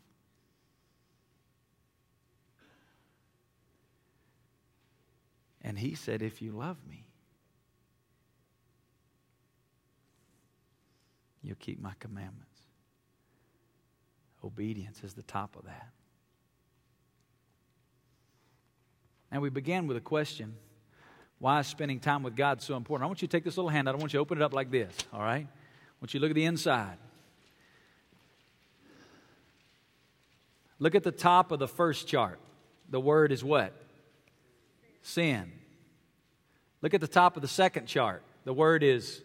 And 5.61 5.77
he 5.77 5.95
said, 5.95 6.21
If 6.21 6.41
you 6.41 6.51
love 6.51 6.77
me, 6.89 7.07
you'll 11.41 11.55
keep 11.55 11.81
my 11.81 11.93
commandments. 11.99 12.43
Obedience 14.43 15.03
is 15.03 15.13
the 15.13 15.23
top 15.23 15.55
of 15.55 15.65
that. 15.65 15.89
And 19.31 19.41
we 19.41 19.49
began 19.49 19.87
with 19.87 19.97
a 19.97 20.01
question 20.01 20.55
why 21.39 21.59
is 21.59 21.67
spending 21.67 21.99
time 21.99 22.23
with 22.23 22.35
God 22.35 22.61
so 22.61 22.75
important? 22.75 23.05
I 23.05 23.07
want 23.07 23.21
you 23.21 23.27
to 23.27 23.31
take 23.31 23.43
this 23.43 23.57
little 23.57 23.69
handout. 23.69 23.93
I 23.93 23.97
want 23.99 24.11
you 24.11 24.17
to 24.17 24.21
open 24.21 24.39
it 24.39 24.43
up 24.43 24.53
like 24.53 24.71
this, 24.71 24.91
all 25.13 25.21
right? 25.21 25.45
I 25.45 25.95
want 26.01 26.13
you 26.13 26.19
to 26.19 26.21
look 26.23 26.31
at 26.31 26.35
the 26.35 26.45
inside. 26.45 26.97
Look 30.79 30.95
at 30.95 31.03
the 31.03 31.11
top 31.11 31.51
of 31.51 31.59
the 31.59 31.67
first 31.67 32.07
chart. 32.07 32.39
The 32.89 32.99
word 32.99 33.31
is 33.31 33.43
what? 33.43 33.73
Sin. 35.01 35.51
Look 36.81 36.93
at 36.93 37.01
the 37.01 37.07
top 37.07 37.35
of 37.35 37.41
the 37.41 37.47
second 37.47 37.87
chart. 37.87 38.23
The 38.43 38.53
word 38.53 38.83
is 38.83 39.21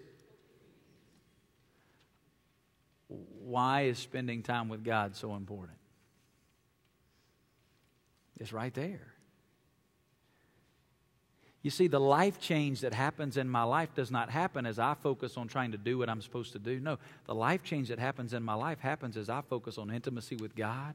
why 3.08 3.82
is 3.82 3.98
spending 3.98 4.42
time 4.42 4.68
with 4.68 4.82
God 4.82 5.14
so 5.14 5.34
important? 5.34 5.78
It's 8.40 8.52
right 8.52 8.72
there. 8.72 9.12
You 11.62 11.70
see, 11.70 11.86
the 11.86 12.00
life 12.00 12.40
change 12.40 12.80
that 12.80 12.92
happens 12.92 13.36
in 13.36 13.48
my 13.48 13.62
life 13.62 13.94
does 13.94 14.10
not 14.10 14.30
happen 14.30 14.66
as 14.66 14.80
I 14.80 14.94
focus 14.94 15.36
on 15.36 15.46
trying 15.46 15.70
to 15.72 15.78
do 15.78 15.96
what 15.96 16.08
I'm 16.08 16.20
supposed 16.20 16.52
to 16.52 16.58
do. 16.58 16.80
No, 16.80 16.98
the 17.26 17.34
life 17.34 17.62
change 17.62 17.88
that 17.88 18.00
happens 18.00 18.34
in 18.34 18.42
my 18.42 18.54
life 18.54 18.80
happens 18.80 19.16
as 19.16 19.28
I 19.28 19.42
focus 19.42 19.78
on 19.78 19.90
intimacy 19.90 20.34
with 20.34 20.56
God 20.56 20.94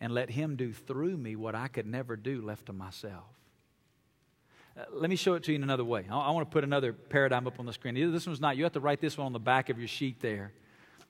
and 0.00 0.12
let 0.12 0.30
Him 0.30 0.56
do 0.56 0.72
through 0.72 1.16
me 1.16 1.36
what 1.36 1.54
I 1.54 1.68
could 1.68 1.86
never 1.86 2.16
do 2.16 2.42
left 2.42 2.66
to 2.66 2.72
myself. 2.72 3.22
Uh, 4.76 4.82
let 4.92 5.08
me 5.08 5.16
show 5.16 5.34
it 5.34 5.44
to 5.44 5.52
you 5.52 5.56
in 5.56 5.62
another 5.62 5.84
way. 5.84 6.04
I, 6.10 6.18
I 6.18 6.30
want 6.30 6.48
to 6.48 6.52
put 6.52 6.64
another 6.64 6.92
paradigm 6.92 7.46
up 7.46 7.60
on 7.60 7.66
the 7.66 7.72
screen. 7.72 7.94
This 8.12 8.26
one's 8.26 8.40
not, 8.40 8.56
you 8.56 8.64
have 8.64 8.72
to 8.72 8.80
write 8.80 9.00
this 9.00 9.16
one 9.16 9.26
on 9.26 9.32
the 9.32 9.38
back 9.38 9.70
of 9.70 9.78
your 9.78 9.88
sheet 9.88 10.20
there. 10.20 10.52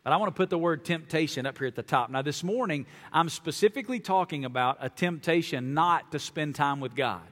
But 0.03 0.12
I 0.12 0.19
want 0.19 0.35
to 0.35 0.37
put 0.37 0.51
the 0.51 0.59
word 0.59 0.85
temptation 0.85 1.47
up 1.47 1.57
here 1.57 1.67
at 1.67 1.75
the 1.75 1.83
top. 1.83 2.11
Now, 2.11 2.21
this 2.21 2.45
morning, 2.45 2.85
I'm 3.11 3.31
specifically 3.31 4.01
talking 4.01 4.45
about 4.45 4.77
a 4.81 4.91
temptation 4.91 5.73
not 5.73 6.12
to 6.12 6.19
spend 6.19 6.55
time 6.55 6.81
with 6.81 6.95
God. 6.95 7.23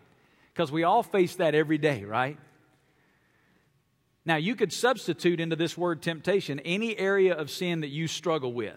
Because 0.54 0.72
we 0.72 0.82
all 0.82 1.02
face 1.02 1.36
that 1.36 1.54
every 1.54 1.76
day, 1.76 2.04
right? 2.04 2.38
Now, 4.24 4.36
you 4.36 4.54
could 4.54 4.72
substitute 4.72 5.38
into 5.38 5.56
this 5.56 5.76
word 5.76 6.00
temptation 6.00 6.60
any 6.60 6.96
area 6.96 7.34
of 7.34 7.50
sin 7.50 7.80
that 7.80 7.88
you 7.88 8.06
struggle 8.06 8.54
with. 8.54 8.74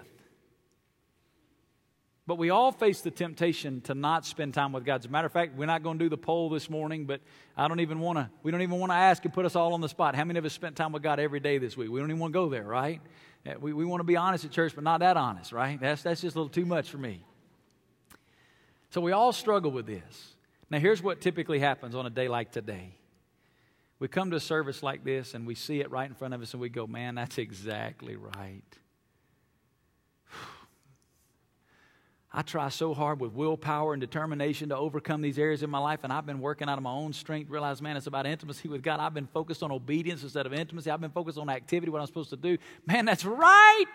But 2.27 2.39
we 2.39 2.49
all 2.49 2.71
face 2.71 3.01
the 3.01 3.11
temptation 3.11 3.81
to 3.81 3.93
not 3.93 4.25
spend 4.25 4.55
time 4.55 4.71
with 4.71 4.83
God. 4.83 5.01
As 5.01 5.05
a 5.05 5.09
matter 5.09 5.27
of 5.27 5.31
fact, 5.31 5.55
we're 5.55 5.67
not 5.67 5.83
going 5.83 5.99
to 5.99 6.05
do 6.05 6.09
the 6.09 6.17
poll 6.17 6.49
this 6.49 6.71
morning, 6.71 7.05
but 7.05 7.21
I 7.55 7.67
don't 7.67 7.81
even 7.81 7.99
want 7.99 8.17
to, 8.17 8.29
we 8.41 8.51
don't 8.51 8.63
even 8.63 8.79
want 8.79 8.91
to 8.91 8.95
ask 8.95 9.23
and 9.25 9.33
put 9.33 9.45
us 9.45 9.55
all 9.55 9.73
on 9.73 9.81
the 9.81 9.89
spot. 9.89 10.15
How 10.15 10.23
many 10.23 10.39
of 10.39 10.45
us 10.45 10.53
spent 10.53 10.75
time 10.75 10.91
with 10.91 11.03
God 11.03 11.19
every 11.19 11.39
day 11.39 11.59
this 11.59 11.77
week? 11.77 11.91
We 11.91 11.99
don't 11.99 12.09
even 12.09 12.19
want 12.19 12.33
to 12.33 12.39
go 12.39 12.49
there, 12.49 12.63
right? 12.63 12.99
Uh, 13.45 13.53
we, 13.59 13.73
we 13.73 13.85
want 13.85 13.99
to 13.99 14.05
be 14.05 14.15
honest 14.15 14.43
at 14.43 14.49
church, 14.49 14.73
but 14.73 14.83
not 14.83 15.01
that 15.01 15.17
honest, 15.17 15.51
right? 15.51 15.79
That's, 15.79 16.01
that's 16.01 16.21
just 16.21 16.35
a 16.35 16.39
little 16.39 16.49
too 16.49 16.65
much 16.65 16.89
for 16.89 16.97
me. 16.97 17.23
So 18.89 19.01
we 19.01 19.11
all 19.11 19.31
struggle 19.31 19.71
with 19.71 19.85
this. 19.85 20.35
Now, 20.71 20.79
here's 20.79 21.03
what 21.03 21.21
typically 21.21 21.59
happens 21.59 21.93
on 21.93 22.07
a 22.07 22.09
day 22.09 22.27
like 22.27 22.51
today. 22.51 22.95
We 23.99 24.07
come 24.07 24.31
to 24.31 24.37
a 24.37 24.41
service 24.41 24.81
like 24.81 25.03
this 25.03 25.35
and 25.35 25.45
we 25.45 25.53
see 25.53 25.79
it 25.79 25.91
right 25.91 26.09
in 26.09 26.15
front 26.15 26.33
of 26.33 26.41
us 26.41 26.53
and 26.53 26.61
we 26.61 26.69
go, 26.69 26.87
man, 26.87 27.15
that's 27.15 27.37
exactly 27.37 28.15
right. 28.15 28.63
I 32.37 32.41
try 32.41 32.67
so 32.67 32.93
hard 32.93 33.21
with 33.21 33.31
willpower 33.31 33.93
and 33.93 34.01
determination 34.01 34.67
to 34.67 34.75
overcome 34.75 35.21
these 35.21 35.39
areas 35.39 35.63
in 35.63 35.69
my 35.69 35.77
life, 35.79 36.01
and 36.03 36.11
I've 36.11 36.25
been 36.25 36.41
working 36.41 36.67
out 36.67 36.77
of 36.77 36.83
my 36.83 36.91
own 36.91 37.13
strength. 37.13 37.49
Realize, 37.49 37.81
man, 37.81 37.95
it's 37.95 38.07
about 38.07 38.25
intimacy 38.25 38.67
with 38.67 38.83
God. 38.83 38.99
I've 38.99 39.13
been 39.13 39.27
focused 39.27 39.63
on 39.63 39.71
obedience 39.71 40.21
instead 40.21 40.45
of 40.45 40.51
intimacy. 40.51 40.91
I've 40.91 40.99
been 40.99 41.11
focused 41.11 41.37
on 41.37 41.49
activity, 41.49 41.89
what 41.89 42.01
I'm 42.01 42.07
supposed 42.07 42.31
to 42.31 42.35
do. 42.35 42.57
Man, 42.85 43.05
that's 43.05 43.23
right. 43.23 43.93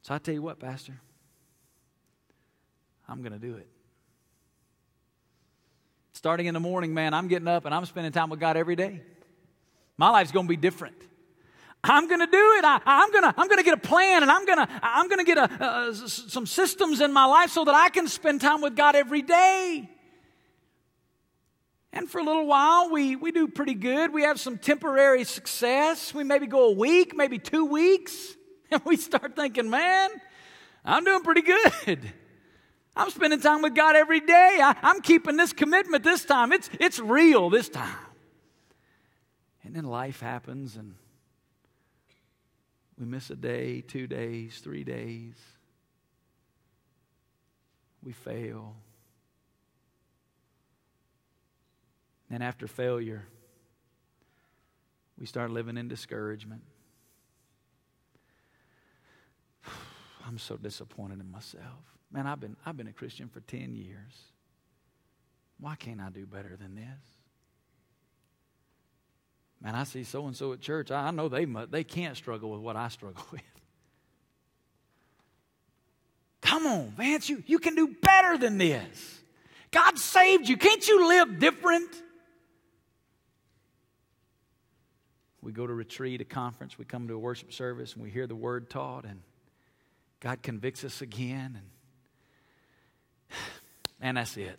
So 0.00 0.14
I 0.14 0.18
tell 0.18 0.32
you 0.32 0.40
what, 0.40 0.58
Pastor, 0.58 0.98
I'm 3.06 3.20
going 3.20 3.32
to 3.32 3.38
do 3.38 3.56
it. 3.56 3.68
Starting 6.14 6.46
in 6.46 6.54
the 6.54 6.60
morning, 6.60 6.94
man, 6.94 7.12
I'm 7.12 7.28
getting 7.28 7.48
up 7.48 7.66
and 7.66 7.74
I'm 7.74 7.84
spending 7.84 8.10
time 8.10 8.30
with 8.30 8.40
God 8.40 8.56
every 8.56 8.74
day. 8.74 9.02
My 9.98 10.08
life's 10.08 10.32
going 10.32 10.46
to 10.46 10.50
be 10.50 10.56
different. 10.56 10.96
I'm 11.84 12.06
going 12.06 12.20
to 12.20 12.26
do 12.26 12.52
it. 12.58 12.64
I, 12.64 12.80
am 12.86 13.10
going 13.10 13.24
to 13.24 13.34
I'm 13.36 13.48
going 13.48 13.58
to 13.58 13.64
get 13.64 13.74
a 13.74 13.88
plan 13.88 14.22
and 14.22 14.30
I'm 14.30 14.46
going 14.46 14.58
to 14.58 14.68
I'm 14.82 15.08
going 15.08 15.18
to 15.18 15.24
get 15.24 15.38
a, 15.38 15.92
some 15.94 16.46
systems 16.46 17.00
in 17.00 17.12
my 17.12 17.24
life 17.24 17.50
so 17.50 17.64
that 17.64 17.74
I 17.74 17.88
can 17.88 18.06
spend 18.06 18.40
time 18.40 18.60
with 18.60 18.76
God 18.76 18.94
every 18.94 19.22
day. 19.22 19.88
And 21.92 22.08
for 22.08 22.20
a 22.20 22.24
little 22.24 22.46
while, 22.46 22.90
we, 22.90 23.16
we 23.16 23.32
do 23.32 23.48
pretty 23.48 23.74
good. 23.74 24.14
We 24.14 24.22
have 24.22 24.40
some 24.40 24.56
temporary 24.56 25.24
success. 25.24 26.14
We 26.14 26.24
maybe 26.24 26.46
go 26.46 26.70
a 26.70 26.72
week, 26.72 27.14
maybe 27.14 27.38
two 27.38 27.66
weeks, 27.66 28.34
and 28.70 28.80
we 28.86 28.96
start 28.96 29.36
thinking, 29.36 29.68
man, 29.68 30.10
I'm 30.84 31.04
doing 31.04 31.22
pretty 31.22 31.42
good. 31.42 32.00
I'm 32.96 33.10
spending 33.10 33.40
time 33.40 33.62
with 33.62 33.74
God 33.74 33.96
every 33.96 34.20
day. 34.20 34.58
I, 34.62 34.74
I'm 34.82 35.00
keeping 35.00 35.36
this 35.36 35.52
commitment 35.52 36.02
this 36.04 36.24
time. 36.24 36.52
It's, 36.52 36.70
it's 36.80 36.98
real 36.98 37.50
this 37.50 37.68
time. 37.68 37.96
And 39.64 39.74
then 39.74 39.84
life 39.84 40.20
happens, 40.20 40.76
and 40.76 40.94
we 43.02 43.08
miss 43.08 43.30
a 43.30 43.36
day, 43.36 43.80
two 43.80 44.06
days, 44.06 44.60
three 44.62 44.84
days. 44.84 45.34
We 48.00 48.12
fail. 48.12 48.76
And 52.30 52.44
after 52.44 52.68
failure, 52.68 53.26
we 55.18 55.26
start 55.26 55.50
living 55.50 55.76
in 55.76 55.88
discouragement. 55.88 56.62
I'm 60.24 60.38
so 60.38 60.56
disappointed 60.56 61.18
in 61.18 61.28
myself. 61.28 61.98
Man, 62.12 62.28
I've 62.28 62.38
been, 62.38 62.56
I've 62.64 62.76
been 62.76 62.86
a 62.86 62.92
Christian 62.92 63.28
for 63.28 63.40
10 63.40 63.74
years. 63.74 64.14
Why 65.58 65.74
can't 65.74 66.00
I 66.00 66.10
do 66.10 66.24
better 66.24 66.56
than 66.56 66.76
this? 66.76 67.11
Man, 69.62 69.76
I 69.76 69.84
see 69.84 70.02
so 70.02 70.26
and 70.26 70.36
so 70.36 70.52
at 70.52 70.60
church. 70.60 70.90
I 70.90 71.10
know 71.12 71.28
they 71.28 71.46
must, 71.46 71.70
they 71.70 71.84
can't 71.84 72.16
struggle 72.16 72.50
with 72.50 72.60
what 72.60 72.76
I 72.76 72.88
struggle 72.88 73.24
with. 73.32 73.42
Come 76.40 76.66
on, 76.66 76.90
Vance, 76.96 77.28
you, 77.28 77.42
you 77.46 77.58
can 77.58 77.76
do 77.76 77.86
better 78.02 78.36
than 78.36 78.58
this. 78.58 79.20
God 79.70 79.96
saved 79.98 80.48
you. 80.48 80.56
Can't 80.56 80.86
you 80.86 81.08
live 81.08 81.38
different? 81.38 81.88
We 85.40 85.52
go 85.52 85.66
to 85.66 85.72
retreat, 85.72 86.20
a 86.20 86.24
conference, 86.24 86.78
we 86.78 86.84
come 86.84 87.08
to 87.08 87.14
a 87.14 87.18
worship 87.18 87.52
service, 87.52 87.94
and 87.94 88.02
we 88.02 88.10
hear 88.10 88.26
the 88.26 88.36
word 88.36 88.68
taught, 88.68 89.04
and 89.04 89.22
God 90.20 90.42
convicts 90.42 90.84
us 90.84 91.00
again, 91.00 91.58
and, 93.30 93.38
and 94.00 94.16
that's 94.16 94.36
it. 94.36 94.58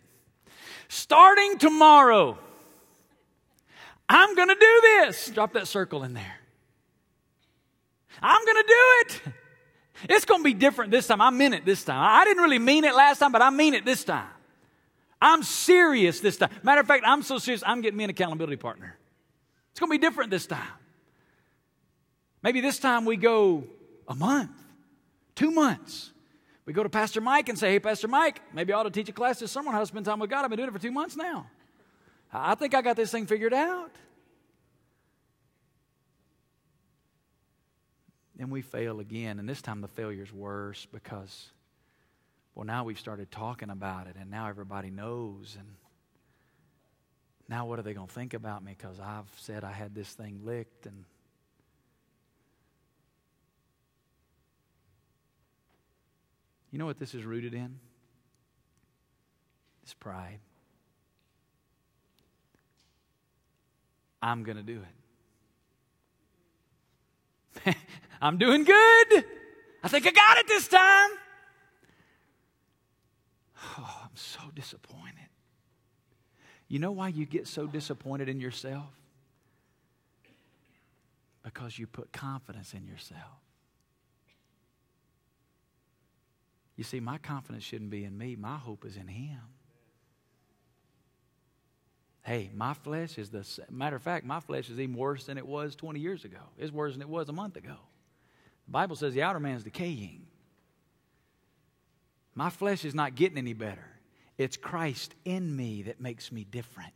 Starting 0.88 1.58
tomorrow, 1.58 2.38
I'm 4.08 4.34
going 4.34 4.48
to 4.48 4.54
do 4.54 4.80
this. 4.82 5.30
Drop 5.30 5.52
that 5.54 5.66
circle 5.66 6.02
in 6.02 6.14
there. 6.14 6.36
I'm 8.22 8.44
going 8.44 8.62
to 8.62 8.68
do 8.68 8.84
it. 9.00 9.20
It's 10.08 10.24
going 10.24 10.40
to 10.40 10.44
be 10.44 10.54
different 10.54 10.90
this 10.90 11.06
time. 11.06 11.20
I 11.20 11.30
meant 11.30 11.54
it 11.54 11.64
this 11.64 11.84
time. 11.84 11.98
I 12.00 12.24
didn't 12.24 12.42
really 12.42 12.58
mean 12.58 12.84
it 12.84 12.94
last 12.94 13.18
time, 13.18 13.32
but 13.32 13.42
I 13.42 13.50
mean 13.50 13.74
it 13.74 13.84
this 13.84 14.04
time. 14.04 14.28
I'm 15.20 15.42
serious 15.42 16.20
this 16.20 16.36
time. 16.36 16.50
Matter 16.62 16.80
of 16.80 16.86
fact, 16.86 17.04
I'm 17.06 17.22
so 17.22 17.38
serious, 17.38 17.62
I'm 17.64 17.80
getting 17.80 17.96
me 17.96 18.04
an 18.04 18.10
accountability 18.10 18.56
partner. 18.56 18.98
It's 19.70 19.80
going 19.80 19.90
to 19.90 19.98
be 19.98 19.98
different 19.98 20.30
this 20.30 20.46
time. 20.46 20.60
Maybe 22.42 22.60
this 22.60 22.78
time 22.78 23.06
we 23.06 23.16
go 23.16 23.64
a 24.06 24.14
month, 24.14 24.50
two 25.34 25.50
months. 25.50 26.10
We 26.66 26.72
go 26.72 26.82
to 26.82 26.88
Pastor 26.90 27.20
Mike 27.20 27.48
and 27.48 27.58
say, 27.58 27.72
Hey, 27.72 27.80
Pastor 27.80 28.08
Mike, 28.08 28.40
maybe 28.52 28.72
I 28.72 28.76
ought 28.76 28.84
to 28.84 28.90
teach 28.90 29.08
a 29.08 29.12
class 29.12 29.38
this 29.38 29.50
summer 29.50 29.68
on 29.68 29.74
how 29.74 29.80
to 29.80 29.86
spend 29.86 30.04
time 30.04 30.18
with 30.18 30.30
God. 30.30 30.44
I've 30.44 30.50
been 30.50 30.58
doing 30.58 30.68
it 30.68 30.72
for 30.72 30.78
two 30.78 30.92
months 30.92 31.16
now. 31.16 31.46
I 32.34 32.56
think 32.56 32.74
I 32.74 32.82
got 32.82 32.96
this 32.96 33.12
thing 33.12 33.26
figured 33.26 33.54
out. 33.54 33.92
Then 38.36 38.50
we 38.50 38.62
fail 38.62 38.98
again, 38.98 39.38
and 39.38 39.48
this 39.48 39.62
time 39.62 39.80
the 39.80 39.88
failure's 39.88 40.32
worse 40.32 40.86
because, 40.92 41.50
well, 42.56 42.66
now 42.66 42.82
we've 42.82 42.98
started 42.98 43.30
talking 43.30 43.70
about 43.70 44.08
it, 44.08 44.16
and 44.20 44.28
now 44.28 44.48
everybody 44.48 44.90
knows. 44.90 45.56
And 45.56 45.68
now 47.48 47.66
what 47.66 47.78
are 47.78 47.82
they 47.82 47.94
going 47.94 48.08
to 48.08 48.12
think 48.12 48.34
about 48.34 48.64
me 48.64 48.74
because 48.76 48.98
I've 48.98 49.30
said 49.36 49.62
I 49.62 49.70
had 49.70 49.94
this 49.94 50.12
thing 50.12 50.40
licked 50.44 50.86
and 50.86 51.04
You 56.74 56.78
know 56.78 56.86
what 56.86 56.98
this 56.98 57.14
is 57.14 57.22
rooted 57.22 57.54
in? 57.54 57.78
It's 59.84 59.94
pride. 59.94 60.40
I'm 64.24 64.42
going 64.42 64.56
to 64.56 64.62
do 64.62 64.80
it. 67.66 67.76
I'm 68.22 68.38
doing 68.38 68.64
good. 68.64 69.24
I 69.82 69.88
think 69.88 70.06
I 70.06 70.10
got 70.12 70.38
it 70.38 70.48
this 70.48 70.66
time. 70.66 71.10
Oh, 73.78 74.00
I'm 74.04 74.14
so 74.14 74.40
disappointed. 74.54 75.30
You 76.68 76.78
know 76.78 76.92
why 76.92 77.08
you 77.08 77.24
get 77.24 77.48
so 77.48 77.66
disappointed 77.66 78.28
in 78.28 78.38
yourself? 78.38 78.92
Because 81.42 81.78
you 81.78 81.86
put 81.86 82.12
confidence 82.12 82.74
in 82.74 82.86
yourself. 82.86 83.40
You 86.76 86.84
see, 86.84 87.00
my 87.00 87.16
confidence 87.18 87.64
shouldn't 87.64 87.90
be 87.90 88.04
in 88.04 88.16
me, 88.18 88.36
my 88.36 88.58
hope 88.58 88.84
is 88.84 88.96
in 88.96 89.08
Him. 89.08 89.40
Hey, 92.24 92.50
my 92.54 92.72
flesh 92.72 93.18
is 93.18 93.28
the 93.28 93.46
matter 93.70 93.96
of 93.96 94.02
fact, 94.02 94.24
my 94.24 94.40
flesh 94.40 94.70
is 94.70 94.80
even 94.80 94.96
worse 94.96 95.26
than 95.26 95.36
it 95.36 95.46
was 95.46 95.76
20 95.76 96.00
years 96.00 96.24
ago. 96.24 96.38
It's 96.58 96.72
worse 96.72 96.94
than 96.94 97.02
it 97.02 97.08
was 97.08 97.28
a 97.28 97.32
month 97.32 97.56
ago. 97.56 97.76
The 98.66 98.72
Bible 98.72 98.96
says 98.96 99.12
the 99.12 99.22
outer 99.22 99.40
man 99.40 99.56
is 99.56 99.64
decaying. 99.64 100.26
My 102.34 102.48
flesh 102.48 102.86
is 102.86 102.94
not 102.94 103.14
getting 103.14 103.36
any 103.36 103.52
better. 103.52 103.86
It's 104.38 104.56
Christ 104.56 105.14
in 105.26 105.54
me 105.54 105.82
that 105.82 106.00
makes 106.00 106.32
me 106.32 106.44
different. 106.44 106.92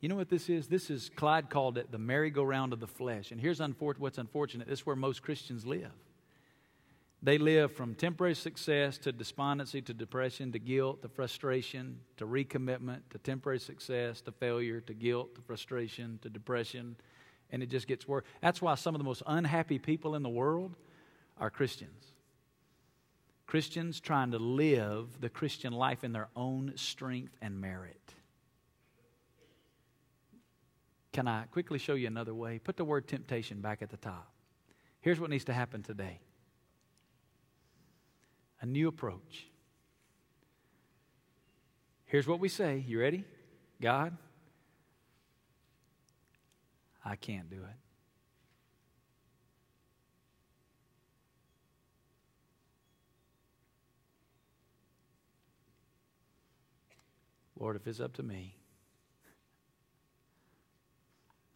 You 0.00 0.10
know 0.10 0.16
what 0.16 0.28
this 0.28 0.50
is? 0.50 0.68
This 0.68 0.90
is, 0.90 1.10
Clyde 1.16 1.48
called 1.48 1.78
it 1.78 1.90
the 1.90 1.98
merry-go-round 1.98 2.74
of 2.74 2.80
the 2.80 2.86
flesh. 2.86 3.32
And 3.32 3.40
here's 3.40 3.60
unfor- 3.60 3.98
what's 3.98 4.18
unfortunate 4.18 4.68
this 4.68 4.80
is 4.80 4.86
where 4.86 4.96
most 4.96 5.22
Christians 5.22 5.66
live. 5.66 5.90
They 7.22 7.36
live 7.36 7.72
from 7.72 7.94
temporary 7.94 8.34
success 8.34 8.96
to 8.98 9.12
despondency 9.12 9.82
to 9.82 9.92
depression 9.92 10.52
to 10.52 10.58
guilt 10.58 11.02
to 11.02 11.08
frustration 11.08 12.00
to 12.16 12.26
recommitment 12.26 13.00
to 13.10 13.18
temporary 13.18 13.60
success 13.60 14.22
to 14.22 14.32
failure 14.32 14.80
to 14.80 14.94
guilt 14.94 15.34
to 15.34 15.42
frustration 15.42 16.18
to 16.22 16.30
depression. 16.30 16.96
And 17.50 17.62
it 17.62 17.68
just 17.68 17.86
gets 17.86 18.08
worse. 18.08 18.24
That's 18.40 18.62
why 18.62 18.74
some 18.76 18.94
of 18.94 19.00
the 19.00 19.04
most 19.04 19.22
unhappy 19.26 19.78
people 19.78 20.14
in 20.14 20.22
the 20.22 20.30
world 20.30 20.76
are 21.36 21.50
Christians. 21.50 22.12
Christians 23.46 24.00
trying 24.00 24.30
to 24.30 24.38
live 24.38 25.20
the 25.20 25.28
Christian 25.28 25.72
life 25.72 26.04
in 26.04 26.12
their 26.12 26.28
own 26.36 26.72
strength 26.76 27.36
and 27.42 27.60
merit. 27.60 28.14
Can 31.12 31.26
I 31.26 31.42
quickly 31.50 31.78
show 31.78 31.94
you 31.94 32.06
another 32.06 32.34
way? 32.34 32.60
Put 32.60 32.76
the 32.76 32.84
word 32.84 33.08
temptation 33.08 33.60
back 33.60 33.82
at 33.82 33.90
the 33.90 33.96
top. 33.96 34.32
Here's 35.00 35.18
what 35.18 35.30
needs 35.30 35.44
to 35.46 35.52
happen 35.52 35.82
today 35.82 36.20
a 38.60 38.66
new 38.66 38.88
approach. 38.88 39.46
Here's 42.06 42.26
what 42.26 42.40
we 42.40 42.48
say. 42.48 42.84
You 42.86 43.00
ready? 43.00 43.24
God, 43.80 44.16
I 47.04 47.16
can't 47.16 47.48
do 47.48 47.56
it. 47.56 47.76
Lord, 57.58 57.76
if 57.76 57.86
it's 57.86 58.00
up 58.00 58.14
to 58.14 58.22
me, 58.22 58.56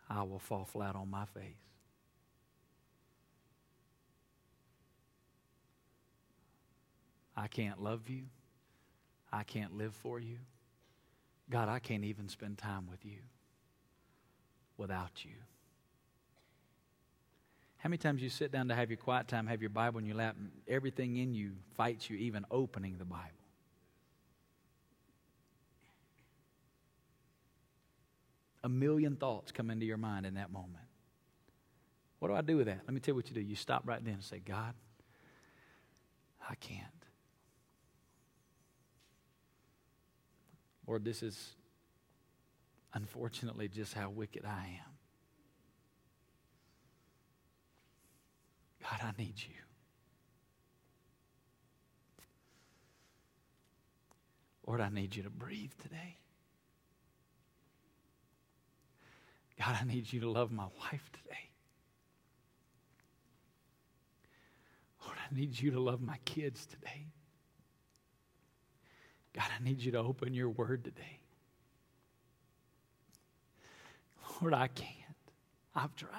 I 0.09 0.23
will 0.23 0.39
fall 0.39 0.67
flat 0.67 0.95
on 0.95 1.11
my 1.11 1.25
face. 1.25 1.57
I 7.37 7.49
can't 7.49 7.83
love 7.83 8.09
you. 8.09 8.25
I 9.33 9.43
can't 9.43 9.77
live 9.77 9.95
for 9.95 10.21
you. 10.21 10.39
God, 11.51 11.69
I 11.69 11.79
can't 11.79 12.05
even 12.05 12.29
spend 12.29 12.59
time 12.59 12.87
with 12.89 13.05
you 13.05 13.19
without 14.77 15.25
you. 15.25 15.33
How 17.79 17.89
many 17.89 17.99
times 17.99 18.23
you 18.23 18.31
sit 18.31 18.51
down 18.51 18.69
to 18.69 18.75
have 18.75 18.91
your 18.91 18.97
quiet 18.97 19.29
time, 19.29 19.47
have 19.47 19.61
your 19.61 19.71
Bible 19.71 19.99
in 19.99 20.07
your 20.07 20.17
lap, 20.17 20.37
and 20.39 20.51
everything 20.67 21.17
in 21.17 21.35
you 21.35 21.53
fights 21.77 22.09
you 22.09 22.17
even 22.17 22.47
opening 22.51 22.97
the 22.97 23.05
Bible? 23.05 23.29
A 28.63 28.69
million 28.71 29.17
thoughts 29.17 29.53
come 29.53 29.69
into 29.69 29.85
your 29.85 29.99
mind 29.99 30.25
in 30.25 30.35
that 30.35 30.51
moment. 30.51 30.85
What 32.21 32.29
do 32.29 32.35
I 32.35 32.41
do 32.41 32.57
with 32.57 32.67
that? 32.67 32.81
Let 32.87 32.95
me 32.95 33.01
tell 33.01 33.13
you 33.13 33.17
what 33.17 33.29
you 33.29 33.35
do. 33.35 33.43
You 33.43 33.55
stop 33.55 33.83
right 33.85 34.03
then 34.03 34.15
and 34.15 34.25
say, 34.25 34.39
God, 34.39 34.73
I 36.49 36.55
can't. 36.55 37.04
Lord, 40.87 41.05
this 41.05 41.23
is 41.23 41.55
unfortunately 42.93 43.69
just 43.69 43.95
how 43.95 44.11
wicked 44.11 44.45
I 44.45 44.81
am. 44.85 44.95
God, 48.83 49.01
I 49.03 49.13
need 49.21 49.35
you. 49.39 49.55
Lord, 54.67 54.81
I 54.81 54.89
need 54.89 55.15
you 55.15 55.23
to 55.23 55.31
breathe 55.31 55.73
today. 55.83 56.19
God, 59.59 59.77
I 59.81 59.85
need 59.85 60.13
you 60.13 60.21
to 60.21 60.31
love 60.31 60.51
my 60.51 60.67
wife 60.81 61.11
today. 61.13 61.51
Lord, 65.05 65.17
I 65.19 65.35
need 65.35 65.59
you 65.59 65.71
to 65.73 65.81
love 65.81 66.01
my 66.01 66.19
kids 66.25 66.67
today. 66.67 67.07
God, 69.35 69.47
I 69.59 69.63
need 69.63 69.83
you 69.83 69.93
to 69.93 69.99
open 69.99 70.33
your 70.33 70.49
word 70.49 70.85
today. 70.85 71.19
Lord, 74.41 74.55
I 74.55 74.69
can't. 74.69 74.91
I've 75.75 75.95
tried. 75.97 76.11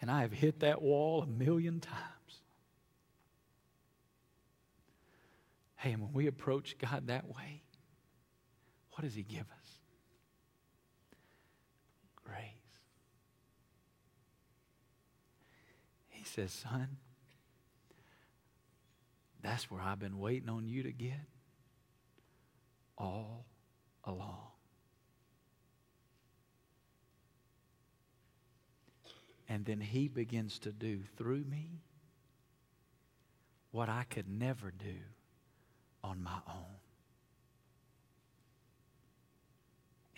And 0.00 0.10
I 0.10 0.22
have 0.22 0.32
hit 0.32 0.60
that 0.60 0.80
wall 0.80 1.22
a 1.22 1.26
million 1.26 1.80
times. 1.80 1.98
Hey, 5.76 5.92
and 5.92 6.02
when 6.02 6.12
we 6.12 6.26
approach 6.26 6.76
God 6.78 7.08
that 7.08 7.28
way, 7.28 7.62
what 8.92 9.02
does 9.02 9.14
He 9.14 9.22
give 9.22 9.40
us? 9.40 9.78
Grace. 12.24 12.42
He 16.08 16.24
says, 16.24 16.52
Son, 16.52 16.96
that's 19.48 19.70
where 19.70 19.80
I've 19.80 19.98
been 19.98 20.18
waiting 20.18 20.50
on 20.50 20.68
you 20.68 20.82
to 20.82 20.92
get 20.92 21.24
all 22.98 23.46
along. 24.04 24.50
And 29.48 29.64
then 29.64 29.80
he 29.80 30.08
begins 30.08 30.58
to 30.60 30.72
do 30.72 31.00
through 31.16 31.44
me 31.44 31.80
what 33.70 33.88
I 33.88 34.04
could 34.10 34.28
never 34.28 34.70
do 34.70 34.96
on 36.04 36.22
my 36.22 36.40
own. 36.46 36.76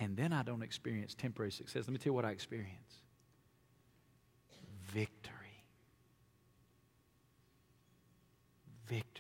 And 0.01 0.16
then 0.16 0.33
I 0.33 0.43
don't 0.43 0.62
experience 0.62 1.14
temporary 1.14 1.53
success. 1.53 1.85
Let 1.87 1.93
me 1.93 1.99
tell 1.99 2.11
you 2.11 2.14
what 2.14 2.24
I 2.24 2.31
experience 2.31 3.03
victory. 4.93 5.41
victory. 8.91 9.19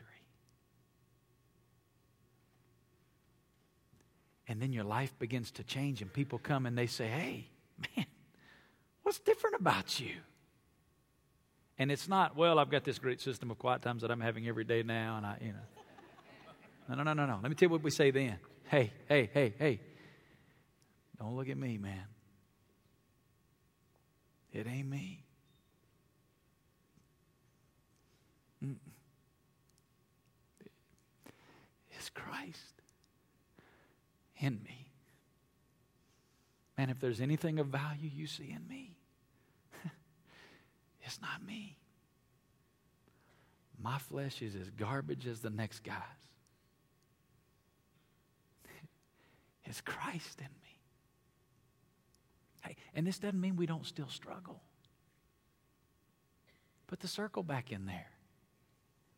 And 4.50 4.60
then 4.60 4.72
your 4.72 4.82
life 4.82 5.16
begins 5.20 5.52
to 5.52 5.62
change, 5.62 6.02
and 6.02 6.12
people 6.12 6.40
come 6.40 6.66
and 6.66 6.76
they 6.76 6.88
say, 6.88 7.06
Hey, 7.06 7.46
man, 7.96 8.04
what's 9.04 9.20
different 9.20 9.54
about 9.60 10.00
you? 10.00 10.16
And 11.78 11.92
it's 11.92 12.08
not, 12.08 12.36
well, 12.36 12.58
I've 12.58 12.68
got 12.68 12.82
this 12.82 12.98
great 12.98 13.20
system 13.20 13.52
of 13.52 13.60
quiet 13.60 13.80
times 13.80 14.02
that 14.02 14.10
I'm 14.10 14.20
having 14.20 14.48
every 14.48 14.64
day 14.64 14.82
now, 14.82 15.18
and 15.18 15.24
I, 15.24 15.38
you 15.40 15.52
know. 15.52 15.58
No, 16.88 16.96
no, 16.96 17.04
no, 17.04 17.12
no, 17.12 17.26
no. 17.26 17.38
Let 17.40 17.48
me 17.48 17.54
tell 17.54 17.68
you 17.68 17.70
what 17.70 17.84
we 17.84 17.92
say 17.92 18.10
then. 18.10 18.38
Hey, 18.64 18.92
hey, 19.08 19.30
hey, 19.32 19.54
hey. 19.56 19.80
Don't 21.16 21.36
look 21.36 21.48
at 21.48 21.56
me, 21.56 21.78
man. 21.78 22.06
It 24.52 24.66
ain't 24.66 24.88
me. 24.88 25.22
Mm-mm. 28.64 28.74
Christ 32.12 32.79
in 34.40 34.60
me. 34.64 34.90
And 36.76 36.90
if 36.90 36.98
there's 36.98 37.20
anything 37.20 37.58
of 37.58 37.66
value 37.66 38.10
you 38.12 38.26
see 38.26 38.50
in 38.56 38.66
me, 38.66 38.96
it's 41.02 41.20
not 41.20 41.46
me. 41.46 41.76
My 43.82 43.98
flesh 43.98 44.42
is 44.42 44.54
as 44.54 44.70
garbage 44.70 45.26
as 45.26 45.40
the 45.40 45.50
next 45.50 45.84
guy's. 45.84 45.94
It's 49.64 49.80
Christ 49.80 50.40
in 50.40 50.46
me. 50.46 50.80
Hey, 52.62 52.76
and 52.94 53.06
this 53.06 53.18
doesn't 53.18 53.40
mean 53.40 53.56
we 53.56 53.66
don't 53.66 53.86
still 53.86 54.08
struggle. 54.08 54.60
Put 56.88 57.00
the 57.00 57.08
circle 57.08 57.42
back 57.44 57.70
in 57.70 57.86
there. 57.86 58.08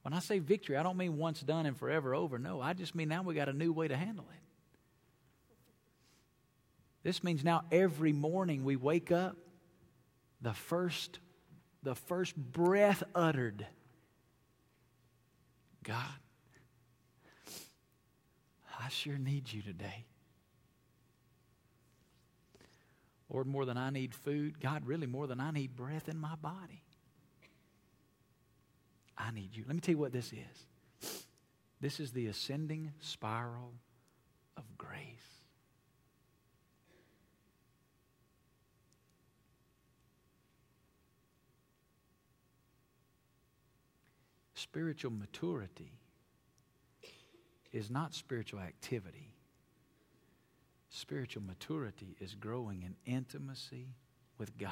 When 0.02 0.12
I 0.12 0.18
say 0.18 0.40
victory, 0.40 0.76
I 0.76 0.82
don't 0.82 0.96
mean 0.96 1.16
once 1.16 1.40
done 1.40 1.64
and 1.64 1.76
forever 1.76 2.14
over. 2.14 2.38
No, 2.38 2.60
I 2.60 2.74
just 2.74 2.94
mean 2.94 3.08
now 3.08 3.22
we 3.22 3.34
got 3.34 3.48
a 3.48 3.52
new 3.52 3.72
way 3.72 3.88
to 3.88 3.96
handle 3.96 4.26
it. 4.30 4.51
This 7.02 7.24
means 7.24 7.42
now 7.42 7.64
every 7.72 8.12
morning 8.12 8.64
we 8.64 8.76
wake 8.76 9.10
up, 9.10 9.36
the 10.40 10.52
first, 10.52 11.18
the 11.82 11.94
first 11.94 12.36
breath 12.36 13.02
uttered. 13.14 13.66
God, 15.82 16.04
I 18.78 18.88
sure 18.88 19.18
need 19.18 19.52
you 19.52 19.62
today. 19.62 20.04
Lord, 23.28 23.46
more 23.46 23.64
than 23.64 23.76
I 23.76 23.90
need 23.90 24.14
food, 24.14 24.60
God, 24.60 24.86
really 24.86 25.06
more 25.06 25.26
than 25.26 25.40
I 25.40 25.50
need 25.50 25.74
breath 25.74 26.08
in 26.08 26.18
my 26.18 26.34
body. 26.36 26.82
I 29.16 29.30
need 29.30 29.56
you. 29.56 29.64
Let 29.66 29.74
me 29.74 29.80
tell 29.80 29.94
you 29.94 29.98
what 29.98 30.12
this 30.12 30.32
is 30.32 30.66
this 31.80 31.98
is 31.98 32.12
the 32.12 32.28
ascending 32.28 32.92
spiral 33.00 33.72
of 34.56 34.62
grace. 34.78 35.31
Spiritual 44.62 45.10
maturity 45.10 45.90
is 47.72 47.90
not 47.90 48.14
spiritual 48.14 48.60
activity. 48.60 49.34
Spiritual 50.88 51.42
maturity 51.42 52.14
is 52.20 52.36
growing 52.36 52.84
in 52.84 52.94
intimacy 53.12 53.88
with 54.38 54.56
God 54.56 54.68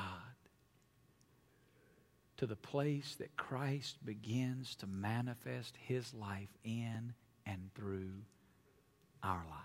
to 2.37 2.47
the 2.47 2.55
place 2.55 3.17
that 3.19 3.37
Christ 3.37 3.97
begins 4.05 4.77
to 4.77 4.87
manifest 4.87 5.77
his 5.77 6.15
life 6.15 6.57
in 6.63 7.13
and 7.45 7.71
through 7.75 8.13
our 9.25 9.45
life. 9.51 9.59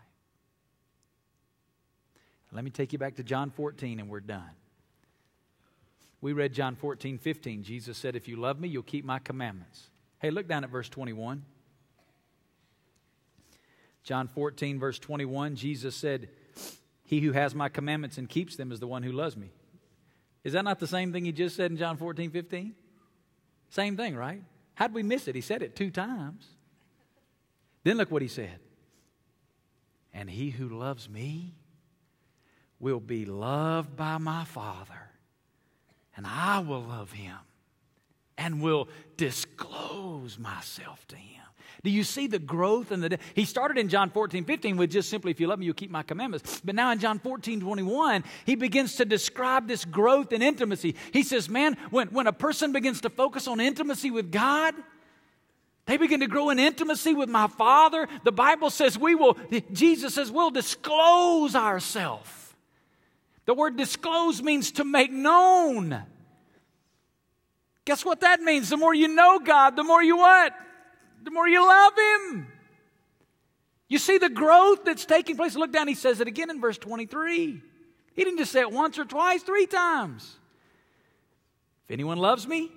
Let 2.51 2.63
me 2.63 2.71
take 2.71 2.93
you 2.93 2.99
back 2.99 3.17
to 3.17 3.23
John 3.23 3.51
14 3.51 3.99
and 3.99 4.09
we're 4.09 4.21
done. 4.21 4.55
We 6.19 6.33
read 6.33 6.51
John 6.51 6.75
14, 6.75 7.19
15. 7.19 7.61
Jesus 7.61 7.95
said, 7.95 8.15
If 8.15 8.27
you 8.27 8.37
love 8.37 8.59
me, 8.59 8.67
you'll 8.67 8.81
keep 8.81 9.05
my 9.05 9.19
commandments. 9.19 9.91
Hey, 10.19 10.29
look 10.31 10.47
down 10.47 10.63
at 10.63 10.69
verse 10.69 10.89
21. 10.89 11.43
John 14.03 14.27
14, 14.27 14.79
verse 14.79 14.99
21, 14.99 15.55
Jesus 15.55 15.95
said, 15.95 16.29
He 17.03 17.21
who 17.21 17.31
has 17.31 17.55
my 17.55 17.69
commandments 17.69 18.17
and 18.17 18.29
keeps 18.29 18.55
them 18.55 18.71
is 18.71 18.79
the 18.79 18.87
one 18.87 19.03
who 19.03 19.11
loves 19.11 19.35
me. 19.35 19.51
Is 20.43 20.53
that 20.53 20.63
not 20.63 20.79
the 20.79 20.87
same 20.87 21.11
thing 21.11 21.25
he 21.25 21.31
just 21.31 21.55
said 21.55 21.71
in 21.71 21.77
John 21.77 21.97
14, 21.97 22.29
15? 22.29 22.75
Same 23.71 23.97
thing, 23.97 24.15
right? 24.15 24.43
How'd 24.75 24.93
we 24.93 25.01
miss 25.01 25.27
it? 25.27 25.33
He 25.33 25.41
said 25.41 25.63
it 25.63 25.75
two 25.75 25.89
times. 25.89 26.45
Then 27.83 27.97
look 27.97 28.11
what 28.11 28.21
he 28.21 28.27
said. 28.27 28.59
And 30.13 30.29
he 30.29 30.51
who 30.51 30.69
loves 30.69 31.09
me 31.09 31.55
will 32.79 32.99
be 32.99 33.25
loved 33.25 33.95
by 33.95 34.17
my 34.19 34.45
Father, 34.45 35.09
and 36.15 36.27
I 36.27 36.59
will 36.59 36.83
love 36.83 37.11
him 37.11 37.37
and 38.37 38.61
will 38.61 38.87
disclose 39.17 40.37
myself 40.37 41.05
to 41.07 41.15
him. 41.15 41.41
Do 41.83 41.91
you 41.91 42.03
see 42.03 42.25
the 42.25 42.39
growth 42.39 42.91
in 42.91 43.01
the 43.01 43.19
he 43.35 43.45
started 43.45 43.77
in 43.77 43.89
John 43.89 44.09
14, 44.09 44.43
15 44.43 44.75
with 44.75 44.89
just 44.89 45.07
simply, 45.07 45.29
if 45.29 45.39
you 45.39 45.45
love 45.45 45.59
me, 45.59 45.65
you'll 45.65 45.75
keep 45.75 45.91
my 45.91 46.01
commandments. 46.01 46.59
But 46.65 46.73
now 46.73 46.91
in 46.91 46.97
John 46.97 47.19
14, 47.19 47.59
21, 47.59 48.23
he 48.45 48.55
begins 48.55 48.95
to 48.95 49.05
describe 49.05 49.67
this 49.67 49.85
growth 49.85 50.31
and 50.31 50.41
intimacy. 50.41 50.95
He 51.13 51.21
says, 51.21 51.47
Man, 51.47 51.77
when, 51.91 52.07
when 52.07 52.25
a 52.25 52.33
person 52.33 52.71
begins 52.71 53.01
to 53.01 53.11
focus 53.11 53.47
on 53.47 53.59
intimacy 53.59 54.09
with 54.09 54.31
God, 54.31 54.73
they 55.85 55.97
begin 55.97 56.21
to 56.21 56.27
grow 56.27 56.49
in 56.49 56.57
intimacy 56.57 57.13
with 57.13 57.29
my 57.29 57.47
Father. 57.47 58.07
The 58.23 58.31
Bible 58.31 58.69
says 58.69 58.97
we 58.97 59.13
will, 59.13 59.37
Jesus 59.71 60.15
says, 60.15 60.31
we'll 60.31 60.51
disclose 60.51 61.55
ourselves. 61.55 62.29
The 63.45 63.53
word 63.53 63.77
disclose 63.77 64.41
means 64.41 64.71
to 64.73 64.83
make 64.83 65.11
known. 65.11 66.03
Guess 67.85 68.03
what 68.03 68.21
that 68.21 68.41
means? 68.41 68.69
The 68.69 68.77
more 68.77 68.93
you 68.93 69.07
know 69.07 69.39
God, 69.39 69.75
the 69.75 69.83
more 69.83 70.03
you 70.03 70.17
what? 70.17 70.53
The 71.23 71.31
more 71.31 71.47
you 71.47 71.65
love 71.65 71.93
Him. 71.97 72.47
You 73.87 73.99
see 73.99 74.17
the 74.17 74.29
growth 74.29 74.83
that's 74.83 75.05
taking 75.05 75.37
place. 75.37 75.55
Look 75.55 75.71
down, 75.71 75.87
he 75.87 75.93
says 75.93 76.19
it 76.19 76.27
again 76.27 76.49
in 76.49 76.59
verse 76.59 76.77
23. 76.77 77.61
He 78.13 78.23
didn't 78.23 78.39
just 78.39 78.51
say 78.51 78.61
it 78.61 78.71
once 78.71 78.97
or 78.97 79.05
twice, 79.05 79.43
three 79.43 79.67
times. 79.67 80.37
If 81.85 81.91
anyone 81.91 82.17
loves 82.17 82.47
me, 82.47 82.71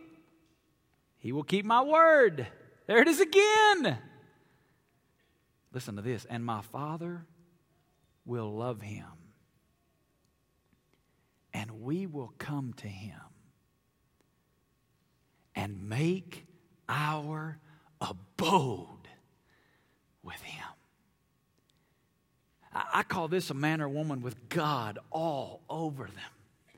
he 1.19 1.33
will 1.33 1.45
keep 1.45 1.65
my 1.65 1.83
word. 1.83 2.47
There 2.87 3.01
it 3.01 3.09
is 3.09 3.21
again. 3.21 3.99
Listen 5.73 5.97
to 5.97 6.03
this. 6.03 6.27
And 6.27 6.45
my 6.45 6.61
Father 6.61 7.25
will 8.27 8.55
love 8.55 8.83
him, 8.83 9.07
and 11.55 11.81
we 11.81 12.07
will 12.07 12.35
come 12.39 12.75
to 12.75 12.89
him 12.89 13.19
and 15.59 15.89
make 15.89 16.47
our 16.89 17.59
abode 18.01 18.87
with 20.23 20.41
him. 20.41 20.65
I 22.73 23.03
call 23.03 23.27
this 23.27 23.51
a 23.51 23.55
man 23.55 23.81
or 23.81 23.89
woman 23.89 24.23
with 24.23 24.49
God 24.49 25.01
all 25.11 25.63
over 25.69 26.05
them. 26.05 26.71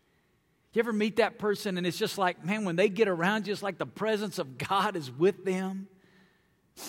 You 0.73 0.81
ever 0.81 0.95
meet 0.95 1.17
that 1.17 1.39
person 1.39 1.77
and 1.77 1.87
it's 1.87 1.99
just 1.99 2.17
like, 2.17 2.43
man, 2.43 2.65
when 2.65 2.77
they 2.77 2.89
get 2.89 3.07
around 3.07 3.47
you, 3.47 3.53
it's 3.53 3.63
like 3.63 3.77
the 3.77 3.85
presence 3.85 4.39
of 4.39 4.57
God 4.57 4.97
is 4.97 5.11
with 5.11 5.45
them. 5.45 5.87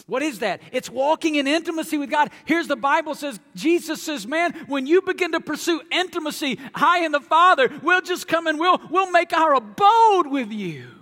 What 0.08 0.22
is 0.22 0.40
that? 0.40 0.62
It's 0.72 0.90
walking 0.90 1.36
in 1.36 1.46
intimacy 1.46 1.98
with 1.98 2.10
God. 2.10 2.30
Here's 2.46 2.68
the 2.68 2.78
Bible 2.78 3.16
says, 3.16 3.38
Jesus 3.54 4.02
says, 4.02 4.26
man, 4.26 4.54
when 4.68 4.88
you 4.88 5.02
begin 5.02 5.34
to 5.34 5.42
pursue 5.42 5.82
intimacy 5.92 6.58
high 6.74 7.04
in 7.04 7.12
the 7.12 7.20
Father, 7.20 7.70
we'll 7.84 8.02
just 8.02 8.30
come 8.30 8.48
and 8.48 8.58
we'll, 8.58 8.80
we'll 8.90 9.12
make 9.12 9.34
our 9.34 9.56
abode 9.56 10.28
with 10.28 10.54
you. 10.54 11.01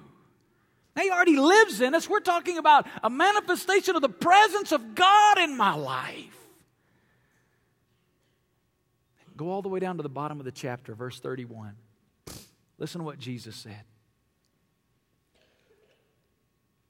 He 0.99 1.09
already 1.11 1.37
lives 1.37 1.81
in 1.81 1.95
us. 1.95 2.09
We're 2.09 2.19
talking 2.19 2.57
about 2.57 2.87
a 3.03 3.09
manifestation 3.09 3.95
of 3.95 4.01
the 4.01 4.09
presence 4.09 4.71
of 4.71 4.95
God 4.95 5.37
in 5.37 5.55
my 5.55 5.73
life. 5.73 6.35
Go 9.37 9.49
all 9.49 9.61
the 9.61 9.69
way 9.69 9.79
down 9.79 9.97
to 9.97 10.03
the 10.03 10.09
bottom 10.09 10.39
of 10.39 10.45
the 10.45 10.51
chapter, 10.51 10.93
verse 10.93 11.19
31. 11.19 11.75
Listen 12.77 12.99
to 12.99 13.05
what 13.05 13.19
Jesus 13.19 13.55
said. 13.55 13.83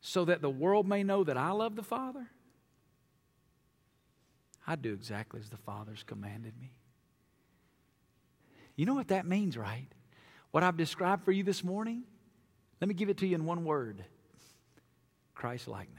So 0.01 0.25
that 0.25 0.41
the 0.41 0.49
world 0.49 0.87
may 0.87 1.03
know 1.03 1.23
that 1.23 1.37
I 1.37 1.51
love 1.51 1.75
the 1.75 1.83
Father, 1.83 2.25
I 4.65 4.75
do 4.75 4.93
exactly 4.93 5.39
as 5.39 5.49
the 5.49 5.57
Father's 5.57 6.03
commanded 6.03 6.53
me. 6.59 6.71
You 8.75 8.85
know 8.85 8.95
what 8.95 9.09
that 9.09 9.27
means, 9.27 9.57
right? 9.57 9.87
What 10.51 10.63
I've 10.63 10.77
described 10.77 11.25
for 11.25 11.31
you 11.31 11.43
this 11.43 11.63
morning? 11.63 12.03
Let 12.81 12.87
me 12.87 12.93
give 12.93 13.09
it 13.09 13.17
to 13.17 13.27
you 13.27 13.35
in 13.35 13.45
one 13.45 13.65
word 13.65 14.03
Christ 15.35 15.67
likeness. 15.67 15.97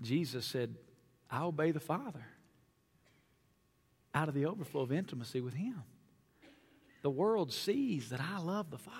Jesus 0.00 0.46
said, 0.46 0.76
I 1.30 1.42
obey 1.42 1.70
the 1.70 1.80
Father 1.80 2.26
out 4.14 4.28
of 4.28 4.34
the 4.34 4.46
overflow 4.46 4.82
of 4.82 4.92
intimacy 4.92 5.40
with 5.40 5.54
Him. 5.54 5.82
The 7.02 7.10
world 7.10 7.52
sees 7.52 8.10
that 8.10 8.20
I 8.20 8.38
love 8.38 8.70
the 8.70 8.78
Father. 8.78 8.96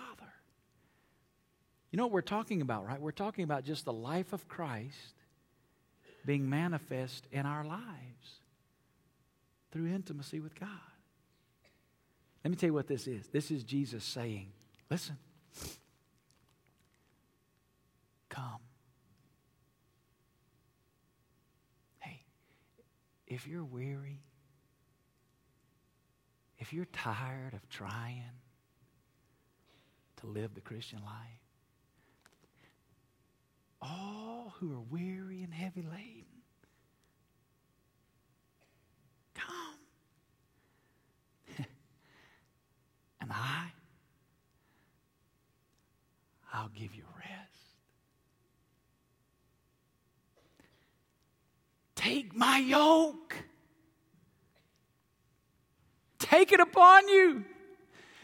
You 1.91 1.97
know 1.97 2.05
what 2.05 2.12
we're 2.12 2.20
talking 2.20 2.62
about, 2.62 2.87
right? 2.87 3.01
We're 3.01 3.11
talking 3.11 3.45
about 3.45 3.64
just 3.64 3.85
the 3.85 3.93
life 3.93 4.33
of 4.33 4.47
Christ 4.49 5.14
being 6.24 6.49
manifest 6.49 7.26
in 7.33 7.47
our 7.47 7.64
lives 7.64 8.41
through 9.72 9.89
intimacy 9.89 10.41
with 10.41 10.59
God. 10.59 10.68
Let 12.45 12.51
me 12.51 12.57
tell 12.57 12.68
you 12.68 12.74
what 12.74 12.87
this 12.87 13.07
is. 13.07 13.26
This 13.28 13.51
is 13.51 13.64
Jesus 13.64 14.05
saying, 14.05 14.53
Listen, 14.91 15.16
come. 18.31 18.61
Hey, 21.99 22.22
if 23.26 23.47
you're 23.47 23.64
weary, 23.64 24.22
if 26.59 26.72
you're 26.72 26.87
tired 26.87 27.53
of 27.53 27.68
trying 27.68 28.22
to 30.16 30.26
live 30.26 30.55
the 30.55 30.61
Christian 30.61 31.01
life, 31.05 31.41
all 33.83 34.55
who 34.59 34.72
are 34.72 34.85
weary 34.91 35.43
and 35.43 35.53
heavy 35.53 35.83
laden, 35.83 36.24
come. 39.35 39.74
and 43.20 43.31
I, 43.33 43.72
I'll 46.53 46.68
give 46.68 46.95
you 46.95 47.05
rest. 47.16 47.61
Take 51.97 52.30
my 52.41 52.57
yoke. 52.57 53.36
Take 56.18 56.53
it 56.53 56.61
upon 56.61 57.07
you. 57.07 57.45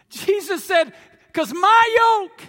Jesus 0.08 0.64
said, 0.64 0.94
because 1.26 1.52
my 1.52 1.96
yoke 1.98 2.40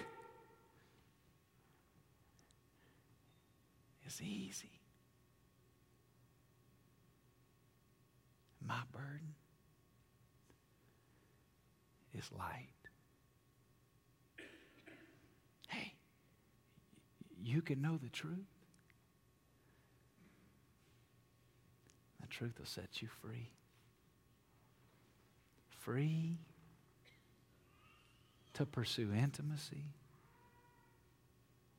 is 4.06 4.22
easy. 4.22 4.80
My 8.66 8.80
burden 8.90 9.34
is 12.14 12.30
light. 12.38 12.68
Hey, 15.68 15.92
you 17.42 17.60
can 17.60 17.82
know 17.82 17.98
the 18.02 18.08
truth. 18.08 18.57
The 22.28 22.34
truth 22.34 22.58
will 22.58 22.66
set 22.66 23.00
you 23.00 23.08
free 23.22 23.50
free 25.88 26.36
to 28.52 28.66
pursue 28.66 29.10
intimacy 29.10 29.84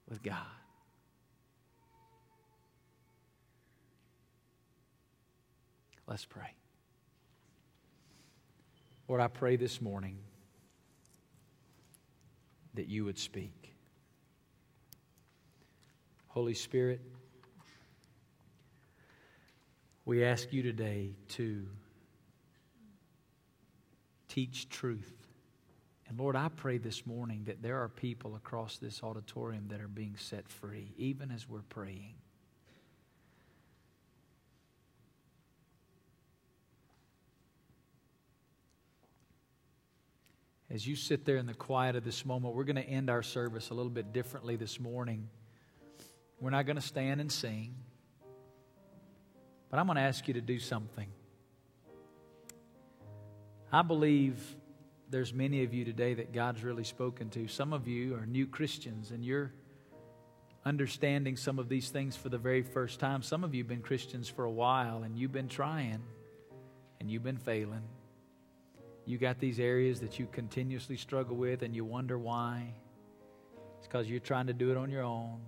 with 0.10 0.24
God. 0.24 0.38
Let's 6.08 6.26
pray. 6.26 6.56
Lord, 9.08 9.22
I 9.22 9.28
pray 9.28 9.58
this 9.58 9.80
morning 9.80 10.18
that 12.74 12.88
you 12.88 13.06
would 13.06 13.20
speak. 13.20 13.76
Holy 16.30 16.56
Spirit, 16.56 17.02
we 20.10 20.24
ask 20.24 20.52
you 20.52 20.64
today 20.64 21.12
to 21.28 21.68
teach 24.28 24.68
truth. 24.68 25.14
And 26.08 26.18
Lord, 26.18 26.36
I 26.36 26.48
pray 26.48 26.80
this 26.80 27.06
morning 27.06 27.44
that 27.46 27.62
there 27.62 27.78
are 27.84 27.90
people 27.90 28.36
across 28.36 28.80
this 28.80 29.04
auditorium 29.04 29.68
that 29.68 29.80
are 29.82 29.88
being 29.88 30.16
set 30.18 30.50
free, 30.50 30.96
even 30.98 31.30
as 31.30 31.48
we're 31.48 31.62
praying. 31.62 32.16
As 40.72 40.88
you 40.88 40.96
sit 40.96 41.24
there 41.24 41.38
in 41.38 41.46
the 41.46 41.54
quiet 41.54 41.96
of 41.96 42.04
this 42.04 42.26
moment, 42.26 42.56
we're 42.56 42.64
going 42.64 42.78
to 42.78 42.82
end 42.82 43.12
our 43.12 43.22
service 43.22 43.70
a 43.70 43.76
little 43.76 43.92
bit 43.92 44.12
differently 44.12 44.56
this 44.56 44.80
morning. 44.80 45.30
We're 46.40 46.50
not 46.50 46.66
going 46.66 46.78
to 46.78 46.82
stand 46.82 47.22
and 47.22 47.32
sing, 47.32 47.76
but 49.70 49.80
I'm 49.80 49.86
going 49.86 49.98
to 49.98 50.02
ask 50.02 50.28
you 50.28 50.34
to 50.36 50.42
do 50.42 50.60
something. 50.60 51.08
I 53.72 53.82
believe 53.84 54.56
there's 55.10 55.34
many 55.34 55.64
of 55.64 55.74
you 55.74 55.86
today 55.86 56.16
that 56.16 56.34
God's 56.34 56.64
really 56.64 56.84
spoken 56.84 57.30
to. 57.32 57.48
Some 57.48 57.74
of 57.74 57.88
you 57.88 58.16
are 58.16 58.26
new 58.26 58.48
Christians 58.48 59.12
and 59.12 59.24
you're 59.24 59.52
understanding 60.66 61.36
some 61.36 61.60
of 61.60 61.70
these 61.70 61.90
things 61.90 62.16
for 62.16 62.30
the 62.30 62.38
very 62.38 62.62
first 62.62 63.00
time. 63.00 63.22
Some 63.22 63.44
of 63.44 63.54
you 63.54 63.64
have 63.64 63.68
been 63.68 63.82
Christians 63.82 64.28
for 64.28 64.46
a 64.46 64.52
while 64.52 65.04
and 65.04 65.18
you've 65.18 65.32
been 65.32 65.48
trying 65.48 66.02
and 67.00 67.10
you've 67.10 67.24
been 67.24 67.38
failing. 67.38 67.84
You 69.06 69.18
got 69.18 69.40
these 69.40 69.60
areas 69.60 70.00
that 70.02 70.20
you 70.20 70.28
continuously 70.32 70.98
struggle 70.98 71.36
with 71.36 71.64
and 71.64 71.76
you 71.76 71.86
wonder 71.86 72.18
why. 72.18 72.74
It's 73.78 73.88
because 73.88 74.10
you're 74.10 74.20
trying 74.20 74.48
to 74.48 74.54
do 74.54 74.72
it 74.72 74.78
on 74.78 74.92
your 74.92 75.04
own. 75.04 75.40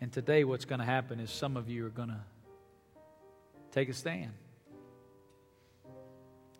And 0.00 0.12
today, 0.12 0.44
what's 0.44 0.64
going 0.64 0.78
to 0.78 0.84
happen 0.84 1.18
is 1.18 1.30
some 1.30 1.56
of 1.56 1.68
you 1.68 1.84
are 1.86 1.90
going 1.90 2.10
to 2.10 2.20
take 3.72 3.88
a 3.88 3.92
stand. 3.92 4.32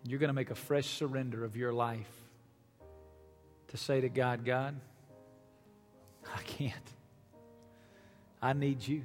You're 0.05 0.19
going 0.19 0.29
to 0.29 0.33
make 0.33 0.51
a 0.51 0.55
fresh 0.55 0.87
surrender 0.87 1.45
of 1.45 1.55
your 1.55 1.71
life 1.71 2.09
to 3.69 3.77
say 3.77 4.01
to 4.01 4.09
God, 4.09 4.43
God, 4.43 4.75
I 6.35 6.41
can't. 6.41 6.73
I 8.41 8.53
need 8.53 8.85
you. 8.85 9.03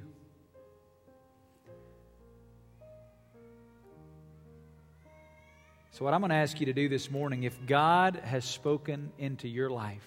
So, 5.91 6.03
what 6.03 6.13
I'm 6.13 6.19
going 6.19 6.29
to 6.29 6.35
ask 6.35 6.59
you 6.59 6.65
to 6.65 6.73
do 6.73 6.89
this 6.89 7.09
morning, 7.09 7.43
if 7.43 7.57
God 7.65 8.17
has 8.17 8.43
spoken 8.43 9.13
into 9.17 9.47
your 9.47 9.69
life 9.69 10.05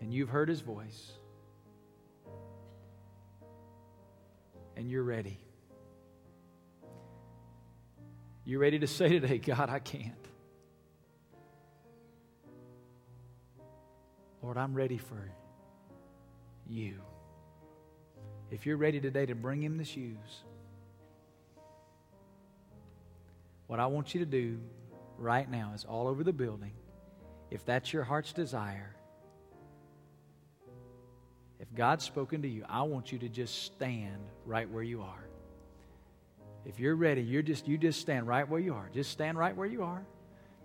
and 0.00 0.12
you've 0.12 0.28
heard 0.28 0.48
his 0.48 0.60
voice 0.60 1.12
and 4.76 4.90
you're 4.90 5.02
ready, 5.02 5.38
you're 8.44 8.60
ready 8.60 8.78
to 8.78 8.86
say 8.86 9.08
today, 9.08 9.38
God, 9.38 9.68
I 9.68 9.78
can't. 9.78 10.14
Lord, 14.42 14.56
I'm 14.56 14.74
ready 14.74 14.96
for 14.96 15.30
you. 16.66 16.94
If 18.50 18.66
you're 18.66 18.78
ready 18.78 19.00
today 19.00 19.26
to 19.26 19.34
bring 19.34 19.62
him 19.62 19.76
the 19.76 19.84
shoes, 19.84 20.44
what 23.66 23.78
I 23.78 23.86
want 23.86 24.14
you 24.14 24.20
to 24.20 24.26
do 24.26 24.58
right 25.18 25.48
now 25.48 25.72
is 25.74 25.84
all 25.84 26.08
over 26.08 26.24
the 26.24 26.32
building. 26.32 26.72
If 27.50 27.64
that's 27.64 27.92
your 27.92 28.02
heart's 28.02 28.32
desire, 28.32 28.96
if 31.60 31.72
God's 31.74 32.04
spoken 32.04 32.40
to 32.42 32.48
you, 32.48 32.64
I 32.68 32.82
want 32.82 33.12
you 33.12 33.18
to 33.18 33.28
just 33.28 33.64
stand 33.64 34.22
right 34.46 34.68
where 34.68 34.82
you 34.82 35.02
are. 35.02 35.24
If 36.64 36.80
you're 36.80 36.96
ready, 36.96 37.20
you're 37.20 37.42
just 37.42 37.68
you 37.68 37.76
just 37.76 38.00
stand 38.00 38.26
right 38.26 38.48
where 38.48 38.60
you 38.60 38.74
are. 38.74 38.88
Just 38.94 39.10
stand 39.10 39.38
right 39.38 39.54
where 39.54 39.66
you 39.66 39.82
are. 39.82 40.02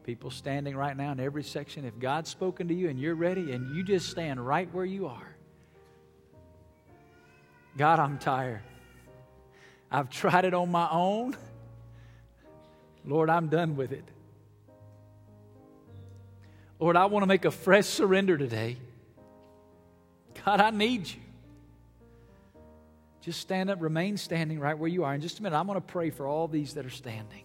People 0.04 0.32
standing 0.32 0.76
right 0.76 0.96
now 0.96 1.12
in 1.12 1.20
every 1.20 1.44
section. 1.44 1.84
If 1.84 2.00
God's 2.00 2.30
spoken 2.30 2.70
to 2.70 2.74
you 2.74 2.90
and 2.90 3.00
you're 3.00 3.16
ready 3.16 3.52
and 3.52 3.76
you 3.76 3.84
just 3.84 4.10
stand 4.10 4.46
right 4.46 4.74
where 4.74 4.86
you 4.86 5.08
are. 5.08 5.36
God, 7.78 8.00
I'm 8.00 8.18
tired. 8.18 8.62
I've 9.92 10.10
tried 10.10 10.46
it 10.46 10.54
on 10.54 10.72
my 10.72 10.88
own. 10.90 11.36
Lord, 13.04 13.30
I'm 13.30 13.50
done 13.50 13.76
with 13.76 13.92
it. 13.92 14.06
Lord, 16.80 16.96
I 16.96 17.06
want 17.06 17.24
to 17.24 17.28
make 17.28 17.46
a 17.46 17.52
fresh 17.52 17.86
surrender 17.86 18.38
today. 18.38 18.78
God, 20.46 20.62
I 20.62 20.70
need 20.70 21.08
you. 21.08 21.22
Just 23.22 23.40
stand 23.40 23.72
up, 23.72 23.82
remain 23.82 24.16
standing 24.18 24.60
right 24.60 24.78
where 24.78 24.88
you 24.88 25.04
are. 25.04 25.16
In 25.16 25.22
just 25.22 25.40
a 25.40 25.44
minute, 25.44 25.58
I'm 25.58 25.66
going 25.66 25.82
to 25.82 25.86
pray 25.86 26.12
for 26.12 26.28
all 26.28 26.48
these 26.48 26.76
that 26.76 26.86
are 26.86 26.92
standing. 26.92 27.44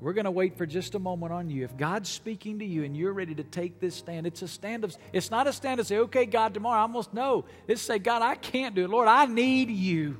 We're 0.00 0.14
going 0.14 0.24
to 0.24 0.30
wait 0.30 0.56
for 0.56 0.64
just 0.64 0.94
a 0.94 0.98
moment 0.98 1.32
on 1.32 1.50
you. 1.50 1.64
If 1.64 1.76
God's 1.76 2.08
speaking 2.08 2.58
to 2.60 2.64
you 2.64 2.84
and 2.84 2.96
you're 2.96 3.12
ready 3.12 3.34
to 3.34 3.44
take 3.44 3.78
this 3.78 3.94
stand, 3.94 4.26
it's 4.26 4.40
a 4.40 4.48
stand 4.48 4.84
of, 4.84 4.96
it's 5.12 5.30
not 5.30 5.46
a 5.46 5.52
stand 5.52 5.78
to 5.78 5.84
say, 5.84 5.98
okay, 5.98 6.24
God, 6.24 6.54
tomorrow 6.54 6.78
I 6.78 6.82
almost 6.82 7.12
know. 7.12 7.44
It's 7.68 7.82
say, 7.82 7.98
God, 7.98 8.22
I 8.22 8.34
can't 8.34 8.74
do 8.74 8.84
it. 8.84 8.90
Lord, 8.90 9.06
I 9.06 9.26
need 9.26 9.70
you. 9.70 10.18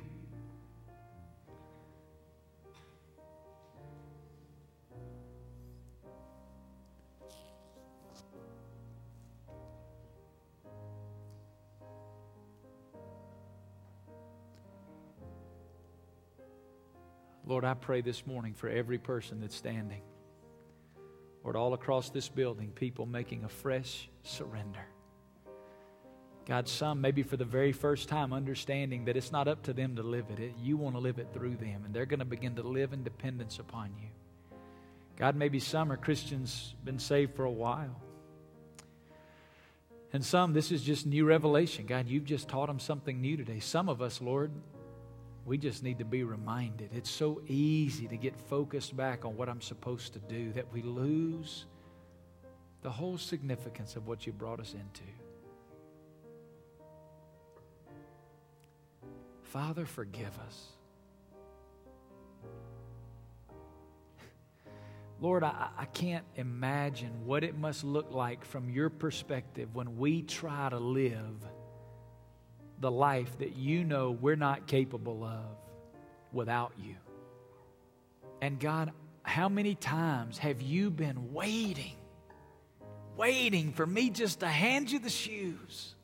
Lord, 17.53 17.65
I 17.65 17.75
pray 17.75 18.01
this 18.01 18.25
morning 18.25 18.55
for 18.55 18.67
every 18.67 18.97
person 18.97 19.39
that's 19.39 19.55
standing. 19.55 20.01
Lord, 21.43 21.55
all 21.55 21.75
across 21.75 22.09
this 22.09 22.27
building, 22.27 22.71
people 22.71 23.05
making 23.05 23.43
a 23.43 23.47
fresh 23.47 24.09
surrender. 24.23 24.83
God, 26.47 26.67
some 26.67 26.99
maybe 26.99 27.21
for 27.21 27.37
the 27.37 27.45
very 27.45 27.71
first 27.71 28.09
time 28.09 28.33
understanding 28.33 29.05
that 29.05 29.15
it's 29.15 29.31
not 29.31 29.47
up 29.47 29.61
to 29.65 29.73
them 29.73 29.97
to 29.97 30.01
live 30.01 30.25
it. 30.31 30.39
it 30.39 30.53
You 30.63 30.77
want 30.77 30.95
to 30.95 30.99
live 30.99 31.19
it 31.19 31.27
through 31.31 31.57
them, 31.57 31.83
and 31.85 31.93
they're 31.93 32.07
going 32.07 32.21
to 32.21 32.25
begin 32.25 32.55
to 32.55 32.63
live 32.63 32.91
in 32.91 33.03
dependence 33.03 33.59
upon 33.59 33.91
you. 34.01 34.09
God, 35.15 35.35
maybe 35.35 35.59
some 35.59 35.91
are 35.91 35.97
Christians, 35.97 36.73
been 36.83 36.97
saved 36.97 37.35
for 37.35 37.45
a 37.45 37.51
while. 37.51 38.01
And 40.11 40.25
some, 40.25 40.53
this 40.53 40.71
is 40.71 40.81
just 40.81 41.05
new 41.05 41.23
revelation. 41.25 41.85
God, 41.85 42.07
you've 42.07 42.25
just 42.25 42.47
taught 42.47 42.65
them 42.65 42.79
something 42.79 43.21
new 43.21 43.37
today. 43.37 43.59
Some 43.59 43.89
of 43.89 44.01
us, 44.01 44.21
Lord, 44.21 44.49
we 45.45 45.57
just 45.57 45.83
need 45.83 45.99
to 45.99 46.05
be 46.05 46.23
reminded. 46.23 46.91
It's 46.93 47.09
so 47.09 47.41
easy 47.47 48.07
to 48.07 48.15
get 48.15 48.35
focused 48.49 48.95
back 48.95 49.25
on 49.25 49.35
what 49.35 49.49
I'm 49.49 49.61
supposed 49.61 50.13
to 50.13 50.19
do 50.19 50.53
that 50.53 50.71
we 50.71 50.81
lose 50.81 51.65
the 52.81 52.89
whole 52.89 53.17
significance 53.17 53.95
of 53.95 54.07
what 54.07 54.25
you 54.25 54.33
brought 54.33 54.59
us 54.59 54.73
into. 54.73 55.03
Father, 59.41 59.85
forgive 59.85 60.37
us. 60.47 60.67
Lord, 65.21 65.43
I, 65.43 65.69
I, 65.77 65.85
can't 65.85 66.25
imagine 66.35 67.25
what 67.25 67.43
it 67.43 67.55
must 67.55 67.83
look 67.83 68.11
like 68.11 68.43
from 68.43 68.69
your 68.69 68.89
perspective 68.89 69.75
when 69.75 69.97
we 69.97 70.23
try 70.23 70.69
to 70.69 70.79
live 70.79 71.45
the 72.83 72.91
life 72.91 73.37
that 73.39 73.55
you 73.55 73.85
know 73.85 74.11
we're 74.11 74.35
not 74.35 74.67
capable 74.67 75.23
of 75.23 75.55
without 76.33 76.73
you. 76.77 76.95
And 78.41 78.59
God, 78.59 78.91
how 79.23 79.47
many 79.47 79.73
times 79.73 80.37
have 80.37 80.61
you 80.61 80.91
been 80.91 81.31
waiting, 81.31 81.95
waiting 83.15 83.71
for 83.71 83.85
me 83.85 84.09
just 84.09 84.41
to 84.41 84.47
hand 84.49 84.91
you 84.91 84.99
the 84.99 85.09
shoes? 85.09 85.95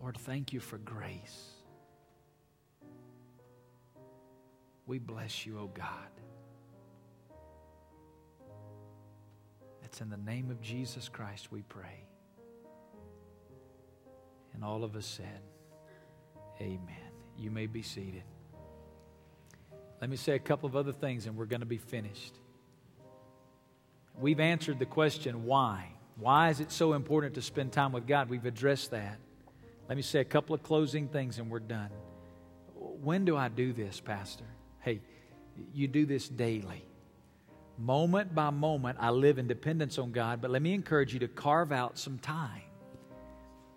Lord, 0.00 0.16
thank 0.18 0.52
you 0.52 0.60
for 0.60 0.78
grace. 0.78 1.50
We 4.86 5.00
bless 5.00 5.44
you, 5.44 5.58
oh 5.58 5.72
God. 5.74 5.88
It's 9.96 10.02
in 10.02 10.10
the 10.10 10.30
name 10.30 10.50
of 10.50 10.60
Jesus 10.60 11.08
Christ 11.08 11.50
we 11.50 11.62
pray. 11.62 12.04
And 14.52 14.62
all 14.62 14.84
of 14.84 14.94
us 14.94 15.06
said, 15.06 15.40
Amen. 16.60 17.12
You 17.38 17.50
may 17.50 17.66
be 17.66 17.80
seated. 17.80 18.24
Let 20.02 20.10
me 20.10 20.18
say 20.18 20.34
a 20.34 20.38
couple 20.38 20.66
of 20.66 20.76
other 20.76 20.92
things 20.92 21.24
and 21.24 21.34
we're 21.34 21.46
going 21.46 21.60
to 21.60 21.66
be 21.66 21.78
finished. 21.78 22.34
We've 24.20 24.38
answered 24.38 24.78
the 24.78 24.84
question, 24.84 25.46
why? 25.46 25.86
Why 26.16 26.50
is 26.50 26.60
it 26.60 26.70
so 26.70 26.92
important 26.92 27.32
to 27.36 27.40
spend 27.40 27.72
time 27.72 27.92
with 27.92 28.06
God? 28.06 28.28
We've 28.28 28.44
addressed 28.44 28.90
that. 28.90 29.16
Let 29.88 29.96
me 29.96 30.02
say 30.02 30.20
a 30.20 30.24
couple 30.24 30.54
of 30.54 30.62
closing 30.62 31.08
things 31.08 31.38
and 31.38 31.50
we're 31.50 31.58
done. 31.58 31.88
When 32.74 33.24
do 33.24 33.34
I 33.34 33.48
do 33.48 33.72
this, 33.72 33.98
Pastor? 33.98 34.44
Hey, 34.78 35.00
you 35.72 35.88
do 35.88 36.04
this 36.04 36.28
daily. 36.28 36.86
Moment 37.78 38.34
by 38.34 38.50
moment, 38.50 38.98
I 39.00 39.10
live 39.10 39.38
in 39.38 39.46
dependence 39.46 39.98
on 39.98 40.12
God, 40.12 40.40
but 40.40 40.50
let 40.50 40.62
me 40.62 40.72
encourage 40.72 41.12
you 41.12 41.20
to 41.20 41.28
carve 41.28 41.72
out 41.72 41.98
some 41.98 42.18
time 42.18 42.62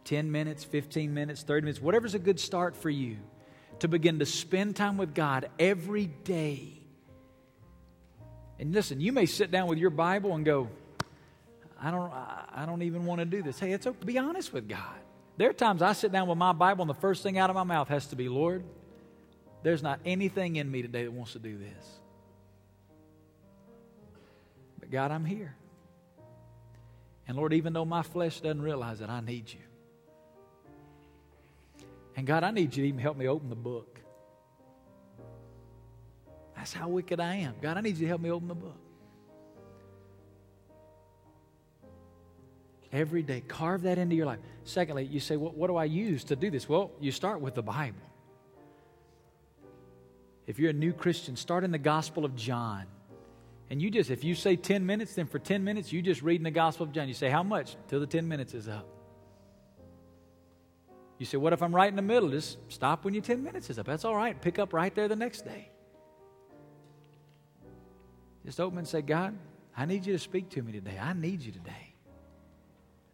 10 0.06 0.32
minutes, 0.32 0.64
15 0.64 1.14
minutes, 1.14 1.43
30 1.43 1.66
minutes, 1.66 1.82
whatever's 1.82 2.16
a 2.16 2.20
good 2.20 2.39
start 2.39 2.76
for 2.76 2.89
you 2.89 3.18
to 3.80 3.88
begin 3.88 4.20
to 4.20 4.26
spend 4.26 4.76
time 4.76 4.97
with 4.97 5.14
God 5.14 5.50
every 5.60 6.08
day. 6.08 6.82
And 8.58 8.74
listen, 8.74 9.00
you 9.00 9.12
may 9.12 9.26
sit 9.26 9.52
down 9.52 9.68
with 9.68 9.78
your 9.78 9.89
Bible 9.89 10.34
and 10.36 10.43
go, 10.43 10.70
I 11.82 11.91
don't, 11.91 12.12
I 12.12 12.66
don't 12.66 12.82
even 12.82 13.06
want 13.06 13.20
to 13.20 13.26
do 13.26 13.41
this. 13.41 13.60
Hey, 13.60 13.72
it's 13.72 13.88
okay. 13.88 14.00
To 14.00 14.06
be 14.06 14.18
honest 14.18 14.52
with 14.52 14.68
God. 14.68 15.00
There 15.38 15.50
are 15.50 15.54
times 15.54 15.82
I 15.82 15.93
sit 15.93 16.12
down 16.12 16.28
with 16.28 16.38
my 16.38 16.52
Bible 16.52 16.82
and 16.82 16.89
the 16.89 17.00
first 17.00 17.24
thing 17.24 17.38
out 17.38 17.50
of 17.50 17.56
my 17.56 17.64
mouth 17.64 17.88
has 17.88 18.08
to 18.08 18.18
be, 18.18 18.28
Lord, 18.28 18.64
there's 19.64 19.82
not 19.82 20.02
anything 20.04 20.58
in 20.58 20.70
me 20.70 20.82
today 20.82 21.04
that 21.04 21.14
wants 21.14 21.34
to 21.34 21.39
do 21.39 21.58
this. 21.58 22.00
God, 24.92 25.12
I'm 25.12 25.26
here. 25.26 25.56
And 27.28 27.38
Lord, 27.38 27.54
even 27.54 27.74
though 27.74 27.86
my 27.86 28.02
flesh 28.02 28.42
doesn't 28.42 28.62
realize 28.62 29.02
it, 29.02 29.10
I 29.10 29.22
need 29.22 29.52
you. 29.52 29.60
And 32.16 32.26
God, 32.26 32.44
I 32.44 32.52
need 32.52 32.76
you 32.76 32.84
to 32.84 32.90
even 32.90 33.00
help 33.00 33.18
me 33.18 33.28
open 33.28 33.50
the 33.50 33.56
book. 33.56 34.00
That's 36.56 36.74
how 36.74 36.90
wicked 36.90 37.20
I 37.20 37.36
am. 37.36 37.54
God, 37.62 37.78
I 37.78 37.82
need 37.82 37.98
you 37.98 38.02
to 38.02 38.08
help 38.08 38.20
me 38.20 38.32
open 38.32 38.48
the 38.48 38.56
book. 38.56 38.76
Every 42.92 43.22
day, 43.22 43.42
carve 43.48 43.84
that 43.84 44.00
into 44.00 44.16
your 44.16 44.26
life. 44.26 44.40
Secondly, 44.64 45.06
you 45.06 45.20
say, 45.20 45.38
well, 45.38 45.52
What 45.52 45.68
do 45.68 45.76
I 45.76 45.86
use 45.86 46.24
to 46.26 46.36
do 46.36 46.50
this? 46.50 46.68
Well, 46.68 46.92
you 47.00 47.12
start 47.12 47.40
with 47.40 47.54
the 47.54 47.62
Bible. 47.62 48.02
if 50.48 50.58
you're 50.58 50.72
a 50.72 50.74
new 50.74 50.94
Christian, 50.94 51.36
start 51.36 51.64
in 51.64 51.72
the 51.72 51.78
Gospel 51.78 52.26
of 52.26 52.36
John. 52.36 52.88
And 53.70 53.82
you 53.82 53.91
just, 53.91 54.09
if 54.09 54.24
you 54.24 54.34
say 54.34 54.55
10 54.55 54.86
minutes, 54.86 55.13
then 55.13 55.28
for 55.28 55.38
10 55.38 55.63
minutes, 55.63 55.93
you 55.93 56.01
just 56.01 56.22
read 56.22 56.38
in 56.38 56.43
the 56.43 56.51
Gospel 56.51 56.86
of 56.86 56.91
John. 56.91 57.07
You 57.07 57.13
say, 57.13 57.30
How 57.30 57.43
much? 57.43 57.76
Till 57.88 57.99
the 57.99 58.07
10 58.07 58.28
minutes 58.28 58.53
is 58.53 58.67
up. 58.67 58.88
You 61.20 61.26
say, 61.26 61.38
What 61.38 61.53
if 61.53 61.61
I'm 61.61 61.74
right 61.74 61.89
in 61.89 61.95
the 61.95 62.01
middle? 62.01 62.30
Just 62.30 62.57
stop 62.70 63.05
when 63.05 63.13
your 63.13 63.22
10 63.22 63.43
minutes 63.43 63.70
is 63.70 63.78
up. 63.78 63.86
That's 63.86 64.05
all 64.05 64.15
right. 64.15 64.39
Pick 64.41 64.57
up 64.57 64.74
right 64.74 64.93
there 64.93 65.07
the 65.07 65.15
next 65.15 65.41
day. 65.41 65.70
Just 68.45 68.59
open 68.59 68.80
and 68.80 68.88
say, 68.88 69.01
God, 69.01 69.38
I 69.78 69.86
need 69.86 70.05
you 70.05 70.13
to 70.13 70.20
speak 70.20 70.49
to 70.51 70.63
me 70.63 70.72
today. 70.72 70.97
I 70.99 71.13
need 71.13 71.41
you 71.41 71.51
today. 71.51 71.89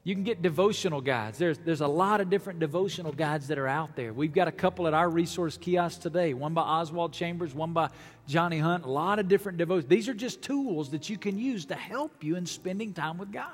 You 0.05 0.13
can 0.13 0.23
get 0.23 0.43
devotional 0.43 1.01
guides. 1.01 1.39
There's, 1.39 1.57
there's 1.57 1.81
a 1.81 1.87
lot 1.87 2.21
of 2.21 2.29
different 2.29 2.59
devotional 2.59 3.11
guides 3.11 3.47
that 3.47 3.57
are 3.57 3.67
out 3.67 3.95
there. 3.95 4.13
We've 4.13 4.31
got 4.31 4.47
a 4.47 4.51
couple 4.51 4.85
at 4.85 4.93
our 4.93 5.09
resource 5.09 5.57
kiosk 5.57 6.01
today 6.01 6.35
one 6.35 6.53
by 6.53 6.61
Oswald 6.61 7.11
Chambers, 7.11 7.55
one 7.55 7.73
by 7.73 7.89
Johnny 8.27 8.59
Hunt. 8.59 8.85
A 8.85 8.89
lot 8.89 9.17
of 9.17 9.27
different 9.27 9.57
devotions. 9.57 9.89
These 9.89 10.07
are 10.07 10.13
just 10.13 10.43
tools 10.43 10.91
that 10.91 11.09
you 11.09 11.17
can 11.17 11.39
use 11.39 11.65
to 11.65 11.73
help 11.73 12.23
you 12.23 12.35
in 12.35 12.45
spending 12.45 12.93
time 12.93 13.17
with 13.17 13.31
God. 13.31 13.49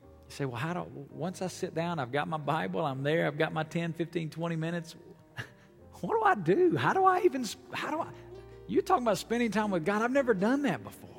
You 0.00 0.30
say, 0.30 0.44
well, 0.46 0.56
how 0.56 0.72
do, 0.72 0.86
once 1.10 1.42
I 1.42 1.48
sit 1.48 1.74
down, 1.74 1.98
I've 1.98 2.12
got 2.12 2.28
my 2.28 2.38
Bible, 2.38 2.80
I'm 2.80 3.02
there, 3.02 3.26
I've 3.26 3.36
got 3.36 3.52
my 3.52 3.64
10, 3.64 3.92
15, 3.92 4.30
20 4.30 4.56
minutes. 4.56 4.96
what 6.00 6.18
do 6.18 6.22
I 6.24 6.34
do? 6.34 6.78
How 6.78 6.94
do 6.94 7.04
I 7.04 7.20
even, 7.24 7.44
how 7.74 7.90
do 7.90 8.00
I, 8.00 8.06
you're 8.68 8.80
talking 8.80 9.02
about 9.04 9.18
spending 9.18 9.50
time 9.50 9.70
with 9.70 9.84
God. 9.84 10.00
I've 10.00 10.12
never 10.12 10.32
done 10.32 10.62
that 10.62 10.82
before. 10.82 11.11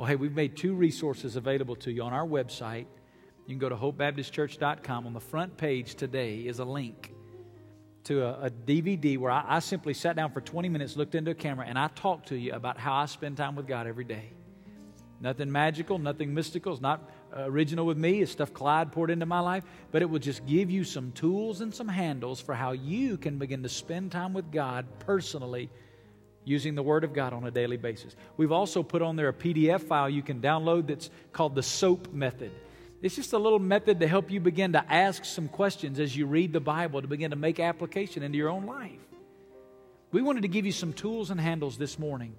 Well, 0.00 0.06
hey, 0.06 0.16
we've 0.16 0.34
made 0.34 0.56
two 0.56 0.72
resources 0.72 1.36
available 1.36 1.76
to 1.76 1.92
you 1.92 2.02
on 2.04 2.14
our 2.14 2.26
website. 2.26 2.86
You 3.46 3.48
can 3.54 3.58
go 3.58 3.68
to 3.68 3.76
hopebaptistchurch.com. 3.76 5.06
On 5.06 5.12
the 5.12 5.20
front 5.20 5.58
page 5.58 5.94
today 5.94 6.38
is 6.38 6.58
a 6.58 6.64
link 6.64 7.12
to 8.04 8.22
a, 8.22 8.46
a 8.46 8.50
DVD 8.50 9.18
where 9.18 9.30
I, 9.30 9.44
I, 9.46 9.58
simply 9.58 9.92
sat 9.92 10.16
down 10.16 10.32
for 10.32 10.40
20 10.40 10.70
minutes, 10.70 10.96
looked 10.96 11.14
into 11.14 11.32
a 11.32 11.34
camera, 11.34 11.66
and 11.68 11.78
I 11.78 11.88
talked 11.88 12.28
to 12.28 12.34
you 12.34 12.54
about 12.54 12.78
how 12.78 12.94
I 12.94 13.04
spend 13.04 13.36
time 13.36 13.56
with 13.56 13.66
God 13.66 13.86
every 13.86 14.04
day. 14.04 14.30
Nothing 15.20 15.52
magical, 15.52 15.98
nothing 15.98 16.32
mystical. 16.32 16.72
It's 16.72 16.80
not 16.80 17.06
uh, 17.36 17.42
original 17.42 17.84
with 17.84 17.98
me. 17.98 18.22
It's 18.22 18.32
stuff 18.32 18.54
Clyde 18.54 18.92
poured 18.92 19.10
into 19.10 19.26
my 19.26 19.40
life. 19.40 19.64
But 19.92 20.00
it 20.00 20.06
will 20.08 20.18
just 20.18 20.46
give 20.46 20.70
you 20.70 20.82
some 20.82 21.12
tools 21.12 21.60
and 21.60 21.74
some 21.74 21.88
handles 21.88 22.40
for 22.40 22.54
how 22.54 22.72
you 22.72 23.18
can 23.18 23.36
begin 23.36 23.62
to 23.64 23.68
spend 23.68 24.12
time 24.12 24.32
with 24.32 24.50
God 24.50 24.86
personally 25.00 25.68
using 26.44 26.74
the 26.74 26.82
Word 26.82 27.04
of 27.04 27.12
God 27.12 27.32
on 27.32 27.44
a 27.44 27.50
daily 27.50 27.76
basis. 27.76 28.16
We've 28.36 28.52
also 28.52 28.82
put 28.82 29.02
on 29.02 29.16
there 29.16 29.28
a 29.28 29.32
PDF 29.32 29.82
file 29.82 30.08
you 30.08 30.22
can 30.22 30.40
download 30.40 30.86
that's 30.86 31.10
called 31.32 31.54
the 31.54 31.62
SOAP 31.62 32.12
method. 32.12 32.52
It's 33.02 33.16
just 33.16 33.32
a 33.32 33.38
little 33.38 33.58
method 33.58 34.00
to 34.00 34.08
help 34.08 34.30
you 34.30 34.40
begin 34.40 34.72
to 34.72 34.92
ask 34.92 35.24
some 35.24 35.48
questions 35.48 35.98
as 35.98 36.14
you 36.14 36.26
read 36.26 36.52
the 36.52 36.60
Bible 36.60 37.00
to 37.00 37.08
begin 37.08 37.30
to 37.30 37.36
make 37.36 37.58
application 37.58 38.22
into 38.22 38.36
your 38.36 38.50
own 38.50 38.66
life. 38.66 39.00
We 40.12 40.22
wanted 40.22 40.42
to 40.42 40.48
give 40.48 40.66
you 40.66 40.72
some 40.72 40.92
tools 40.92 41.30
and 41.30 41.40
handles 41.40 41.78
this 41.78 41.98
morning 41.98 42.34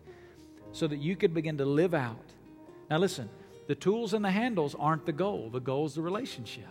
so 0.72 0.88
that 0.88 0.98
you 0.98 1.16
could 1.16 1.34
begin 1.34 1.58
to 1.58 1.66
live 1.66 1.94
out. 1.94 2.26
Now, 2.90 2.98
listen, 2.98 3.30
the 3.68 3.76
tools 3.76 4.14
and 4.14 4.24
the 4.24 4.32
handles 4.32 4.76
aren't 4.78 5.06
the 5.06 5.14
goal, 5.14 5.50
the 5.50 5.60
goal 5.60 5.86
is 5.86 5.96
the 5.96 6.02
relationship, 6.02 6.68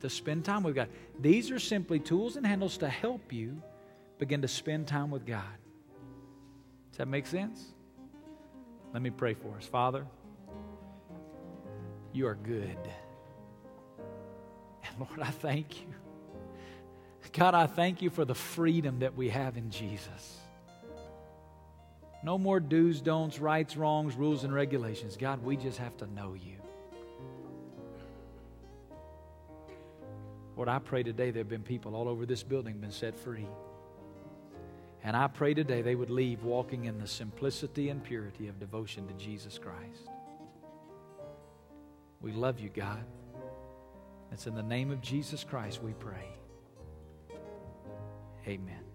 to 0.00 0.10
spend 0.10 0.44
time 0.44 0.62
with 0.62 0.74
God. 0.74 0.88
These 1.20 1.50
are 1.50 1.58
simply 1.58 1.98
tools 1.98 2.36
and 2.36 2.46
handles 2.46 2.78
to 2.78 2.88
help 2.88 3.32
you 3.32 3.62
begin 4.18 4.42
to 4.42 4.48
spend 4.48 4.88
time 4.88 5.10
with 5.10 5.26
God. 5.26 5.44
Does 6.98 7.04
that 7.04 7.10
make 7.10 7.26
sense? 7.28 7.64
Let 8.92 9.02
me 9.02 9.10
pray 9.10 9.34
for 9.34 9.56
us. 9.56 9.64
Father, 9.64 10.04
you 12.12 12.26
are 12.26 12.34
good. 12.34 12.76
And 14.82 14.98
Lord, 14.98 15.20
I 15.20 15.30
thank 15.30 15.80
you. 15.80 15.94
God, 17.32 17.54
I 17.54 17.68
thank 17.68 18.02
you 18.02 18.10
for 18.10 18.24
the 18.24 18.34
freedom 18.34 18.98
that 18.98 19.14
we 19.14 19.28
have 19.28 19.56
in 19.56 19.70
Jesus. 19.70 20.38
No 22.24 22.36
more 22.36 22.58
do's, 22.58 23.00
don'ts, 23.00 23.38
rights, 23.38 23.76
wrongs, 23.76 24.16
rules, 24.16 24.42
and 24.42 24.52
regulations. 24.52 25.16
God, 25.16 25.44
we 25.44 25.56
just 25.56 25.78
have 25.78 25.96
to 25.98 26.12
know 26.12 26.34
you. 26.34 26.56
Lord, 30.56 30.68
I 30.68 30.80
pray 30.80 31.04
today 31.04 31.30
there 31.30 31.42
have 31.42 31.48
been 31.48 31.62
people 31.62 31.94
all 31.94 32.08
over 32.08 32.26
this 32.26 32.42
building 32.42 32.78
been 32.78 32.90
set 32.90 33.16
free. 33.16 33.46
And 35.08 35.16
I 35.16 35.26
pray 35.26 35.54
today 35.54 35.80
they 35.80 35.94
would 35.94 36.10
leave 36.10 36.42
walking 36.42 36.84
in 36.84 36.98
the 36.98 37.06
simplicity 37.06 37.88
and 37.88 38.04
purity 38.04 38.46
of 38.48 38.60
devotion 38.60 39.08
to 39.08 39.14
Jesus 39.14 39.56
Christ. 39.56 40.06
We 42.20 42.30
love 42.30 42.60
you, 42.60 42.68
God. 42.68 43.06
It's 44.32 44.46
in 44.46 44.54
the 44.54 44.62
name 44.62 44.90
of 44.90 45.00
Jesus 45.00 45.44
Christ 45.44 45.82
we 45.82 45.94
pray. 45.94 46.28
Amen. 48.46 48.87